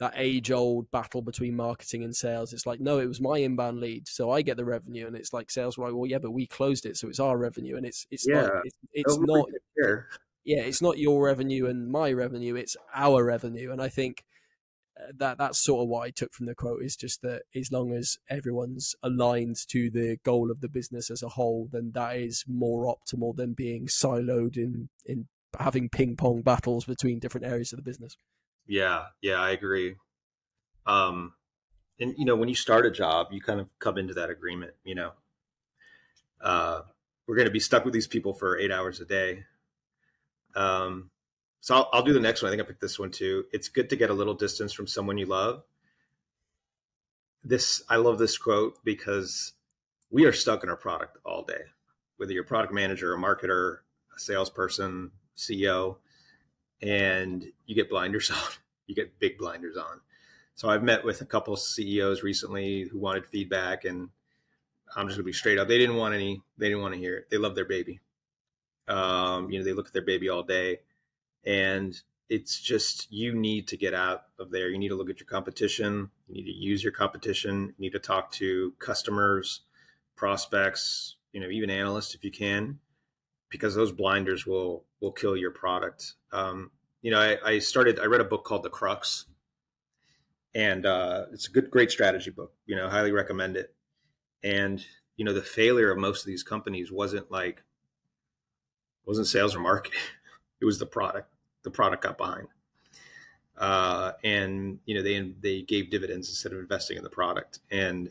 that 0.00 0.14
age 0.16 0.50
old 0.50 0.90
battle 0.90 1.22
between 1.22 1.54
marketing 1.54 2.02
and 2.02 2.16
sales. 2.16 2.52
It's 2.54 2.66
like, 2.66 2.80
no, 2.80 2.98
it 2.98 3.06
was 3.06 3.20
my 3.20 3.38
inbound 3.38 3.80
lead, 3.80 4.08
so 4.08 4.30
I 4.30 4.42
get 4.42 4.56
the 4.56 4.64
revenue, 4.64 5.06
and 5.06 5.14
it's 5.14 5.32
like 5.32 5.50
sales 5.50 5.78
right? 5.78 5.92
well, 5.94 6.06
yeah, 6.06 6.18
but 6.18 6.30
we 6.32 6.46
closed 6.46 6.86
it, 6.86 6.96
so 6.96 7.08
it's 7.08 7.20
our 7.20 7.36
revenue, 7.38 7.76
and 7.76 7.86
it's 7.86 8.06
it's 8.10 8.26
Yeah. 8.26 8.42
like 8.42 8.50
it's, 8.64 8.76
it's 8.92 9.18
not 9.20 9.46
Sure. 9.78 10.08
Yeah, 10.44 10.62
it's 10.62 10.82
not 10.82 10.98
your 10.98 11.24
revenue 11.24 11.66
and 11.66 11.88
my 11.88 12.12
revenue; 12.12 12.54
it's 12.54 12.76
our 12.94 13.24
revenue. 13.24 13.72
And 13.72 13.82
I 13.82 13.88
think 13.88 14.24
uh, 14.98 15.12
that 15.18 15.38
that's 15.38 15.62
sort 15.62 15.82
of 15.82 15.88
what 15.88 16.06
I 16.06 16.10
took 16.10 16.32
from 16.32 16.46
the 16.46 16.54
quote 16.54 16.82
is 16.82 16.96
just 16.96 17.22
that 17.22 17.42
as 17.54 17.70
long 17.70 17.92
as 17.92 18.16
everyone's 18.28 18.94
aligned 19.02 19.56
to 19.68 19.90
the 19.90 20.18
goal 20.24 20.50
of 20.50 20.60
the 20.60 20.68
business 20.68 21.10
as 21.10 21.22
a 21.22 21.30
whole, 21.30 21.68
then 21.70 21.92
that 21.94 22.16
is 22.16 22.44
more 22.46 22.84
optimal 22.84 23.36
than 23.36 23.52
being 23.52 23.86
siloed 23.86 24.56
in 24.56 24.88
in 25.04 25.28
having 25.58 25.88
ping 25.88 26.16
pong 26.16 26.42
battles 26.42 26.84
between 26.84 27.18
different 27.18 27.46
areas 27.46 27.72
of 27.72 27.76
the 27.76 27.82
business. 27.82 28.16
Yeah, 28.66 29.06
yeah, 29.20 29.40
I 29.40 29.50
agree. 29.50 29.96
Um, 30.86 31.34
and 31.98 32.14
you 32.16 32.24
know, 32.24 32.36
when 32.36 32.48
you 32.48 32.54
start 32.54 32.86
a 32.86 32.90
job, 32.90 33.28
you 33.30 33.40
kind 33.40 33.60
of 33.60 33.68
come 33.78 33.98
into 33.98 34.14
that 34.14 34.30
agreement. 34.30 34.72
You 34.84 34.94
know, 34.94 35.12
uh, 36.40 36.82
we're 37.26 37.36
going 37.36 37.48
to 37.48 37.52
be 37.52 37.60
stuck 37.60 37.84
with 37.84 37.94
these 37.94 38.06
people 38.06 38.32
for 38.32 38.58
eight 38.58 38.72
hours 38.72 39.00
a 39.00 39.04
day. 39.04 39.44
Um, 40.54 41.10
so 41.60 41.76
I'll, 41.76 41.90
I'll 41.92 42.02
do 42.02 42.12
the 42.12 42.20
next 42.20 42.42
one. 42.42 42.48
I 42.48 42.52
think 42.52 42.62
I 42.62 42.66
picked 42.66 42.80
this 42.80 42.98
one 42.98 43.10
too. 43.10 43.44
It's 43.52 43.68
good 43.68 43.90
to 43.90 43.96
get 43.96 44.10
a 44.10 44.14
little 44.14 44.34
distance 44.34 44.72
from 44.72 44.86
someone 44.86 45.18
you 45.18 45.26
love. 45.26 45.62
This 47.44 47.82
I 47.88 47.96
love 47.96 48.18
this 48.18 48.36
quote 48.36 48.78
because 48.84 49.52
we 50.10 50.24
are 50.24 50.32
stuck 50.32 50.62
in 50.62 50.68
our 50.68 50.76
product 50.76 51.18
all 51.24 51.42
day, 51.42 51.62
whether 52.16 52.32
you're 52.32 52.44
a 52.44 52.46
product 52.46 52.72
manager, 52.72 53.14
a 53.14 53.18
marketer, 53.18 53.78
a 54.14 54.18
salesperson, 54.18 55.12
CEO, 55.36 55.96
and 56.82 57.46
you 57.66 57.74
get 57.74 57.90
blinders 57.90 58.30
on. 58.30 58.52
You 58.86 58.94
get 58.94 59.18
big 59.18 59.38
blinders 59.38 59.76
on. 59.76 60.00
So 60.54 60.68
I've 60.68 60.82
met 60.82 61.04
with 61.04 61.20
a 61.20 61.26
couple 61.26 61.56
CEOs 61.56 62.22
recently 62.22 62.82
who 62.82 62.98
wanted 62.98 63.24
feedback, 63.26 63.84
and 63.84 64.10
I'm 64.94 65.06
just 65.06 65.16
gonna 65.16 65.24
be 65.24 65.32
straight 65.32 65.58
up. 65.58 65.68
They 65.68 65.78
didn't 65.78 65.96
want 65.96 66.14
any. 66.14 66.42
They 66.58 66.68
didn't 66.68 66.82
want 66.82 66.94
to 66.94 67.00
hear 67.00 67.18
it. 67.18 67.30
They 67.30 67.38
love 67.38 67.54
their 67.54 67.64
baby. 67.64 68.00
Um, 68.88 69.50
you 69.50 69.58
know, 69.58 69.64
they 69.64 69.72
look 69.72 69.88
at 69.88 69.92
their 69.92 70.02
baby 70.02 70.28
all 70.28 70.42
day, 70.42 70.80
and 71.44 72.00
it's 72.28 72.60
just 72.60 73.10
you 73.12 73.34
need 73.34 73.68
to 73.68 73.76
get 73.76 73.92
out 73.92 74.22
of 74.38 74.50
there. 74.50 74.68
You 74.68 74.78
need 74.78 74.88
to 74.88 74.94
look 74.94 75.10
at 75.10 75.20
your 75.20 75.26
competition. 75.26 76.10
You 76.28 76.34
need 76.34 76.50
to 76.50 76.56
use 76.56 76.82
your 76.82 76.92
competition. 76.92 77.74
You 77.76 77.86
need 77.86 77.92
to 77.92 77.98
talk 77.98 78.30
to 78.32 78.72
customers, 78.78 79.62
prospects, 80.16 81.16
you 81.32 81.40
know, 81.40 81.48
even 81.48 81.70
analysts 81.70 82.14
if 82.14 82.24
you 82.24 82.30
can, 82.30 82.78
because 83.50 83.74
those 83.74 83.92
blinders 83.92 84.46
will 84.46 84.84
will 85.00 85.12
kill 85.12 85.36
your 85.36 85.50
product. 85.50 86.14
Um, 86.32 86.70
you 87.02 87.10
know, 87.10 87.18
I, 87.18 87.38
I 87.44 87.58
started. 87.58 87.98
I 87.98 88.06
read 88.06 88.20
a 88.20 88.24
book 88.24 88.44
called 88.44 88.62
The 88.62 88.70
Crux, 88.70 89.26
and 90.54 90.86
uh, 90.86 91.26
it's 91.32 91.48
a 91.48 91.50
good, 91.50 91.70
great 91.70 91.90
strategy 91.90 92.30
book. 92.30 92.52
You 92.66 92.76
know, 92.76 92.88
highly 92.88 93.12
recommend 93.12 93.56
it. 93.56 93.74
And 94.42 94.84
you 95.16 95.24
know, 95.24 95.32
the 95.32 95.42
failure 95.42 95.90
of 95.90 95.98
most 95.98 96.20
of 96.20 96.26
these 96.26 96.42
companies 96.42 96.92
wasn't 96.92 97.30
like 97.30 97.62
wasn't 99.10 99.26
sales 99.26 99.54
or 99.54 99.60
marketing; 99.60 99.98
it 100.60 100.64
was 100.64 100.78
the 100.78 100.86
product. 100.86 101.28
The 101.62 101.70
product 101.70 102.02
got 102.02 102.16
behind, 102.16 102.46
uh, 103.58 104.12
and 104.24 104.78
you 104.86 104.94
know 104.94 105.02
they 105.02 105.32
they 105.40 105.62
gave 105.62 105.90
dividends 105.90 106.28
instead 106.28 106.52
of 106.52 106.58
investing 106.58 106.96
in 106.96 107.02
the 107.02 107.10
product. 107.10 107.58
And 107.70 108.08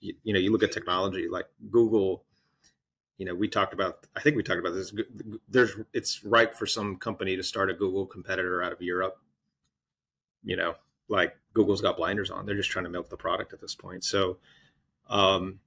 you, 0.00 0.14
you 0.22 0.32
know, 0.32 0.38
you 0.38 0.52
look 0.52 0.62
at 0.62 0.72
technology 0.72 1.28
like 1.28 1.46
Google. 1.70 2.24
You 3.18 3.26
know, 3.26 3.34
we 3.34 3.48
talked 3.48 3.74
about. 3.74 4.06
I 4.14 4.20
think 4.20 4.36
we 4.36 4.42
talked 4.42 4.60
about 4.60 4.74
this. 4.74 4.92
There's, 5.48 5.72
it's 5.92 6.24
ripe 6.24 6.54
for 6.54 6.66
some 6.66 6.96
company 6.96 7.36
to 7.36 7.42
start 7.42 7.68
a 7.68 7.74
Google 7.74 8.06
competitor 8.06 8.62
out 8.62 8.72
of 8.72 8.80
Europe. 8.80 9.18
You 10.44 10.56
know, 10.56 10.76
like 11.08 11.36
Google's 11.52 11.80
got 11.80 11.96
blinders 11.96 12.30
on. 12.30 12.46
They're 12.46 12.54
just 12.54 12.70
trying 12.70 12.84
to 12.84 12.90
milk 12.90 13.08
the 13.08 13.16
product 13.16 13.52
at 13.52 13.60
this 13.60 13.74
point. 13.74 14.04
So, 14.04 14.38
um, 15.08 15.58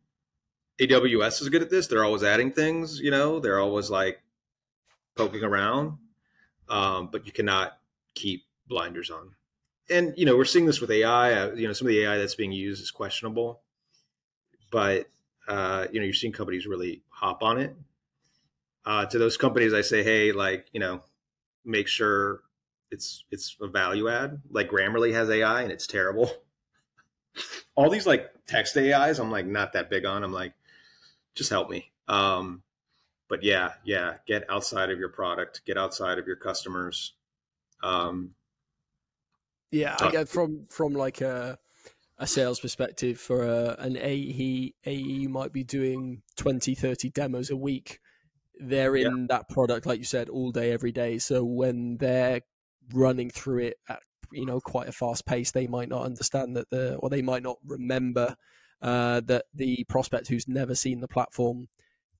AWS 0.82 1.42
is 1.42 1.50
good 1.50 1.62
at 1.62 1.70
this. 1.70 1.88
They're 1.88 2.04
always 2.04 2.24
adding 2.24 2.52
things. 2.52 3.00
You 3.00 3.12
know, 3.12 3.40
they're 3.40 3.60
always 3.60 3.90
like 3.90 4.22
poking 5.16 5.44
around, 5.44 5.98
um, 6.70 7.10
but 7.12 7.26
you 7.26 7.32
cannot 7.32 7.78
keep 8.16 8.46
blinders 8.68 9.12
on. 9.12 9.36
And 9.90 10.14
you 10.18 10.26
know, 10.26 10.36
we're 10.36 10.46
seeing 10.46 10.66
this 10.66 10.82
with 10.82 10.90
AI. 10.90 11.34
Uh, 11.34 11.54
you 11.54 11.68
know, 11.68 11.74
some 11.74 11.88
of 11.88 11.94
the 11.94 12.04
AI 12.04 12.18
that's 12.18 12.36
being 12.36 12.52
used 12.52 12.82
is 12.82 12.90
questionable, 12.90 13.62
but 14.72 15.08
uh, 15.48 15.88
you 15.92 16.00
know, 16.00 16.06
you're 16.06 16.14
seeing 16.14 16.34
companies 16.34 16.66
really 16.66 17.04
hop 17.10 17.44
on 17.44 17.60
it. 17.60 17.76
Uh, 18.84 19.06
to 19.06 19.20
those 19.20 19.38
companies, 19.38 19.74
I 19.74 19.82
say, 19.82 20.04
hey, 20.04 20.32
like, 20.32 20.66
you 20.74 20.80
know, 20.80 21.02
make 21.64 21.88
sure 21.88 22.42
it's 22.90 23.24
it's 23.30 23.56
a 23.62 23.68
value 23.68 24.10
add. 24.10 24.42
Like 24.50 24.70
Grammarly 24.70 25.14
has 25.14 25.30
AI 25.30 25.62
and 25.62 25.72
it's 25.72 25.86
terrible. 25.86 26.32
All 27.76 27.90
these 27.90 28.08
like 28.08 28.32
text 28.48 28.76
AIs, 28.78 29.20
I'm 29.20 29.32
like 29.32 29.46
not 29.46 29.74
that 29.74 29.90
big 29.90 30.06
on. 30.06 30.24
I'm 30.24 30.34
like, 30.34 30.54
just 31.36 31.50
help 31.50 31.70
me. 31.70 31.92
Um, 32.08 32.64
but 33.30 33.44
yeah, 33.44 33.74
yeah, 33.86 34.16
get 34.28 34.44
outside 34.50 34.90
of 34.90 35.00
your 35.00 35.10
product, 35.10 35.62
get 35.66 35.78
outside 35.78 36.18
of 36.20 36.28
your 36.28 36.36
customers. 36.36 37.14
Um, 37.82 38.36
Yeah, 39.72 39.96
I 40.00 40.12
get 40.12 40.28
from 40.28 40.66
from 40.70 40.94
like 40.94 41.22
a 41.22 41.58
a 42.18 42.28
sales 42.28 42.60
perspective 42.60 43.20
for 43.20 43.44
a, 43.44 43.76
an 43.80 43.98
AE 43.98 44.74
AE 44.86 44.94
you 44.94 45.30
might 45.30 45.54
be 45.54 45.64
doing 45.64 46.22
20 46.36 46.76
30 46.76 47.10
demos 47.10 47.50
a 47.50 47.56
week. 47.56 48.00
They're 48.60 48.96
in 48.96 49.28
that 49.28 49.50
product 49.50 49.86
like 49.86 49.98
you 50.00 50.06
said 50.06 50.30
all 50.30 50.52
day 50.52 50.72
every 50.72 50.92
day. 50.92 51.18
So 51.18 51.44
when 51.44 51.98
they're 51.98 52.42
running 52.94 53.30
through 53.30 53.60
it 53.60 53.78
at 53.90 54.02
you 54.34 54.46
know 54.46 54.60
quite 54.60 54.90
a 54.90 54.92
fast 54.92 55.26
pace, 55.26 55.52
they 55.52 55.68
might 55.68 55.90
not 55.90 56.06
understand 56.06 56.58
that 56.58 56.70
the 56.70 56.96
or 56.98 57.10
they 57.10 57.22
might 57.22 57.44
not 57.44 57.58
remember 57.66 58.36
uh, 58.82 59.22
that 59.22 59.46
the 59.54 59.84
prospect 59.88 60.28
who's 60.28 60.48
never 60.48 60.76
seen 60.76 61.02
the 61.02 61.08
platform 61.08 61.68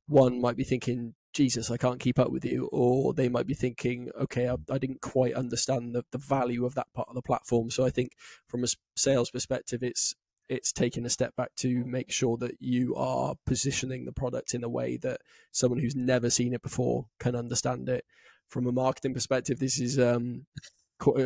one 0.08 0.42
might 0.42 0.58
be 0.58 0.64
thinking 0.64 1.14
jesus 1.34 1.72
i 1.72 1.78
can't 1.78 2.02
keep 2.02 2.20
up 2.20 2.32
with 2.32 2.44
you 2.44 2.68
or 2.74 3.14
they 3.14 3.30
might 3.30 3.48
be 3.48 3.54
thinking 3.54 4.10
okay 4.20 4.50
i, 4.50 4.56
I 4.70 4.78
didn't 4.78 5.02
quite 5.02 5.34
understand 5.34 5.96
the, 5.96 6.04
the 6.12 6.18
value 6.18 6.66
of 6.66 6.76
that 6.76 6.88
part 6.94 7.08
of 7.08 7.16
the 7.16 7.22
platform. 7.22 7.70
So 7.70 7.86
i 7.86 7.90
think 7.90 8.12
from 8.48 8.64
a 8.64 8.68
sales 8.96 9.32
perspective 9.32 9.82
it's 9.82 10.14
it's 10.50 10.74
taking 10.74 11.06
a 11.06 11.10
step 11.10 11.34
back 11.38 11.52
to 11.56 11.86
make 11.86 12.12
sure 12.12 12.36
that 12.38 12.58
you 12.60 12.94
are 12.96 13.36
positioning 13.46 14.04
the 14.04 14.12
product 14.12 14.54
in 14.54 14.66
a 14.66 14.70
way 14.70 14.98
that 14.98 15.22
someone 15.52 15.80
who's 15.80 15.96
never 15.96 16.30
seen 16.30 16.54
it 16.54 16.62
before 16.62 17.06
can 17.20 17.38
understand 17.38 17.88
it. 17.88 18.04
From 18.50 18.68
a 18.68 18.74
marketing 18.74 19.14
perspective 19.14 19.60
this 19.60 19.80
is 19.80 19.98
um 19.98 20.46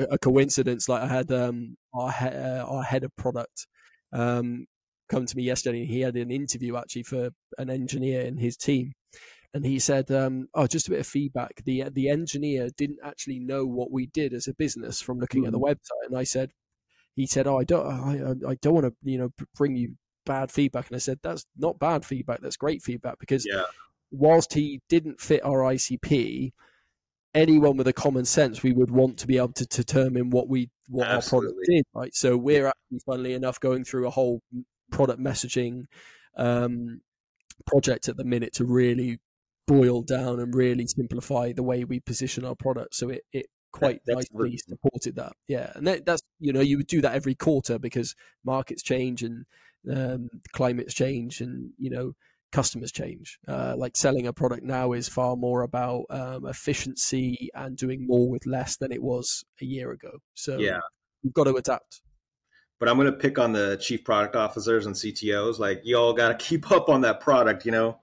a 0.09 0.17
coincidence 0.17 0.87
like 0.87 1.01
i 1.01 1.07
had 1.07 1.31
um 1.31 1.75
our, 1.93 2.11
he- 2.11 2.25
uh, 2.27 2.63
our 2.65 2.83
head 2.83 3.03
of 3.03 3.15
product 3.17 3.67
um 4.13 4.67
come 5.09 5.25
to 5.25 5.37
me 5.37 5.43
yesterday. 5.43 5.81
And 5.81 5.89
he 5.89 6.01
had 6.01 6.15
an 6.15 6.31
interview 6.31 6.75
actually 6.77 7.03
for 7.03 7.29
an 7.57 7.69
engineer 7.69 8.21
in 8.21 8.37
his 8.37 8.57
team, 8.57 8.93
and 9.55 9.65
he 9.65 9.79
said, 9.79 10.11
um, 10.11 10.49
"Oh, 10.53 10.67
just 10.67 10.87
a 10.87 10.91
bit 10.91 10.99
of 10.99 11.07
feedback. 11.07 11.63
The 11.63 11.85
the 11.89 12.09
engineer 12.09 12.67
didn't 12.75 12.99
actually 13.01 13.39
know 13.39 13.65
what 13.65 13.89
we 13.89 14.07
did 14.07 14.33
as 14.33 14.47
a 14.47 14.53
business 14.53 15.01
from 15.01 15.17
looking 15.17 15.45
at 15.45 15.53
the 15.53 15.59
website." 15.59 16.07
And 16.09 16.17
I 16.17 16.25
said, 16.25 16.51
"He 17.15 17.25
said, 17.25 17.47
oh, 17.47 17.57
I 17.57 17.63
don't, 17.63 17.87
I, 17.87 18.49
I 18.51 18.55
don't 18.55 18.73
want 18.73 18.87
to, 18.87 18.93
you 19.09 19.17
know, 19.17 19.29
bring 19.55 19.77
you 19.77 19.95
bad 20.25 20.51
feedback." 20.51 20.87
And 20.87 20.95
I 20.97 20.99
said, 20.99 21.19
"That's 21.23 21.45
not 21.57 21.79
bad 21.79 22.03
feedback. 22.05 22.41
That's 22.41 22.57
great 22.57 22.81
feedback 22.83 23.17
because 23.17 23.45
yeah, 23.45 23.63
whilst 24.11 24.53
he 24.53 24.81
didn't 24.89 25.21
fit 25.21 25.43
our 25.45 25.59
ICP." 25.59 26.51
Anyone 27.33 27.75
with 27.75 27.87
a 27.87 27.93
common 27.93 28.23
sense, 28.23 28.63
we 28.63 28.71
would 28.71 28.91
want 28.91 29.17
to 29.19 29.27
be 29.27 29.37
able 29.37 29.51
to 29.53 29.65
determine 29.65 30.29
what 30.29 30.47
we 30.49 30.69
what 30.89 31.07
our 31.07 31.21
product 31.21 31.53
did, 31.65 31.85
right? 31.93 32.13
So 32.15 32.37
we're 32.37 32.67
actually, 32.67 32.99
funnily 33.05 33.33
enough, 33.33 33.59
going 33.59 33.83
through 33.83 34.07
a 34.07 34.09
whole 34.09 34.41
product 34.91 35.19
messaging 35.19 35.83
um, 36.37 37.01
project 37.65 38.07
at 38.07 38.17
the 38.17 38.23
minute 38.23 38.53
to 38.53 38.65
really 38.65 39.19
boil 39.67 40.01
down 40.01 40.39
and 40.39 40.53
really 40.53 40.85
simplify 40.87 41.51
the 41.51 41.63
way 41.63 41.83
we 41.83 41.99
position 41.99 42.45
our 42.45 42.55
product. 42.55 42.95
So 42.95 43.09
it, 43.09 43.23
it 43.33 43.47
quite 43.71 44.01
that's 44.05 44.15
nicely 44.15 44.29
really- 44.33 44.57
supported 44.57 45.15
that. 45.15 45.33
Yeah, 45.47 45.71
and 45.75 45.87
that, 45.87 46.05
that's 46.05 46.21
you 46.39 46.53
know 46.53 46.61
you 46.61 46.77
would 46.77 46.87
do 46.87 47.01
that 47.01 47.15
every 47.15 47.35
quarter 47.35 47.79
because 47.79 48.15
markets 48.43 48.83
change 48.83 49.23
and 49.23 49.45
um, 49.91 50.29
climates 50.53 50.93
change 50.93 51.41
and 51.41 51.71
you 51.77 51.89
know 51.89 52.13
customers 52.51 52.91
change. 52.91 53.37
Uh, 53.47 53.75
like 53.77 53.97
selling 53.97 54.27
a 54.27 54.33
product 54.33 54.63
now 54.63 54.93
is 54.93 55.09
far 55.09 55.35
more 55.35 55.61
about 55.61 56.05
um, 56.09 56.45
efficiency 56.45 57.49
and 57.53 57.75
doing 57.75 58.07
more 58.07 58.29
with 58.29 58.45
less 58.45 58.77
than 58.77 58.91
it 58.91 59.03
was 59.03 59.43
a 59.61 59.65
year 59.65 59.91
ago. 59.91 60.19
So 60.35 60.57
yeah. 60.57 60.79
you've 61.21 61.33
got 61.33 61.45
to 61.45 61.55
adapt. 61.55 62.01
But 62.79 62.89
I'm 62.89 62.97
going 62.97 63.05
to 63.05 63.17
pick 63.17 63.39
on 63.39 63.53
the 63.53 63.77
chief 63.77 64.03
product 64.03 64.35
officers 64.35 64.85
and 64.85 64.95
CTOs. 64.95 65.59
Like, 65.59 65.81
y'all 65.83 66.13
got 66.13 66.27
to 66.27 66.35
keep 66.45 66.71
up 66.71 66.89
on 66.89 67.01
that 67.01 67.19
product. 67.19 67.65
You 67.65 67.71
know, 67.71 67.99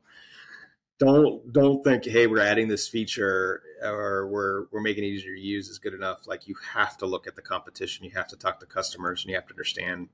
don't 0.98 1.52
don't 1.52 1.82
think, 1.82 2.04
hey, 2.04 2.26
we're 2.26 2.40
adding 2.40 2.68
this 2.68 2.88
feature 2.88 3.62
or 3.82 4.28
we're 4.28 4.66
we're 4.70 4.80
making 4.80 5.04
it 5.04 5.08
easier 5.08 5.34
to 5.34 5.40
use 5.40 5.68
is 5.68 5.78
good 5.78 5.94
enough. 5.94 6.26
Like, 6.26 6.46
you 6.46 6.54
have 6.74 6.96
to 6.98 7.06
look 7.06 7.26
at 7.26 7.36
the 7.36 7.42
competition. 7.42 8.04
You 8.04 8.12
have 8.12 8.28
to 8.28 8.36
talk 8.36 8.60
to 8.60 8.66
customers, 8.66 9.22
and 9.22 9.30
you 9.30 9.36
have 9.36 9.46
to 9.46 9.54
understand 9.54 10.08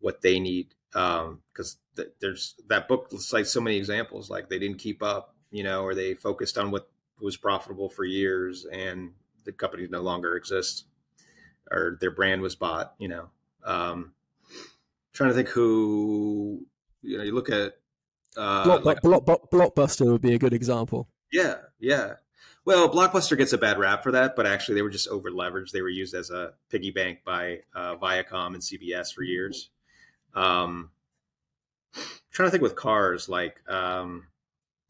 what 0.00 0.22
they 0.22 0.40
need. 0.40 0.74
Um, 0.94 1.42
because 1.52 1.76
th- 1.96 2.12
there's 2.20 2.54
that 2.68 2.88
book 2.88 3.10
cites 3.18 3.52
so 3.52 3.60
many 3.60 3.76
examples. 3.76 4.30
Like, 4.30 4.48
they 4.48 4.58
didn't 4.58 4.78
keep 4.78 5.02
up, 5.02 5.34
you 5.50 5.62
know, 5.62 5.82
or 5.82 5.94
they 5.94 6.14
focused 6.14 6.56
on 6.56 6.70
what 6.70 6.88
was 7.20 7.36
profitable 7.36 7.88
for 7.88 8.04
years, 8.04 8.64
and 8.64 9.12
the 9.44 9.52
company 9.52 9.86
no 9.90 10.00
longer 10.00 10.36
exists. 10.36 10.84
Or 11.70 11.96
their 12.00 12.10
brand 12.10 12.42
was 12.42 12.54
bought. 12.54 12.94
You 12.98 13.08
know, 13.08 13.28
um, 13.64 14.12
trying 15.12 15.30
to 15.30 15.34
think 15.34 15.48
who 15.48 16.66
you 17.02 17.18
know. 17.18 17.24
You 17.24 17.34
look 17.34 17.50
at 17.50 17.76
uh, 18.36 18.64
Block, 18.64 18.84
like- 18.84 19.00
Block- 19.02 19.24
Block- 19.24 19.50
Blockbuster 19.50 20.06
would 20.12 20.22
be 20.22 20.34
a 20.34 20.38
good 20.38 20.52
example. 20.52 21.08
yeah, 21.32 21.56
yeah. 21.78 22.14
Well, 22.64 22.90
Blockbuster 22.90 23.36
gets 23.38 23.54
a 23.54 23.58
bad 23.58 23.78
rap 23.78 24.02
for 24.02 24.12
that, 24.12 24.36
but 24.36 24.46
actually 24.46 24.74
they 24.74 24.82
were 24.82 24.90
just 24.90 25.08
over 25.08 25.30
leveraged. 25.30 25.70
They 25.70 25.80
were 25.80 25.88
used 25.88 26.14
as 26.14 26.28
a 26.30 26.52
piggy 26.68 26.90
bank 26.90 27.20
by 27.24 27.60
uh, 27.74 27.96
Viacom 27.96 28.48
and 28.48 28.58
CBS 28.62 29.12
for 29.14 29.22
years. 29.22 29.70
Um, 30.34 30.90
trying 32.30 32.48
to 32.48 32.50
think 32.50 32.62
with 32.62 32.76
cars, 32.76 33.26
like 33.26 33.62
um, 33.70 34.26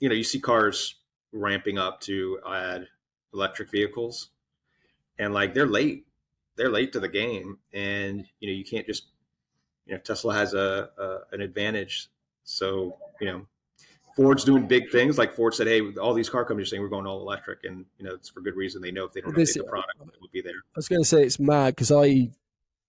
you 0.00 0.08
know, 0.08 0.14
you 0.16 0.24
see 0.24 0.40
cars 0.40 0.96
ramping 1.32 1.78
up 1.78 2.00
to 2.00 2.40
add 2.48 2.88
electric 3.32 3.70
vehicles, 3.70 4.30
and 5.16 5.32
like 5.32 5.54
they're 5.54 5.64
late. 5.66 6.07
They're 6.58 6.68
late 6.68 6.92
to 6.92 7.00
the 7.00 7.08
game, 7.08 7.58
and 7.72 8.26
you 8.40 8.50
know 8.50 8.54
you 8.54 8.64
can't 8.64 8.86
just 8.86 9.04
you 9.86 9.94
know 9.94 10.00
Tesla 10.00 10.34
has 10.34 10.52
a, 10.52 10.90
a 10.98 11.18
an 11.32 11.40
advantage. 11.40 12.08
So 12.44 12.96
you 13.20 13.26
know 13.28 13.46
Ford's 14.16 14.42
doing 14.44 14.66
big 14.66 14.90
things. 14.90 15.16
Like 15.16 15.32
Ford 15.32 15.54
said, 15.54 15.68
"Hey, 15.68 15.80
all 15.96 16.12
these 16.12 16.28
car 16.28 16.44
companies 16.44 16.68
are 16.68 16.70
saying 16.70 16.82
we're 16.82 16.88
going 16.88 17.06
all 17.06 17.20
electric, 17.20 17.60
and 17.64 17.86
you 17.98 18.04
know 18.04 18.14
it's 18.14 18.28
for 18.28 18.40
good 18.40 18.56
reason. 18.56 18.82
They 18.82 18.90
know 18.90 19.04
if 19.04 19.12
they 19.12 19.20
don't 19.20 19.34
This- 19.34 19.56
update 19.56 19.62
the 19.62 19.68
product, 19.70 19.92
it 20.00 20.20
will 20.20 20.28
be 20.32 20.42
there." 20.42 20.52
I 20.52 20.76
was 20.76 20.88
going 20.88 21.02
to 21.02 21.08
say 21.08 21.22
it's 21.22 21.38
mad 21.38 21.76
because 21.76 21.92
I 21.92 22.30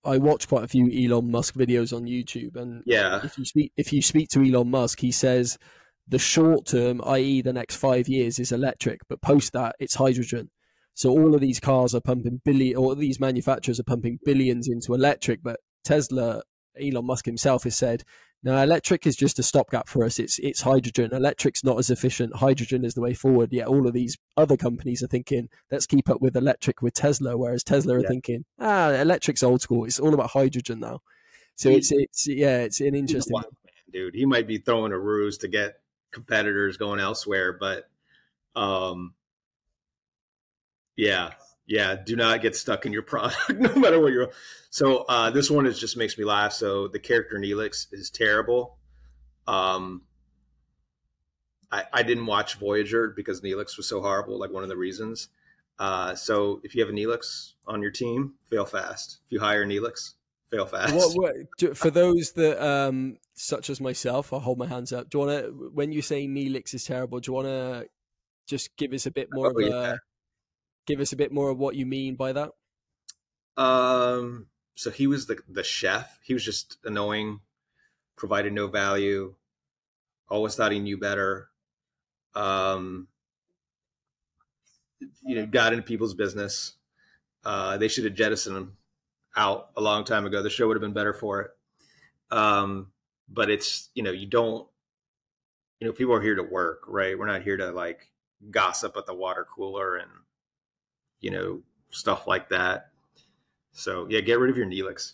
I 0.04 0.18
watch 0.18 0.48
quite 0.48 0.64
a 0.64 0.68
few 0.68 0.90
Elon 0.92 1.30
Musk 1.30 1.56
videos 1.56 1.96
on 1.96 2.06
YouTube, 2.06 2.56
and 2.56 2.82
Yeah, 2.86 3.24
if 3.24 3.38
you 3.38 3.46
speak 3.46 3.72
if 3.78 3.94
you 3.94 4.02
speak 4.02 4.30
to 4.30 4.42
Elon 4.44 4.72
Musk, 4.72 5.00
he 5.02 5.12
says 5.12 5.58
the 6.08 6.18
short 6.18 6.66
term, 6.66 7.02
i.e., 7.06 7.42
the 7.44 7.54
next 7.54 7.76
five 7.76 8.08
years, 8.08 8.40
is 8.40 8.52
electric, 8.52 9.02
but 9.08 9.22
post 9.22 9.54
that 9.54 9.76
it's 9.80 9.94
hydrogen. 9.96 10.50
So 11.00 11.12
all 11.12 11.34
of 11.34 11.39
these 11.39 11.62
cars 11.62 11.95
are 11.95 12.02
pumping 12.02 12.41
billion, 12.43 12.76
or 12.76 12.93
these 12.93 13.22
manufacturers 13.22 13.80
are 13.80 13.84
pumping 13.84 14.20
billions 14.26 14.68
into 14.68 14.93
electric, 14.93 15.41
but 15.41 15.62
Tesla, 15.86 16.43
Elon 16.78 17.06
Musk 17.06 17.24
himself 17.26 17.64
has 17.64 17.78
said, 17.78 18.04
no, 18.43 18.62
electric 18.62 19.08
is 19.08 19.16
just 19.16 19.39
a 19.39 19.43
stopgap 19.43 19.88
for 19.88 20.04
us. 20.04 20.20
It's 20.20 20.39
it's 20.39 20.60
hydrogen. 20.60 21.14
Electric's 21.14 21.64
not 21.64 21.80
as 21.80 21.89
efficient. 21.89 22.36
Hydrogen 22.36 22.84
is 22.84 22.95
the 22.95 23.02
way 23.02 23.14
forward. 23.14 23.54
Yet 23.54 23.68
all 23.68 23.88
of 23.88 23.93
these 23.93 24.18
other 24.36 24.58
companies 24.58 25.02
are 25.02 25.08
thinking, 25.08 25.47
let's 25.72 25.86
keep 25.86 26.10
up 26.10 26.20
with 26.20 26.36
electric 26.36 26.82
with 26.82 26.95
Tesla, 26.95 27.38
whereas 27.38 27.64
Tesla 27.64 27.93
are 27.95 28.02
Yeah. 28.02 28.10
thinking, 28.10 28.43
ah, 28.60 28.89
electric's 28.91 29.41
old 29.41 29.62
school. 29.62 29.86
It's 29.86 30.02
all 30.02 30.14
about 30.14 30.32
hydrogen 30.32 30.82
now. 30.82 31.00
So 31.56 31.70
He- 31.70 31.78
it's 31.78 31.93
it's 31.93 32.28
yeah, 32.28 32.58
it's 32.60 32.82
an 32.82 32.93
interesting. 32.93 33.34
wild 33.36 33.56
man, 33.64 33.74
dude. 33.93 34.16
He 34.16 34.26
might 34.26 34.47
be 34.47 34.58
throwing 34.58 34.91
a 34.91 35.00
ruse 35.00 35.38
to 35.39 35.47
get 35.47 35.80
competitors 36.12 36.76
going 36.76 37.00
elsewhere, 37.00 37.54
but 37.54 37.89
um, 38.56 39.14
yeah, 41.00 41.32
yeah. 41.66 41.95
Do 41.95 42.16
not 42.16 42.41
get 42.41 42.56
stuck 42.56 42.86
in 42.86 42.91
your 42.91 43.04
product, 43.04 43.38
no 43.56 43.74
matter 43.76 44.00
what 44.00 44.12
you're. 44.12 44.32
So 44.70 45.06
uh, 45.10 45.30
this 45.32 45.50
one 45.50 45.66
is 45.66 45.80
just 45.80 45.97
makes 45.97 46.18
me 46.18 46.26
laugh. 46.26 46.54
So 46.54 46.88
the 46.88 47.00
character 47.00 47.38
Neelix 47.38 47.88
is 47.91 48.10
terrible. 48.10 48.78
Um, 49.47 50.02
I, 51.72 51.84
I 51.93 52.04
didn't 52.04 52.26
watch 52.26 52.56
Voyager 52.56 53.14
because 53.16 53.41
Neelix 53.41 53.78
was 53.78 53.88
so 53.88 54.02
horrible. 54.02 54.38
Like 54.38 54.52
one 54.52 54.64
of 54.64 54.70
the 54.70 54.78
reasons. 54.78 55.30
Uh, 55.78 56.14
so 56.14 56.60
if 56.64 56.76
you 56.76 56.82
have 56.82 56.89
a 56.89 56.93
Neelix 56.93 57.54
on 57.66 57.82
your 57.82 57.91
team, 57.91 58.34
fail 58.50 58.66
fast. 58.66 59.20
If 59.26 59.32
you 59.32 59.39
hire 59.39 59.66
Neelix, 59.66 60.16
fail 60.52 60.66
fast. 60.66 60.93
What, 60.93 61.36
what, 61.62 61.78
for 61.78 61.89
those 61.89 62.34
that, 62.34 62.62
um, 62.62 63.18
such 63.36 63.70
as 63.70 63.80
myself, 63.80 64.34
I'll 64.34 64.41
hold 64.41 64.58
my 64.58 64.68
hands 64.68 64.91
up. 64.91 65.10
Do 65.10 65.20
you 65.20 65.26
want 65.26 65.45
to, 65.45 65.72
when 65.74 65.93
you 65.93 66.02
say 66.02 66.28
Neelix 66.28 66.74
is 66.74 66.84
terrible, 66.84 67.22
do 67.22 67.30
you 67.30 67.34
want 67.34 67.47
to 67.47 67.88
just 68.45 68.76
give 68.76 68.91
us 68.91 69.06
a 69.06 69.12
bit 69.12 69.30
more 69.32 69.47
Oh, 69.47 69.60
of 69.60 69.70
yeah. 69.70 69.93
a, 69.93 69.97
give 70.90 71.00
us 71.00 71.14
a 71.14 71.16
bit 71.16 71.32
more 71.32 71.50
of 71.50 71.60
what 71.60 71.76
you 71.76 71.86
mean 71.86 72.16
by 72.16 72.34
that? 72.34 72.52
Um, 73.56 74.48
so 74.76 74.90
he 74.90 75.06
was 75.08 75.28
the 75.28 75.38
the 75.48 75.64
chef. 75.64 76.20
He 76.24 76.34
was 76.34 76.44
just 76.44 76.78
annoying, 76.84 77.42
provided 78.16 78.54
no 78.54 78.68
value, 78.68 79.36
always 80.28 80.56
thought 80.56 80.72
he 80.72 80.80
knew 80.80 80.98
better. 80.98 81.50
Um, 82.34 83.08
you 85.24 85.36
know, 85.36 85.46
got 85.46 85.74
into 85.74 85.84
people's 85.84 86.16
business. 86.16 86.74
Uh, 87.46 87.78
they 87.78 87.88
should 87.88 88.06
have 88.06 88.16
jettisoned 88.16 88.58
him 88.58 88.78
out 89.36 89.70
a 89.78 89.82
long 89.82 90.04
time 90.04 90.26
ago. 90.26 90.42
The 90.42 90.50
show 90.50 90.68
would 90.68 90.76
have 90.76 90.82
been 90.82 90.94
better 90.94 91.14
for 91.14 91.42
it. 91.42 91.52
Um, 92.32 92.92
but 93.30 93.50
it's 93.50 93.90
you 93.94 94.02
know 94.02 94.12
you 94.12 94.26
don't 94.26 94.68
you 95.80 95.88
know 95.88 95.94
people 95.94 96.16
are 96.16 96.22
here 96.22 96.36
to 96.36 96.44
work, 96.44 96.84
right? 96.88 97.18
We're 97.18 97.28
not 97.28 97.44
here 97.44 97.58
to 97.58 97.72
like 97.72 98.10
gossip 98.50 98.98
at 98.98 99.06
the 99.06 99.14
water 99.14 99.46
cooler 99.54 99.98
and 99.98 100.10
you 101.22 101.32
know 101.32 101.62
stuff 101.90 102.28
like 102.28 102.50
that. 102.50 102.90
So 103.72 104.08
yeah, 104.10 104.20
get 104.22 104.40
rid 104.40 104.50
of 104.50 104.58
your 104.58 104.66
Neelix. 104.68 105.14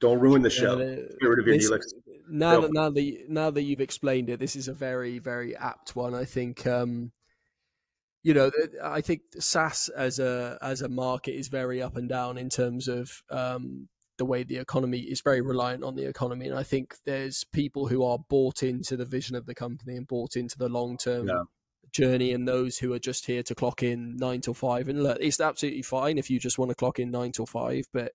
Don't 0.00 0.20
ruin 0.20 0.42
the 0.42 0.50
show. 0.50 0.78
Yeah, 0.78 0.94
Get 1.20 1.28
rid 1.28 1.38
of 1.38 1.46
your 1.46 1.56
this- 1.56 1.70
Neelix. 1.70 1.82
now 2.28 2.60
that 2.60 2.72
now 2.72 2.90
that 2.90 3.24
now 3.28 3.50
that 3.50 3.62
you've 3.62 3.80
explained 3.80 4.28
it, 4.30 4.40
this 4.40 4.56
is 4.56 4.68
a 4.68 4.74
very 4.74 5.18
very 5.18 5.56
apt 5.56 5.96
one. 5.96 6.14
I 6.14 6.24
think 6.24 6.66
um, 6.66 7.12
you 8.22 8.34
know 8.34 8.50
I 8.82 9.00
think 9.00 9.22
SaaS 9.38 9.88
as 9.96 10.18
a 10.18 10.58
as 10.62 10.82
a 10.82 10.88
market 10.88 11.32
is 11.32 11.48
very 11.48 11.80
up 11.82 11.96
and 11.96 12.08
down 12.08 12.36
in 12.38 12.48
terms 12.50 12.88
of 12.88 13.10
um, 13.30 13.88
the 14.18 14.24
way 14.24 14.42
the 14.44 14.56
economy 14.58 15.00
is 15.00 15.20
very 15.20 15.40
reliant 15.40 15.84
on 15.84 15.94
the 15.94 16.06
economy, 16.06 16.46
and 16.48 16.58
I 16.58 16.62
think 16.62 16.94
there's 17.04 17.44
people 17.44 17.86
who 17.88 18.02
are 18.04 18.18
bought 18.30 18.62
into 18.62 18.96
the 18.96 19.04
vision 19.04 19.36
of 19.36 19.46
the 19.46 19.54
company 19.54 19.96
and 19.96 20.06
bought 20.06 20.36
into 20.36 20.56
the 20.58 20.68
long 20.68 20.96
term. 20.96 21.28
Yeah. 21.28 21.42
Journey 21.96 22.32
and 22.32 22.46
those 22.46 22.78
who 22.78 22.92
are 22.92 22.98
just 22.98 23.26
here 23.26 23.42
to 23.44 23.54
clock 23.54 23.82
in 23.82 24.16
nine 24.16 24.40
till 24.42 24.54
five, 24.54 24.88
and 24.88 25.02
look, 25.02 25.18
it's 25.20 25.40
absolutely 25.40 25.82
fine 25.82 26.18
if 26.18 26.30
you 26.30 26.38
just 26.38 26.58
want 26.58 26.70
to 26.70 26.74
clock 26.74 26.98
in 26.98 27.10
nine 27.10 27.32
till 27.32 27.46
five. 27.46 27.84
But 27.92 28.12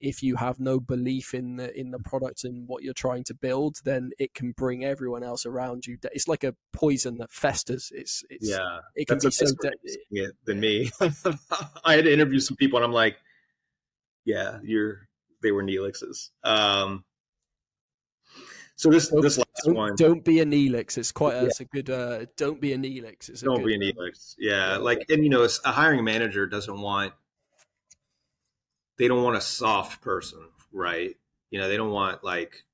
if 0.00 0.22
you 0.22 0.36
have 0.36 0.60
no 0.60 0.78
belief 0.78 1.34
in 1.34 1.56
the 1.56 1.78
in 1.78 1.90
the 1.90 1.98
product 1.98 2.44
and 2.44 2.68
what 2.68 2.82
you're 2.82 2.94
trying 2.94 3.24
to 3.24 3.34
build, 3.34 3.76
then 3.84 4.10
it 4.18 4.34
can 4.34 4.52
bring 4.52 4.84
everyone 4.84 5.22
else 5.22 5.46
around 5.46 5.86
you. 5.86 5.96
It's 6.12 6.28
like 6.28 6.44
a 6.44 6.54
poison 6.72 7.18
that 7.18 7.32
festers. 7.32 7.90
It's 7.94 8.22
it's 8.30 8.48
Yeah, 8.48 8.80
it 8.94 9.08
can 9.08 9.16
that's 9.16 9.24
be 9.24 9.30
so. 9.30 9.46
De- 9.60 9.68
of 9.68 9.74
saying 9.84 9.98
it 10.10 10.36
than 10.44 10.60
me. 10.60 10.90
I 11.84 11.94
had 11.94 12.04
to 12.04 12.12
interview 12.12 12.40
some 12.40 12.56
people, 12.56 12.78
and 12.78 12.84
I'm 12.84 12.92
like, 12.92 13.16
yeah, 14.24 14.58
you're. 14.62 15.08
They 15.42 15.52
were 15.52 15.62
Neelixes. 15.62 16.30
Um, 16.44 17.04
so 18.76 18.90
this 18.90 19.08
Don't- 19.08 19.22
this 19.22 19.38
last 19.38 19.48
don't, 19.64 19.74
one, 19.74 19.96
don't 19.96 20.24
be 20.24 20.40
a 20.40 20.44
Neelix. 20.46 20.96
It's 20.98 21.10
quite 21.12 21.34
a, 21.34 21.40
Yeah. 21.42 21.46
it's 21.46 21.60
a 21.60 21.64
good. 21.64 21.90
Uh, 21.90 22.26
don't 22.36 22.60
be 22.60 22.72
a 22.72 22.76
Neelix. 22.78 23.28
It's 23.28 23.40
don't 23.40 23.58
good, 23.58 23.66
be 23.66 23.74
an 23.74 23.80
Neelix. 23.80 24.34
Yeah, 24.38 24.72
Yeah. 24.72 24.76
like 24.78 25.06
and 25.08 25.22
you 25.24 25.30
know, 25.30 25.48
a 25.64 25.72
hiring 25.72 26.04
manager 26.04 26.46
doesn't 26.46 26.80
want. 26.80 27.12
They 28.98 29.08
don't 29.08 29.22
want 29.22 29.36
a 29.36 29.40
soft 29.42 30.00
person, 30.00 30.40
right? 30.72 31.16
You 31.50 31.58
know, 31.60 31.68
they 31.68 31.76
don't 31.76 31.90
want 31.90 32.22
like. 32.24 32.64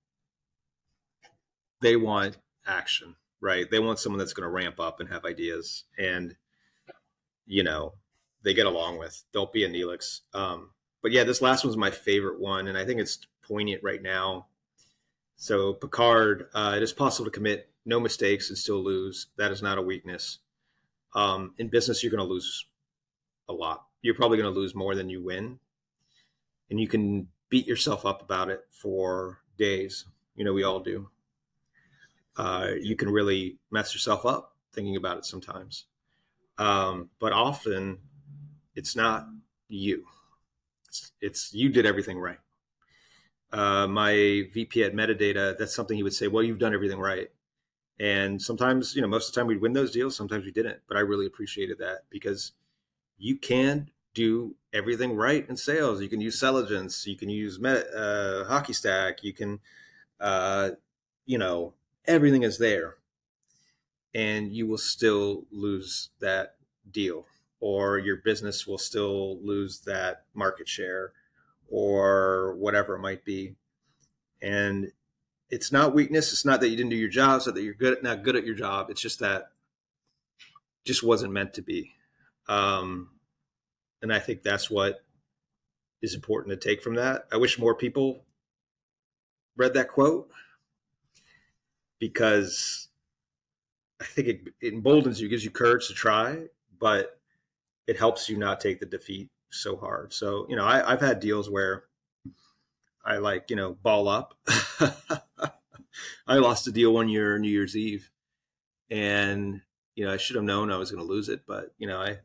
They 1.80 1.96
want 1.96 2.38
action, 2.66 3.16
right? 3.40 3.68
They 3.68 3.80
want 3.80 3.98
someone 3.98 4.18
that's 4.18 4.32
going 4.32 4.44
to 4.44 4.50
ramp 4.50 4.78
up 4.78 5.00
and 5.00 5.09
have 5.09 5.24
ideas, 5.24 5.84
and 5.98 6.36
you 7.46 7.64
know, 7.64 7.94
they 8.42 8.55
get 8.55 8.66
along 8.66 8.98
with. 8.98 9.24
Don't 9.32 9.53
be 9.53 9.64
a 9.64 9.68
Neelix. 9.68 10.20
Um, 10.32 10.70
but 11.03 11.11
yeah, 11.11 11.24
this 11.24 11.42
last 11.42 11.64
one's 11.64 11.76
my 11.76 11.90
favorite 11.90 12.38
one, 12.40 12.68
and 12.68 12.78
I 12.78 12.84
think 12.84 13.00
it's 13.00 13.18
poignant 13.42 13.82
right 13.82 14.00
now. 14.00 14.46
So 15.43 15.72
Picard, 15.72 16.47
uh, 16.55 16.74
it 16.76 16.84
is 16.84 16.93
possible 16.93 17.24
to 17.24 17.30
commit 17.32 17.68
no 17.84 17.99
mistakes 17.99 18.49
and 18.49 18.57
still 18.57 18.76
lose. 18.76 19.26
That 19.38 19.51
is 19.51 19.61
not 19.61 19.76
a 19.76 19.82
weakness. 19.82 20.38
Um, 21.16 21.55
in 21.59 21.66
business, 21.66 22.01
you're 22.01 22.12
going 22.12 22.24
to 22.24 22.32
lose 22.32 22.66
a 23.49 23.53
lot. 23.53 23.84
You're 24.03 24.14
probably 24.14 24.38
going 24.38 24.55
to 24.55 24.61
lose 24.61 24.72
more 24.72 24.95
than 24.95 25.09
you 25.09 25.20
win, 25.20 25.59
and 26.70 26.78
you 26.78 26.86
can 26.86 27.26
beat 27.49 27.66
yourself 27.66 28.07
up 28.07 28.22
about 28.22 28.51
it 28.51 28.61
for 28.70 29.40
days. 29.59 30.07
You 30.36 30.45
know, 30.45 30.53
we 30.53 30.62
all 30.62 30.78
do. 30.78 31.09
Uh, 32.36 32.68
you 32.80 32.95
can 32.95 33.11
really 33.11 33.59
mess 33.68 33.93
yourself 33.95 34.24
up 34.24 34.55
thinking 34.72 34.95
about 34.95 35.18
it 35.18 35.24
sometimes, 35.24 35.86
um, 36.59 37.11
but 37.18 37.32
often 37.32 37.99
it's 38.76 38.95
not 38.95 39.26
you. 39.66 40.05
It's, 40.86 41.11
it's 41.20 41.53
you 41.53 41.68
did 41.68 41.84
everything 41.84 42.20
right. 42.20 42.38
Uh, 43.53 43.86
my 43.86 44.48
VP 44.53 44.82
at 44.82 44.94
Metadata, 44.94 45.57
that's 45.59 45.74
something 45.74 45.96
he 45.96 46.03
would 46.03 46.14
say, 46.14 46.26
well, 46.26 46.42
you've 46.42 46.59
done 46.59 46.72
everything 46.72 46.98
right. 46.98 47.28
And 48.00 48.40
sometimes, 48.40 48.96
you 48.96 49.03
know, 49.03 49.09
most 49.09 49.28
of 49.28 49.34
the 49.34 49.40
time 49.40 49.46
we'd 49.46 49.61
win 49.61 49.74
those 49.74 49.92
deals, 49.92 50.16
sometimes 50.16 50.44
we 50.44 50.50
didn't. 50.50 50.80
But 50.88 50.96
I 50.96 51.00
really 51.00 51.26
appreciated 51.26 51.78
that 51.78 52.05
because 52.09 52.53
you 53.18 53.36
can 53.36 53.90
do 54.14 54.55
everything 54.72 55.14
right 55.14 55.48
in 55.48 55.57
sales. 55.57 56.00
You 56.00 56.09
can 56.09 56.20
use 56.20 56.40
Selligence, 56.40 57.07
you 57.07 57.16
can 57.16 57.28
use 57.28 57.61
Met, 57.61 57.86
uh, 57.94 58.44
HockeyStack, 58.48 59.22
you 59.22 59.32
can, 59.32 59.61
uh, 60.18 60.70
you 61.26 61.38
know, 61.38 61.74
everything 62.07 62.42
is 62.42 62.59
there. 62.59 62.96
And 64.14 64.53
you 64.53 64.66
will 64.66 64.78
still 64.78 65.44
lose 65.50 66.11
that 66.20 66.57
deal, 66.90 67.26
or 67.61 67.98
your 67.98 68.16
business 68.16 68.66
will 68.66 68.78
still 68.78 69.38
lose 69.42 69.80
that 69.80 70.24
market 70.34 70.68
share 70.68 71.12
or 71.73 72.55
whatever 72.57 72.95
it 72.95 73.01
might 73.01 73.25
be. 73.25 73.55
And 74.43 74.93
it's 75.49 75.73
not 75.73 75.95
weakness. 75.95 76.33
It's 76.33 76.45
not 76.45 76.61
that 76.61 76.68
you 76.68 76.77
didn't 76.77 76.91
do 76.91 76.97
your 76.97 77.09
job. 77.09 77.39
It's 77.39 77.47
not 77.47 77.55
that 77.55 77.62
you're 77.62 77.73
good, 77.73 78.03
not 78.03 78.23
good 78.23 78.37
at 78.37 78.45
your 78.45 78.55
job. 78.55 78.91
It's 78.91 79.01
just 79.01 79.20
that 79.20 79.53
just 80.85 81.03
wasn't 81.03 81.33
meant 81.33 81.55
to 81.55 81.62
be. 81.62 81.93
Um, 82.47 83.09
and 84.03 84.12
I 84.12 84.18
think 84.18 84.43
that's 84.43 84.70
what 84.70 85.03
is 86.03 86.14
important 86.14 86.61
to 86.61 86.68
take 86.68 86.83
from 86.83 86.97
that. 86.97 87.25
I 87.33 87.39
wish 87.39 87.59
more 87.59 87.75
people 87.75 88.25
read 89.57 89.75
that 89.75 89.89
quote 89.89 90.29
because 91.99 92.89
I 93.99 94.05
think 94.05 94.29
it, 94.29 94.41
it 94.61 94.75
emboldens 94.75 95.23
you, 95.23 95.29
gives 95.29 95.45
you 95.45 95.51
courage 95.51 95.87
to 95.89 95.95
try, 95.95 96.49
but 96.79 97.18
it 97.87 97.97
helps 97.97 98.29
you 98.29 98.37
not 98.37 98.61
take 98.61 98.81
the 98.81 98.87
defeat 98.87 99.31
so 99.53 99.76
hard. 99.76 100.12
So, 100.12 100.46
you 100.48 100.57
know, 100.57 100.64
I, 100.64 100.90
have 100.90 101.00
had 101.00 101.20
deals 101.20 101.48
where 101.48 101.84
I 103.05 103.18
like, 103.18 103.50
you 103.50 103.57
know, 103.57 103.74
ball 103.74 104.09
up. 104.09 104.34
I 106.26 106.38
lost 106.38 106.66
a 106.66 106.72
deal 106.72 106.92
one 106.92 107.09
year, 107.09 107.38
New 107.38 107.50
Year's 107.50 107.76
Eve, 107.76 108.11
and 108.90 109.61
you 109.94 110.07
know, 110.07 110.12
I 110.12 110.16
should 110.16 110.36
have 110.36 110.44
known 110.44 110.70
I 110.70 110.78
was 110.78 110.90
going 110.90 111.05
to 111.05 111.12
lose 111.12 111.28
it, 111.28 111.42
but 111.46 111.74
you 111.78 111.86
know, 111.86 112.00
I 112.00 112.18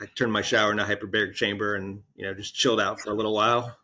I 0.00 0.06
turned 0.14 0.32
my 0.32 0.42
shower 0.42 0.70
in 0.70 0.78
a 0.78 0.84
hyperbaric 0.84 1.34
chamber 1.34 1.74
and 1.74 2.02
you 2.14 2.24
know 2.24 2.34
just 2.34 2.54
chilled 2.54 2.80
out 2.80 3.00
for 3.00 3.10
a 3.10 3.14
little 3.14 3.34
while 3.34 3.76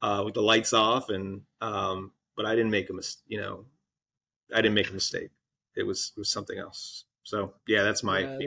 uh, 0.00 0.22
with 0.24 0.34
the 0.34 0.42
lights 0.42 0.72
off, 0.72 1.10
and 1.10 1.42
um, 1.60 2.12
but 2.36 2.46
I 2.46 2.54
didn't 2.54 2.70
make 2.70 2.88
a 2.88 2.94
mistake, 2.94 3.24
you 3.26 3.40
know 3.40 3.66
I 4.52 4.56
didn't 4.56 4.74
make 4.74 4.90
a 4.90 4.94
mistake. 4.94 5.30
It 5.74 5.84
was 5.84 6.12
it 6.16 6.20
was 6.20 6.30
something 6.30 6.58
else. 6.58 7.04
So 7.22 7.54
yeah, 7.66 7.82
that's 7.82 8.02
my. 8.02 8.20
Yeah, 8.20 8.38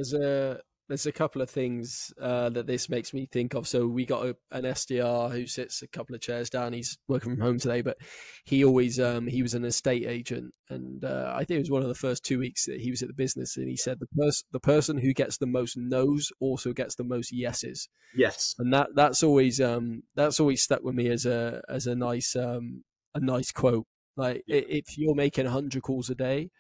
there's 0.88 1.06
a 1.06 1.12
couple 1.12 1.42
of 1.42 1.50
things 1.50 2.14
uh, 2.22 2.50
that 2.50 2.68
this 2.68 2.90
makes 2.90 3.14
me 3.14 3.28
think 3.32 3.56
of. 3.56 3.68
So 3.68 3.88
we 3.88 4.06
got 4.06 4.26
a, 4.26 4.38
an 4.52 4.64
SDR 4.64 5.32
who 5.32 5.48
sits 5.48 5.82
a 5.82 5.88
couple 5.88 6.16
of 6.16 6.22
chairs 6.22 6.50
down. 6.50 6.74
He's 6.74 6.98
working 7.08 7.36
from 7.36 7.42
home 7.42 7.60
today, 7.60 7.82
but 7.82 7.98
he 8.44 8.64
always 8.64 9.00
um, 9.00 9.28
he 9.28 9.42
was 9.42 9.54
an 9.54 9.66
estate 9.66 10.06
agent, 10.06 10.54
and 10.70 11.04
uh, 11.04 11.34
I 11.36 11.44
think 11.44 11.58
it 11.58 11.64
was 11.64 11.72
one 11.72 11.82
of 11.82 11.88
the 11.88 11.96
first 11.96 12.24
two 12.24 12.40
weeks 12.40 12.66
that 12.66 12.82
he 12.82 12.92
was 12.92 13.02
at 13.02 13.08
the 13.08 13.14
business, 13.14 13.58
and 13.58 13.68
he 13.68 13.78
said 13.78 14.00
the 14.00 14.08
person 14.08 14.48
the 14.52 14.60
person 14.60 14.98
who 14.98 15.14
gets 15.14 15.38
the 15.38 15.48
most 15.48 15.76
no's 15.76 16.32
also 16.40 16.72
gets 16.74 16.96
the 16.96 17.04
most 17.04 17.32
yeses. 17.32 17.90
Yes, 18.16 18.56
and 18.60 18.72
that 18.74 18.90
that's 18.96 19.24
always 19.24 19.60
um, 19.60 20.04
that's 20.16 20.40
always 20.40 20.62
stuck 20.62 20.84
with 20.84 20.96
me 20.96 21.10
as 21.10 21.26
a 21.26 21.62
as 21.68 21.88
a 21.88 21.96
nice 21.96 22.36
um, 22.36 22.84
a 23.16 23.20
nice 23.20 23.52
quote. 23.52 23.88
Like 24.18 24.44
yeah. 24.48 24.62
if 24.68 24.98
you're 24.98 25.16
making 25.16 25.48
hundred 25.48 25.82
calls 25.82 26.10
a 26.10 26.16
day 26.16 26.52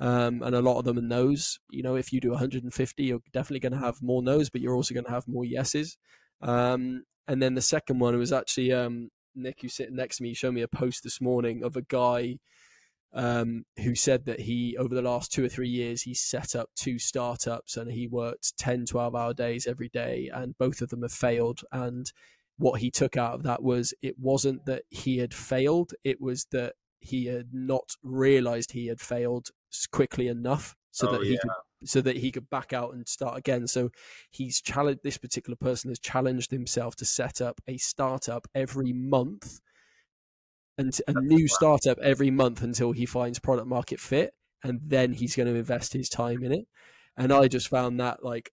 um, 0.00 0.42
and 0.42 0.54
a 0.54 0.62
lot 0.62 0.78
of 0.78 0.84
them 0.84 0.98
are 0.98 1.02
no's. 1.02 1.58
You 1.70 1.82
know, 1.82 1.96
if 1.96 2.12
you 2.12 2.20
do 2.20 2.30
150, 2.30 3.04
you're 3.04 3.20
definitely 3.32 3.60
going 3.60 3.80
to 3.80 3.86
have 3.86 4.02
more 4.02 4.22
no's, 4.22 4.50
but 4.50 4.60
you're 4.60 4.74
also 4.74 4.94
going 4.94 5.06
to 5.06 5.10
have 5.10 5.28
more 5.28 5.44
yeses. 5.44 5.96
Um, 6.40 7.04
and 7.26 7.42
then 7.42 7.54
the 7.54 7.62
second 7.62 7.98
one 7.98 8.16
was 8.16 8.32
actually 8.32 8.72
um, 8.72 9.10
Nick, 9.34 9.58
who's 9.62 9.74
sitting 9.74 9.96
next 9.96 10.18
to 10.18 10.22
me, 10.22 10.34
showed 10.34 10.54
me 10.54 10.62
a 10.62 10.68
post 10.68 11.02
this 11.02 11.20
morning 11.20 11.62
of 11.62 11.76
a 11.76 11.82
guy 11.82 12.38
um, 13.12 13.64
who 13.82 13.94
said 13.94 14.26
that 14.26 14.40
he, 14.40 14.76
over 14.76 14.94
the 14.94 15.02
last 15.02 15.32
two 15.32 15.44
or 15.44 15.48
three 15.48 15.68
years, 15.68 16.02
he 16.02 16.14
set 16.14 16.54
up 16.54 16.70
two 16.76 16.98
startups 16.98 17.76
and 17.76 17.90
he 17.90 18.06
worked 18.06 18.56
10, 18.58 18.86
12 18.86 19.14
hour 19.14 19.34
days 19.34 19.66
every 19.66 19.88
day, 19.88 20.30
and 20.32 20.58
both 20.58 20.80
of 20.80 20.90
them 20.90 21.02
have 21.02 21.12
failed. 21.12 21.62
And 21.72 22.10
what 22.58 22.80
he 22.80 22.90
took 22.90 23.16
out 23.16 23.34
of 23.34 23.42
that 23.44 23.62
was 23.62 23.94
it 24.02 24.16
wasn't 24.18 24.66
that 24.66 24.82
he 24.88 25.18
had 25.18 25.32
failed, 25.32 25.92
it 26.04 26.20
was 26.20 26.46
that 26.52 26.74
he 27.00 27.26
had 27.26 27.48
not 27.52 27.94
realized 28.02 28.72
he 28.72 28.86
had 28.86 29.00
failed 29.00 29.48
quickly 29.90 30.28
enough 30.28 30.74
so 30.90 31.08
oh, 31.08 31.12
that 31.12 31.22
he 31.22 31.32
yeah. 31.32 31.38
could 31.42 31.52
so 31.84 32.00
that 32.00 32.16
he 32.16 32.32
could 32.32 32.50
back 32.50 32.72
out 32.72 32.92
and 32.92 33.06
start 33.06 33.38
again. 33.38 33.68
So 33.68 33.90
he's 34.30 34.60
challenged 34.60 35.00
this 35.04 35.18
particular 35.18 35.56
person 35.56 35.90
has 35.90 36.00
challenged 36.00 36.50
himself 36.50 36.96
to 36.96 37.04
set 37.04 37.40
up 37.40 37.60
a 37.68 37.76
startup 37.76 38.48
every 38.54 38.92
month 38.92 39.60
and 40.76 40.88
a 41.06 41.12
That's 41.12 41.26
new 41.26 41.46
startup 41.46 41.98
every 41.98 42.30
month 42.30 42.62
until 42.62 42.92
he 42.92 43.06
finds 43.06 43.38
product 43.38 43.68
market 43.68 44.00
fit 44.00 44.34
and 44.64 44.80
then 44.84 45.12
he's 45.12 45.36
going 45.36 45.48
to 45.48 45.54
invest 45.54 45.92
his 45.92 46.08
time 46.08 46.42
in 46.42 46.52
it. 46.52 46.66
And 47.16 47.32
I 47.32 47.46
just 47.46 47.68
found 47.68 48.00
that 48.00 48.24
like 48.24 48.50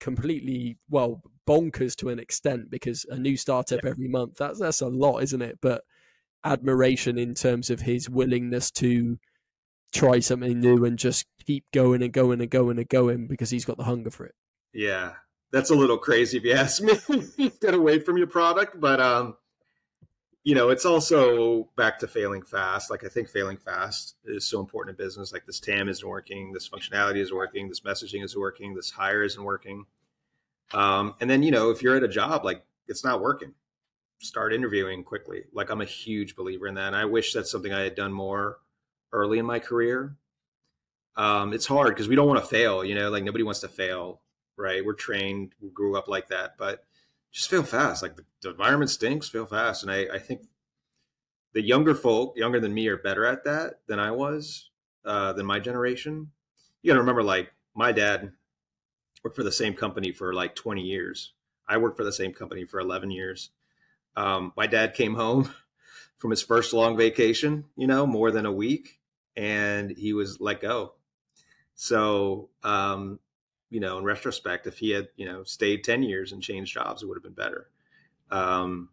completely 0.00 0.76
well 0.90 1.22
bonkers 1.48 1.96
to 1.96 2.08
an 2.08 2.18
extent 2.18 2.70
because 2.70 3.06
a 3.08 3.16
new 3.16 3.36
startup 3.36 3.80
yeah. 3.82 3.90
every 3.90 4.08
month 4.08 4.36
that's 4.36 4.58
that's 4.58 4.82
a 4.82 4.86
lot 4.86 5.20
isn't 5.20 5.40
it 5.40 5.58
but 5.62 5.82
admiration 6.46 7.18
in 7.18 7.34
terms 7.34 7.70
of 7.70 7.80
his 7.80 8.08
willingness 8.08 8.70
to 8.70 9.18
try 9.92 10.20
something 10.20 10.60
new 10.60 10.84
and 10.84 10.98
just 10.98 11.26
keep 11.44 11.64
going 11.72 12.02
and 12.02 12.12
going 12.12 12.40
and 12.40 12.50
going 12.50 12.78
and 12.78 12.88
going 12.88 13.26
because 13.26 13.50
he's 13.50 13.64
got 13.64 13.76
the 13.76 13.84
hunger 13.84 14.10
for 14.10 14.26
it. 14.26 14.34
Yeah, 14.72 15.12
that's 15.50 15.70
a 15.70 15.74
little 15.74 15.98
crazy 15.98 16.38
if 16.38 16.44
you 16.44 16.52
ask 16.52 16.82
me. 16.82 17.50
Get 17.60 17.74
away 17.74 17.98
from 17.98 18.16
your 18.16 18.26
product, 18.26 18.80
but 18.80 19.00
um, 19.00 19.36
you 20.44 20.54
know, 20.54 20.68
it's 20.68 20.84
also 20.84 21.68
back 21.76 21.98
to 21.98 22.06
failing 22.06 22.42
fast. 22.42 22.90
Like 22.90 23.04
I 23.04 23.08
think 23.08 23.28
failing 23.28 23.56
fast 23.56 24.14
is 24.24 24.46
so 24.46 24.60
important 24.60 24.98
in 24.98 25.04
business. 25.04 25.32
Like 25.32 25.46
this 25.46 25.60
TAM 25.60 25.88
isn't 25.88 26.08
working, 26.08 26.52
this 26.52 26.68
functionality 26.68 27.16
is 27.18 27.32
working, 27.32 27.68
this 27.68 27.80
messaging 27.80 28.22
is 28.22 28.36
working, 28.36 28.74
this 28.74 28.90
hire 28.90 29.22
isn't 29.22 29.42
working. 29.42 29.86
Um, 30.72 31.14
and 31.20 31.28
then 31.28 31.42
you 31.42 31.50
know, 31.50 31.70
if 31.70 31.82
you're 31.82 31.96
at 31.96 32.04
a 32.04 32.08
job 32.08 32.44
like 32.44 32.64
it's 32.86 33.04
not 33.04 33.20
working, 33.20 33.54
start 34.18 34.52
interviewing 34.52 35.04
quickly. 35.04 35.44
Like 35.52 35.70
I'm 35.70 35.80
a 35.80 35.86
huge 35.86 36.36
believer 36.36 36.66
in 36.66 36.74
that. 36.74 36.88
And 36.88 36.96
I 36.96 37.04
wish 37.04 37.32
that's 37.32 37.50
something 37.50 37.72
I 37.72 37.82
had 37.82 37.94
done 37.94 38.12
more 38.12 38.58
early 39.12 39.38
in 39.38 39.46
my 39.46 39.58
career. 39.58 40.16
Um, 41.16 41.52
it's 41.52 41.66
hard 41.66 41.88
because 41.88 42.08
we 42.08 42.16
don't 42.16 42.28
want 42.28 42.40
to 42.40 42.46
fail, 42.46 42.84
you 42.84 42.94
know, 42.94 43.10
like 43.10 43.24
nobody 43.24 43.44
wants 43.44 43.60
to 43.60 43.68
fail, 43.68 44.20
right? 44.56 44.84
We're 44.84 44.94
trained, 44.94 45.52
we 45.60 45.70
grew 45.70 45.96
up 45.96 46.08
like 46.08 46.28
that, 46.28 46.58
but 46.58 46.84
just 47.32 47.48
fail 47.48 47.62
fast. 47.62 48.02
Like 48.02 48.16
the, 48.16 48.24
the 48.42 48.50
environment 48.50 48.90
stinks, 48.90 49.28
fail 49.28 49.46
fast. 49.46 49.82
And 49.82 49.90
I, 49.90 50.06
I, 50.12 50.18
think 50.18 50.42
the 51.54 51.62
younger 51.62 51.94
folk, 51.94 52.36
younger 52.36 52.60
than 52.60 52.74
me, 52.74 52.88
are 52.88 52.98
better 52.98 53.24
at 53.24 53.44
that 53.44 53.80
than 53.86 53.98
I 53.98 54.10
was, 54.10 54.70
uh, 55.06 55.32
than 55.32 55.46
my 55.46 55.58
generation. 55.58 56.32
You 56.82 56.90
got 56.90 56.94
to 56.94 57.00
remember, 57.00 57.22
like, 57.22 57.50
my 57.74 57.92
dad 57.92 58.32
worked 59.22 59.36
for 59.36 59.42
the 59.42 59.52
same 59.52 59.74
company 59.74 60.12
for 60.12 60.32
like 60.32 60.54
20 60.54 60.82
years. 60.82 61.32
I 61.68 61.78
worked 61.78 61.96
for 61.96 62.04
the 62.04 62.12
same 62.12 62.32
company 62.32 62.64
for 62.64 62.78
11 62.78 63.10
years. 63.10 63.50
Um, 64.16 64.52
my 64.56 64.66
dad 64.66 64.94
came 64.94 65.14
home 65.14 65.52
from 66.16 66.30
his 66.30 66.42
first 66.42 66.72
long 66.72 66.96
vacation, 66.96 67.64
you 67.76 67.86
know, 67.86 68.06
more 68.06 68.30
than 68.30 68.46
a 68.46 68.52
week, 68.52 68.98
and 69.36 69.90
he 69.90 70.12
was 70.12 70.40
let 70.40 70.60
go. 70.60 70.94
So, 71.74 72.48
um, 72.62 73.20
you 73.70 73.80
know, 73.80 73.98
in 73.98 74.04
retrospect, 74.04 74.66
if 74.66 74.78
he 74.78 74.90
had, 74.90 75.08
you 75.16 75.26
know, 75.26 75.44
stayed 75.44 75.84
10 75.84 76.02
years 76.02 76.32
and 76.32 76.42
changed 76.42 76.72
jobs, 76.72 77.02
it 77.02 77.06
would 77.06 77.16
have 77.16 77.22
been 77.22 77.32
better. 77.32 77.68
Um, 78.30 78.88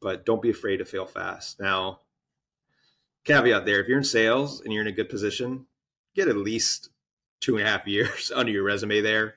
but 0.00 0.24
don't 0.24 0.42
be 0.42 0.50
afraid 0.50 0.76
to 0.76 0.84
fail 0.84 1.06
fast. 1.06 1.58
Now, 1.58 2.00
caveat 3.24 3.66
there 3.66 3.80
if 3.80 3.88
you're 3.88 3.98
in 3.98 4.04
sales 4.04 4.60
and 4.60 4.72
you're 4.72 4.82
in 4.82 4.88
a 4.88 4.92
good 4.92 5.08
position, 5.08 5.66
get 6.14 6.28
at 6.28 6.36
least 6.36 6.90
two 7.40 7.56
and 7.56 7.66
a 7.66 7.70
half 7.70 7.86
years 7.86 8.30
under 8.34 8.52
your 8.52 8.62
resume 8.62 9.00
there 9.00 9.34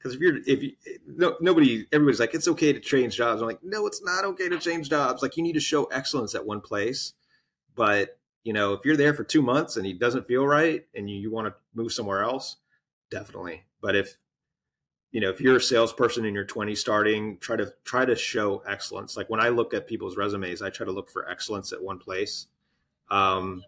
because 0.00 0.14
if 0.14 0.20
you're 0.20 0.38
if 0.46 0.62
you 0.62 0.72
no, 1.06 1.36
nobody 1.40 1.86
everybody's 1.92 2.20
like 2.20 2.34
it's 2.34 2.48
okay 2.48 2.72
to 2.72 2.80
change 2.80 3.16
jobs. 3.16 3.42
I'm 3.42 3.48
like 3.48 3.62
no 3.62 3.86
it's 3.86 4.02
not 4.02 4.24
okay 4.24 4.48
to 4.48 4.58
change 4.58 4.88
jobs. 4.88 5.22
Like 5.22 5.36
you 5.36 5.42
need 5.42 5.52
to 5.54 5.60
show 5.60 5.84
excellence 5.84 6.34
at 6.34 6.46
one 6.46 6.60
place. 6.60 7.12
But 7.74 8.18
you 8.42 8.52
know 8.52 8.72
if 8.72 8.84
you're 8.84 8.96
there 8.96 9.12
for 9.12 9.24
two 9.24 9.42
months 9.42 9.76
and 9.76 9.84
he 9.84 9.92
doesn't 9.92 10.26
feel 10.26 10.46
right 10.46 10.86
and 10.94 11.10
you, 11.10 11.16
you 11.16 11.30
want 11.30 11.48
to 11.48 11.54
move 11.74 11.92
somewhere 11.92 12.22
else 12.22 12.56
definitely. 13.10 13.64
But 13.82 13.94
if 13.94 14.16
you 15.12 15.20
know 15.20 15.28
if 15.28 15.40
you're 15.40 15.56
a 15.56 15.60
salesperson 15.60 16.24
in 16.24 16.34
your 16.34 16.46
20s 16.46 16.78
starting 16.78 17.36
try 17.38 17.56
to 17.56 17.72
try 17.84 18.06
to 18.06 18.16
show 18.16 18.62
excellence. 18.66 19.16
Like 19.16 19.28
when 19.28 19.40
i 19.40 19.50
look 19.50 19.74
at 19.74 19.86
people's 19.86 20.16
resumes 20.16 20.62
i 20.62 20.70
try 20.70 20.86
to 20.86 20.92
look 20.92 21.10
for 21.10 21.28
excellence 21.28 21.72
at 21.72 21.82
one 21.82 21.98
place. 21.98 22.46
Um 23.10 23.64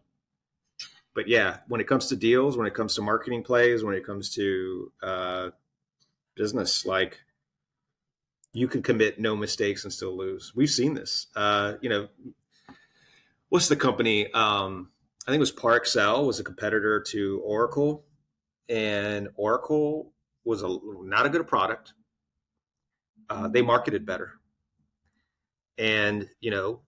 but 1.15 1.29
yeah 1.29 1.59
when 1.69 1.81
it 1.83 1.87
comes 1.87 2.07
to 2.07 2.17
deals 2.17 2.57
when 2.57 2.67
it 2.67 2.73
comes 2.73 2.95
to 2.95 3.03
marketing 3.03 3.43
plays 3.43 3.85
when 3.85 3.95
it 3.95 4.07
comes 4.07 4.31
to 4.31 4.91
uh 5.03 5.51
business. 6.35 6.85
Like 6.87 7.21
you 8.53 8.69
can 8.69 8.83
commit 8.83 9.19
no 9.19 9.35
mistakes 9.35 9.85
and 9.85 9.93
still 9.93 10.17
lose. 10.17 10.53
We've 10.55 10.71
seen 10.71 10.95
this. 10.95 11.27
Uh, 11.35 11.75
you 11.81 11.89
know, 11.89 12.09
what's 13.49 13.69
the 13.69 13.77
company? 13.77 14.31
Um, 14.33 14.91
I 15.27 15.31
think 15.31 15.39
it 15.39 15.41
was 15.41 15.53
Parexel 15.53 16.27
was 16.27 16.41
a 16.41 16.45
competitor 16.45 17.01
to 17.01 17.41
Oracle, 17.45 18.05
and 18.69 19.29
Oracle 19.37 20.13
was 20.45 20.63
a 20.63 20.79
not 21.03 21.27
a 21.27 21.29
good 21.29 21.47
product. 21.47 21.95
Uh, 23.31 23.49
they 23.49 23.63
marketed 23.63 24.05
better, 24.05 24.33
and 25.79 26.29
you 26.41 26.51
know, 26.51 26.81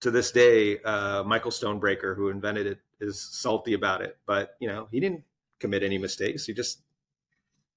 to 0.00 0.10
this 0.10 0.32
day, 0.32 0.80
uh, 0.82 1.22
Michael 1.22 1.50
Stonebraker, 1.50 2.16
who 2.16 2.28
invented 2.28 2.66
it, 2.66 2.80
is 3.00 3.20
salty 3.20 3.72
about 3.72 4.02
it. 4.02 4.18
But 4.26 4.56
you 4.58 4.68
know, 4.68 4.88
he 4.90 5.00
didn't 5.00 5.22
commit 5.60 5.82
any 5.82 5.96
mistakes. 5.96 6.44
He 6.44 6.52
just 6.52 6.80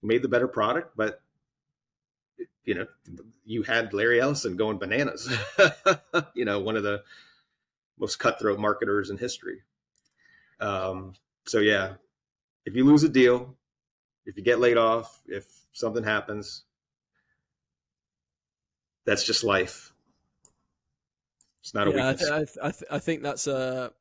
made 0.04 0.22
the 0.22 0.28
better 0.28 0.48
product, 0.48 0.96
but 0.96 1.22
you 2.66 2.76
know, 2.76 2.88
you 3.46 3.64
had 3.64 3.94
Larry 3.94 4.22
Ellison 4.22 4.56
going 4.56 4.78
bananas. 4.78 5.32
you 6.34 6.46
know, 6.46 6.60
one 6.60 6.78
of 6.78 6.84
the 6.84 7.04
most 7.98 8.18
cutthroat 8.18 8.60
marketers 8.60 9.10
in 9.10 9.18
history. 9.18 9.62
Um, 10.60 11.14
so 11.46 11.60
yeah, 11.60 11.94
if 12.66 12.76
you 12.76 12.86
lose 12.86 13.04
a 13.04 13.10
deal, 13.10 13.56
if 14.26 14.38
you 14.38 14.44
get 14.44 14.60
laid 14.60 14.78
off, 14.78 15.22
if 15.28 15.46
something 15.74 16.04
happens, 16.04 16.64
that's 19.06 19.24
just 19.26 19.44
life. 19.44 19.94
It's 21.62 21.74
not 21.74 21.88
yeah, 21.88 21.94
a 21.94 22.12
weakness. 22.12 22.30
I, 22.30 22.38
th- 22.38 22.58
I, 22.62 22.72
th- 22.72 22.92
I 22.92 23.00
think 23.00 23.24
that's 23.24 23.48
a 23.48 23.92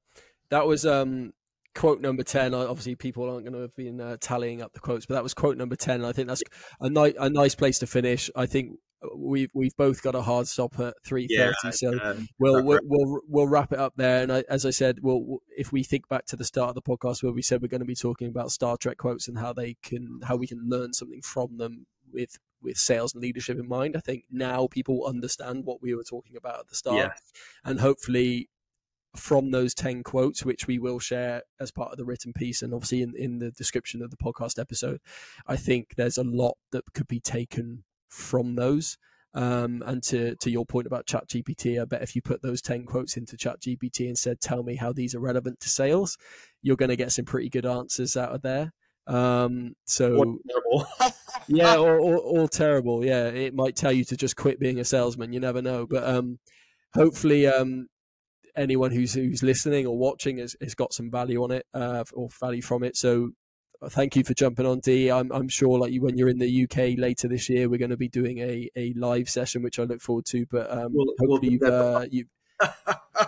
that 0.51 0.67
was 0.67 0.87
um 0.87 1.33
quote 1.75 2.01
number 2.01 2.23
10 2.23 2.55
obviously 2.55 2.95
people 2.95 3.29
aren't 3.29 3.45
going 3.45 3.55
to 3.55 3.61
have 3.61 3.75
been 3.75 4.01
uh, 4.01 4.17
tallying 4.21 4.61
up 4.61 4.73
the 4.73 4.81
quotes 4.81 5.07
but 5.07 5.15
that 5.15 5.23
was 5.23 5.35
quote 5.35 5.57
number 5.57 5.77
10 5.77 6.05
i 6.05 6.13
think 6.13 6.29
that's 6.29 6.43
a, 6.81 6.91
ni- 6.91 7.15
a 7.19 7.31
nice 7.31 7.55
place 7.55 7.79
to 7.79 7.87
finish 7.87 8.31
i 8.37 8.47
think 8.47 8.73
we've 9.17 9.51
we've 9.55 9.77
both 9.77 10.03
got 10.03 10.15
a 10.15 10.23
hard 10.23 10.47
stop 10.47 10.79
at 10.79 10.95
three 11.05 11.27
thirty, 11.27 11.55
Yeah, 11.65 11.71
so 11.71 11.99
uh, 11.99 12.17
we'll, 12.39 12.63
we'll 12.63 12.81
we'll 12.85 13.21
we'll 13.29 13.49
wrap 13.49 13.73
it 13.73 13.79
up 13.79 13.95
there. 13.97 14.23
And 14.23 14.33
I, 14.33 14.45
as 14.49 14.65
I 14.65 14.71
said, 14.71 14.99
we'll 15.03 15.39
if 15.57 15.73
we 15.73 15.83
think 15.83 16.09
back 16.09 16.27
to 16.27 16.37
the 16.37 16.45
start 16.45 16.71
of 16.71 16.75
the 16.75 16.83
podcast 16.83 17.23
where 17.23 17.33
we 17.33 17.43
said 17.43 17.63
we're 17.63 17.69
going 17.69 17.81
to 17.81 17.87
be 17.87 17.95
talking 17.95 18.29
about 18.29 18.51
Star 18.51 18.77
Trek 18.77 18.99
quotes 18.99 19.29
and 19.29 19.39
how 19.39 19.53
they 19.53 19.77
can 19.83 20.21
how 20.25 20.37
we 20.37 20.47
can 20.47 20.69
learn 20.69 20.93
something 20.93 21.23
from 21.23 21.57
them 21.59 21.87
with 22.13 22.39
with 22.61 22.77
sales 22.77 23.15
and 23.15 23.23
leadership 23.23 23.59
in 23.59 23.69
mind. 23.69 23.97
I 23.97 24.01
think 24.01 24.25
now 24.31 24.69
people 24.69 25.05
understand 25.07 25.65
what 25.65 25.83
we 25.83 25.95
were 25.95 26.05
talking 26.05 26.37
about 26.37 26.61
at 26.61 26.69
the 26.69 26.77
start, 26.77 26.99
yeah, 26.99 27.11
and 27.65 27.81
hopefully 27.81 28.49
from 29.17 29.51
those 29.51 29.75
10 29.75 30.03
quotes 30.03 30.45
which 30.45 30.67
we 30.67 30.79
will 30.79 30.99
share 30.99 31.43
as 31.61 31.71
part 31.71 31.93
of 31.93 31.99
the 31.99 32.05
written 32.05 32.33
piece 32.33 32.63
and 32.63 32.73
obviously 32.73 33.03
in, 33.03 33.15
in 33.17 33.39
the 33.39 33.51
description 33.51 34.03
of 34.03 34.11
the 34.11 34.17
podcast 34.17 34.59
episode 34.59 35.01
i 35.47 35.57
think 35.57 35.95
there's 35.97 36.19
a 36.19 36.25
lot 36.25 36.57
that 36.71 36.85
could 36.95 37.09
be 37.09 37.21
taken 37.21 37.85
from 38.09 38.55
those 38.55 38.99
um, 39.35 39.83
and 39.87 40.03
to, 40.03 40.37
to 40.37 40.51
your 40.51 40.67
point 40.67 40.87
about 40.87 41.07
chat 41.07 41.27
gpt 41.29 41.81
i 41.81 41.85
bet 41.85 42.03
if 42.03 42.15
you 42.15 42.23
put 42.23 42.43
those 42.43 42.63
10 42.63 42.85
quotes 42.85 43.17
into 43.17 43.37
chat 43.37 43.61
gpt 43.61 44.07
and 44.07 44.19
said 44.19 44.41
tell 44.41 44.63
me 44.63 44.77
how 44.77 44.93
these 44.93 45.15
are 45.15 45.21
relevant 45.21 45.61
to 45.61 45.69
sales 45.69 46.17
you're 46.63 46.77
going 46.77 46.91
to 46.91 46.97
get 46.97 47.13
some 47.13 47.25
pretty 47.25 47.49
good 47.49 47.67
answers 47.67 48.17
out 48.17 48.35
of 48.35 48.43
there 48.43 48.73
um, 49.07 49.75
so 49.85 50.39
terrible. 50.49 50.87
yeah, 51.49 51.77
or, 51.77 51.99
or, 51.99 52.19
or 52.19 52.49
terrible. 52.49 53.05
Yeah, 53.05 53.27
it 53.27 53.55
might 53.55 53.77
tell 53.77 53.93
you 53.93 54.05
to 54.05 54.17
just 54.17 54.37
quit 54.37 54.61
being 54.61 54.81
a 54.81 54.85
salesman. 54.85 55.33
You 55.33 55.41
never 55.41 55.63
know. 55.63 55.87
But 55.87 56.05
um, 56.05 56.39
hopefully, 56.95 57.47
um, 57.47 57.89
anyone 58.57 58.91
who's 58.91 59.15
who's 59.15 59.43
listening 59.43 59.87
or 59.87 59.97
watching 59.97 60.39
has, 60.39 60.55
has 60.61 60.75
got 60.75 60.93
some 60.93 61.11
value 61.11 61.43
on 61.43 61.51
it 61.51 61.67
uh, 61.75 62.05
or 62.13 62.29
value 62.41 62.63
from 62.63 62.83
it. 62.85 62.97
So 62.97 63.31
uh, 63.81 63.89
thank 63.89 64.15
you 64.17 64.25
for 64.25 64.35
jumping 64.35 64.67
on, 64.67 64.81
Dee. 64.81 65.11
I'm 65.11 65.31
I'm 65.33 65.49
sure 65.49 65.79
like 65.79 65.93
you 65.93 66.01
when 66.03 66.17
you're 66.19 66.29
in 66.29 66.39
the 66.39 66.65
UK 66.65 66.99
later 66.99 67.29
this 67.29 67.49
year, 67.49 67.69
we're 67.69 67.79
going 67.79 67.91
to 67.91 67.97
be 67.97 68.09
doing 68.09 68.39
a, 68.39 68.69
a 68.77 68.93
live 68.95 69.29
session, 69.29 69.63
which 69.63 69.79
I 69.79 69.85
look 69.85 70.01
forward 70.01 70.27
to. 70.27 70.47
But 70.51 70.71
um, 70.71 70.89
We'll- 70.93 71.15
we'll 71.21 71.39
get 71.39 71.51
you've, 71.53 71.63
uh, 71.63 72.07
you 72.11 72.25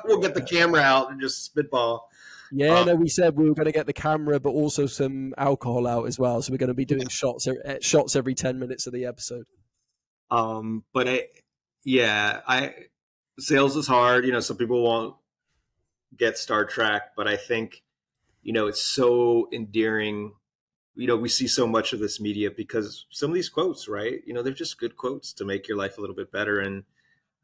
we'll 0.05 0.21
get 0.21 0.35
the 0.35 0.43
camera 0.43 0.81
out 0.81 1.11
and 1.11 1.21
just 1.21 1.45
spitball. 1.45 2.09
yeah, 2.53 2.75
Uh, 2.81 2.85
no, 2.85 2.95
we 2.95 3.09
said 3.09 3.37
we 3.37 3.49
were 3.49 3.55
going 3.55 3.67
to 3.67 3.73
get 3.73 3.87
the 3.87 3.93
camera, 3.93 4.39
but 4.39 4.51
also 4.51 4.87
some 4.87 5.35
alcohol 5.39 5.87
out 5.89 6.07
as 6.07 6.19
well. 6.19 6.41
So 6.43 6.53
we're 6.53 6.59
going 6.59 6.69
to 6.69 6.75
be 6.75 6.85
doing 6.85 7.09
shots 7.09 7.49
eh, 7.65 7.79
shots 7.81 8.15
every 8.15 8.35
ten 8.35 8.59
minutes 8.61 8.87
of 8.87 8.93
the 8.93 9.07
episode. 9.07 9.47
Um, 10.31 10.85
but 10.93 11.09
I, 11.09 11.25
yeah, 11.85 12.41
I 12.47 12.75
sales 13.39 13.77
is 13.77 13.87
hard. 13.87 14.25
You 14.25 14.33
know, 14.33 14.41
some 14.41 14.57
people 14.57 14.83
won't 14.83 15.15
get 16.17 16.39
Star 16.39 16.65
Trek, 16.65 17.15
but 17.17 17.27
I 17.27 17.37
think 17.37 17.83
you 18.43 18.53
know 18.53 18.67
it's 18.67 18.83
so 18.83 19.49
endearing. 19.53 20.33
You 20.97 21.09
know, 21.09 21.17
we 21.17 21.29
see 21.29 21.49
so 21.49 21.67
much 21.67 21.93
of 21.93 21.99
this 21.99 22.21
media 22.21 22.51
because 22.51 23.07
some 23.11 23.31
of 23.31 23.35
these 23.35 23.49
quotes, 23.49 23.89
right? 23.89 24.21
You 24.27 24.33
know, 24.33 24.43
they're 24.43 24.53
just 24.53 24.79
good 24.79 24.97
quotes 24.97 25.33
to 25.35 25.45
make 25.45 25.67
your 25.67 25.77
life 25.77 25.99
a 25.99 26.01
little 26.01 26.15
bit 26.15 26.31
better. 26.31 26.61
And 26.61 26.85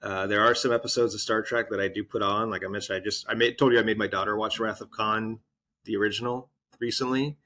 uh, 0.02 0.28
there 0.28 0.40
are 0.40 0.54
some 0.54 0.72
episodes 0.72 1.14
of 1.14 1.20
Star 1.20 1.42
Trek 1.42 1.68
that 1.70 1.80
I 1.80 1.88
do 1.88 2.04
put 2.04 2.22
on. 2.22 2.48
Like 2.48 2.64
I 2.64 2.68
mentioned, 2.68 2.96
I 2.96 3.00
just 3.00 3.26
I 3.28 3.34
made 3.34 3.58
told 3.58 3.72
you 3.72 3.80
I 3.80 3.82
made 3.82 3.98
my 3.98 4.06
daughter 4.06 4.36
watch 4.36 4.60
Wrath 4.60 4.80
of 4.80 4.90
Khan, 4.90 5.40
the 5.84 5.96
original, 5.96 6.48
recently. 6.78 7.36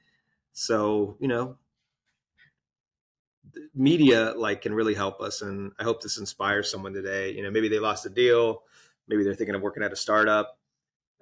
So 0.52 1.16
you 1.20 1.28
know, 1.28 1.56
media 3.74 4.34
like 4.36 4.62
can 4.62 4.74
really 4.74 4.94
help 4.94 5.20
us 5.20 5.42
and 5.42 5.72
i 5.78 5.84
hope 5.84 6.02
this 6.02 6.18
inspires 6.18 6.70
someone 6.70 6.92
today. 6.92 7.32
You 7.32 7.42
know 7.42 7.50
maybe 7.50 7.68
they 7.68 7.78
lost 7.78 8.06
a 8.06 8.10
deal 8.10 8.62
maybe 9.08 9.24
they're 9.24 9.34
thinking 9.34 9.54
of 9.54 9.62
working 9.62 9.82
at 9.82 9.92
a 9.92 9.96
startup 9.96 10.58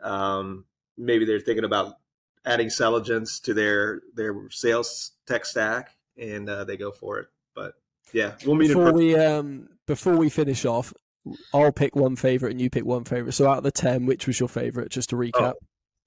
um, 0.03 0.65
maybe 0.99 1.25
they're 1.25 1.41
thinking 1.41 1.65
about 1.65 1.97
adding 2.45 2.69
Selligence 2.69 3.41
to 3.43 3.55
their 3.55 4.03
their 4.15 4.35
sales 4.51 5.13
tech 5.27 5.45
stack 5.45 5.97
and 6.19 6.49
uh, 6.49 6.65
they 6.65 6.77
go 6.77 6.91
for 6.91 7.19
it. 7.19 7.29
But 7.55 7.75
yeah 8.13 8.35
we'll 8.45 8.57
meet 8.57 8.69
before 8.69 8.93
we 8.93 9.17
um 9.17 9.69
before 9.87 10.17
we 10.17 10.29
finish 10.29 10.67
off 10.67 10.93
i'll 11.55 11.73
pick 11.73 11.97
one 11.97 12.15
favorite 12.17 12.51
and 12.51 12.61
you 12.61 12.69
pick 12.69 12.85
one 12.85 13.05
favorite. 13.05 13.33
So 13.33 13.49
out 13.49 13.59
of 13.59 13.65
the 13.65 13.71
10 13.71 14.07
which 14.07 14.27
was 14.27 14.39
your 14.41 14.49
favorite 14.49 14.91
just 14.91 15.11
to 15.11 15.17
recap? 15.17 15.55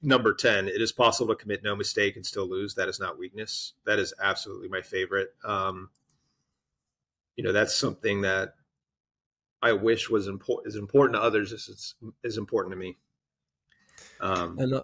number 0.01 0.33
10 0.33 0.67
it 0.67 0.81
is 0.81 0.91
possible 0.91 1.33
to 1.33 1.41
commit 1.41 1.63
no 1.63 1.75
mistake 1.75 2.15
and 2.15 2.25
still 2.25 2.47
lose. 2.47 2.75
That 2.75 2.89
is 2.89 2.99
not 2.99 3.17
weakness. 3.17 3.73
That 3.85 3.97
is 3.97 4.13
absolutely 4.21 4.67
my 4.67 4.81
favorite. 4.81 5.33
Um, 5.43 5.89
you 7.35 7.43
know 7.43 7.51
that's 7.51 7.75
something 7.75 8.21
that 8.21 8.55
i 9.61 9.71
wish 9.71 10.09
was 10.09 10.27
important 10.27 10.67
is 10.67 10.79
important 10.79 11.15
to 11.15 11.21
others 11.21 11.53
as 11.53 11.67
it's 11.69 11.95
is 12.23 12.37
important 12.37 12.71
to 12.73 12.77
me. 12.77 12.97
Um, 14.19 14.57
and 14.59 14.73
uh, 14.73 14.83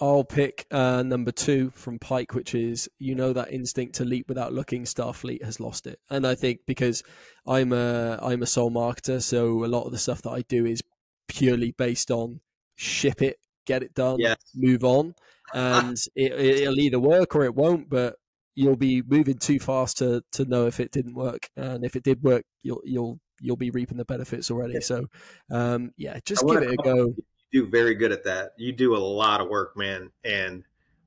i'll 0.00 0.24
pick 0.24 0.66
uh, 0.70 1.02
number 1.02 1.32
two 1.32 1.70
from 1.74 1.98
pike 1.98 2.34
which 2.34 2.54
is 2.54 2.88
you 2.98 3.14
know 3.14 3.32
that 3.32 3.52
instinct 3.52 3.96
to 3.96 4.04
leap 4.04 4.28
without 4.28 4.52
looking 4.52 4.84
starfleet 4.84 5.44
has 5.44 5.60
lost 5.60 5.86
it. 5.86 5.98
And 6.10 6.26
i 6.26 6.34
think 6.34 6.60
because 6.66 7.02
i'm 7.46 7.72
a 7.72 8.18
i'm 8.22 8.42
a 8.42 8.46
sole 8.46 8.70
marketer 8.70 9.22
so 9.22 9.64
a 9.64 9.66
lot 9.66 9.84
of 9.84 9.92
the 9.92 9.98
stuff 9.98 10.22
that 10.22 10.30
i 10.30 10.42
do 10.42 10.66
is 10.66 10.82
purely 11.28 11.72
based 11.72 12.10
on 12.10 12.40
ship 12.76 13.22
it 13.22 13.38
get 13.68 13.82
it 13.82 13.94
done 13.94 14.16
yes. 14.18 14.36
move 14.54 14.82
on. 14.82 15.14
And 15.54 15.96
it, 16.14 16.32
it'll 16.32 16.78
either 16.78 17.00
work 17.00 17.34
or 17.34 17.42
it 17.44 17.54
won't 17.54 17.88
but 17.88 18.16
you'll 18.58 18.76
be 18.76 19.02
moving 19.06 19.38
too 19.38 19.60
fast 19.60 19.98
to 19.98 20.20
to 20.32 20.44
know 20.44 20.66
if 20.66 20.80
it 20.80 20.90
didn't 20.90 21.14
work 21.14 21.48
and 21.56 21.84
if 21.84 21.94
it 21.94 22.02
did 22.02 22.22
work 22.24 22.44
you'll 22.62 22.82
you'll 22.84 23.20
you'll 23.40 23.56
be 23.56 23.70
reaping 23.70 23.96
the 23.98 24.04
benefits 24.04 24.50
already 24.50 24.74
Yeah. 24.74 24.80
so 24.80 25.06
um 25.50 25.92
yeah 25.96 26.18
just 26.24 26.44
give 26.44 26.62
it 26.62 26.72
a 26.72 26.76
go 26.76 26.96
you 27.06 27.24
do 27.52 27.66
very 27.68 27.94
good 27.94 28.10
at 28.10 28.24
that 28.24 28.50
you 28.58 28.72
do 28.72 28.96
a 28.96 28.98
lot 28.98 29.40
of 29.40 29.48
work 29.48 29.76
man 29.76 30.10
and 30.24 30.64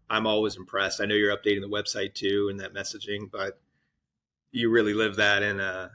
i'm 0.09 0.25
always 0.25 0.55
impressed 0.55 1.01
i 1.01 1.05
know 1.05 1.13
you're 1.15 1.35
updating 1.35 1.59
the 1.61 1.67
website 1.67 2.13
too 2.13 2.47
and 2.49 2.61
that 2.61 2.73
messaging 2.73 3.29
but 3.29 3.59
you 4.53 4.69
really 4.69 4.93
live 4.93 5.17
that 5.17 5.43
and 5.43 5.59
uh 5.59 5.89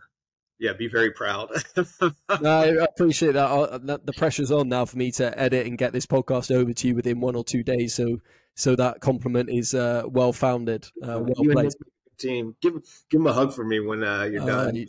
yeah 0.59 0.75
be 0.75 0.89
very 0.89 1.11
proud 1.11 1.49
no, 2.41 2.51
I 2.51 2.67
appreciate 2.85 3.33
that. 3.33 3.81
That. 3.87 4.07
The 4.07 4.13
pressure's 4.13 4.51
on 4.51 4.69
now 4.69 4.85
for 4.85 4.97
me 4.99 5.11
to 5.13 5.39
edit 5.39 5.67
and 5.67 5.77
get 5.79 5.93
this 5.93 6.07
podcast 6.07 6.55
over 6.55 6.73
to 6.73 6.89
you 6.89 6.95
within 6.95 7.21
one 7.21 7.37
or 7.37 7.45
two 7.45 7.63
days. 7.63 7.95
So, 7.95 8.19
so 8.57 8.75
that 8.75 9.01
compliment 9.01 9.49
is 9.51 9.73
uh, 9.75 10.03
well 10.09 10.33
founded, 10.33 10.87
uh, 11.03 11.21
well 11.23 11.35
you 11.39 11.53
placed. 11.53 11.77
team 12.19 12.57
give 12.61 12.75
give 13.11 13.21
him 13.21 13.27
a 13.29 13.33
hug 13.33 13.53
for 13.55 13.65
me 13.65 13.79
when 13.79 14.03
uh, 14.03 14.25
you're 14.25 14.43
Uh, 14.43 14.47
done 14.47 14.75
you- 14.75 14.89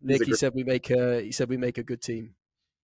Nick, 0.00 0.24
he 0.24 0.32
said 0.34 0.54
we 0.54 0.62
make 0.64 0.90
a. 0.90 1.20
He 1.22 1.32
said 1.32 1.48
we 1.48 1.56
make 1.56 1.76
a 1.78 1.82
good 1.82 2.00
team. 2.00 2.34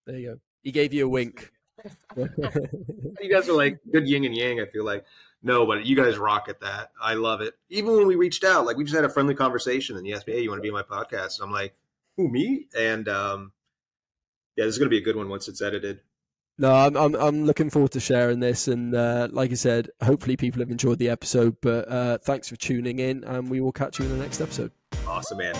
There 0.04 0.16
you 0.18 0.28
go. 0.30 0.40
He 0.62 0.70
gave 0.72 0.92
you 0.92 1.06
a 1.06 1.08
wink. 1.08 1.50
you 2.16 3.30
guys 3.30 3.48
are 3.48 3.52
like 3.52 3.78
good 3.92 4.08
yin 4.08 4.24
and 4.24 4.34
yang. 4.36 4.60
I 4.60 4.66
feel 4.66 4.84
like 4.84 5.04
no, 5.42 5.64
but 5.66 5.84
you 5.86 5.94
guys 5.94 6.18
rock 6.18 6.46
at 6.48 6.60
that. 6.60 6.90
I 7.00 7.14
love 7.14 7.40
it. 7.40 7.54
Even 7.68 7.94
when 7.96 8.06
we 8.06 8.16
reached 8.16 8.42
out, 8.44 8.66
like 8.66 8.76
we 8.76 8.84
just 8.84 8.96
had 8.96 9.04
a 9.04 9.08
friendly 9.08 9.34
conversation, 9.34 9.96
and 9.96 10.06
you 10.06 10.14
asked 10.14 10.26
me, 10.26 10.32
"Hey, 10.34 10.40
you 10.42 10.50
want 10.50 10.58
to 10.58 10.62
be 10.62 10.70
on 10.70 10.74
my 10.74 10.82
podcast?" 10.82 11.38
And 11.38 11.46
I'm 11.46 11.52
like, 11.52 11.74
"Who 12.16 12.28
me?" 12.28 12.66
And 12.76 13.08
um, 13.08 13.52
yeah, 14.56 14.64
this 14.64 14.74
is 14.74 14.78
gonna 14.78 14.88
be 14.90 14.98
a 14.98 15.02
good 15.04 15.16
one 15.16 15.28
once 15.28 15.46
it's 15.48 15.62
edited. 15.62 16.00
No, 16.56 16.72
I'm 16.72 16.96
I'm 16.96 17.14
I'm 17.16 17.44
looking 17.44 17.68
forward 17.68 17.90
to 17.92 18.00
sharing 18.00 18.38
this, 18.38 18.68
and 18.68 18.94
uh, 18.94 19.28
like 19.32 19.50
I 19.50 19.54
said, 19.54 19.90
hopefully 20.02 20.36
people 20.36 20.60
have 20.60 20.70
enjoyed 20.70 20.98
the 20.98 21.08
episode. 21.08 21.56
But 21.60 21.88
uh, 21.88 22.18
thanks 22.18 22.48
for 22.48 22.56
tuning 22.56 23.00
in, 23.00 23.24
and 23.24 23.50
we 23.50 23.60
will 23.60 23.72
catch 23.72 23.98
you 23.98 24.04
in 24.04 24.12
the 24.12 24.22
next 24.22 24.40
episode. 24.40 24.70
Awesome, 25.06 25.38
man. 25.38 25.54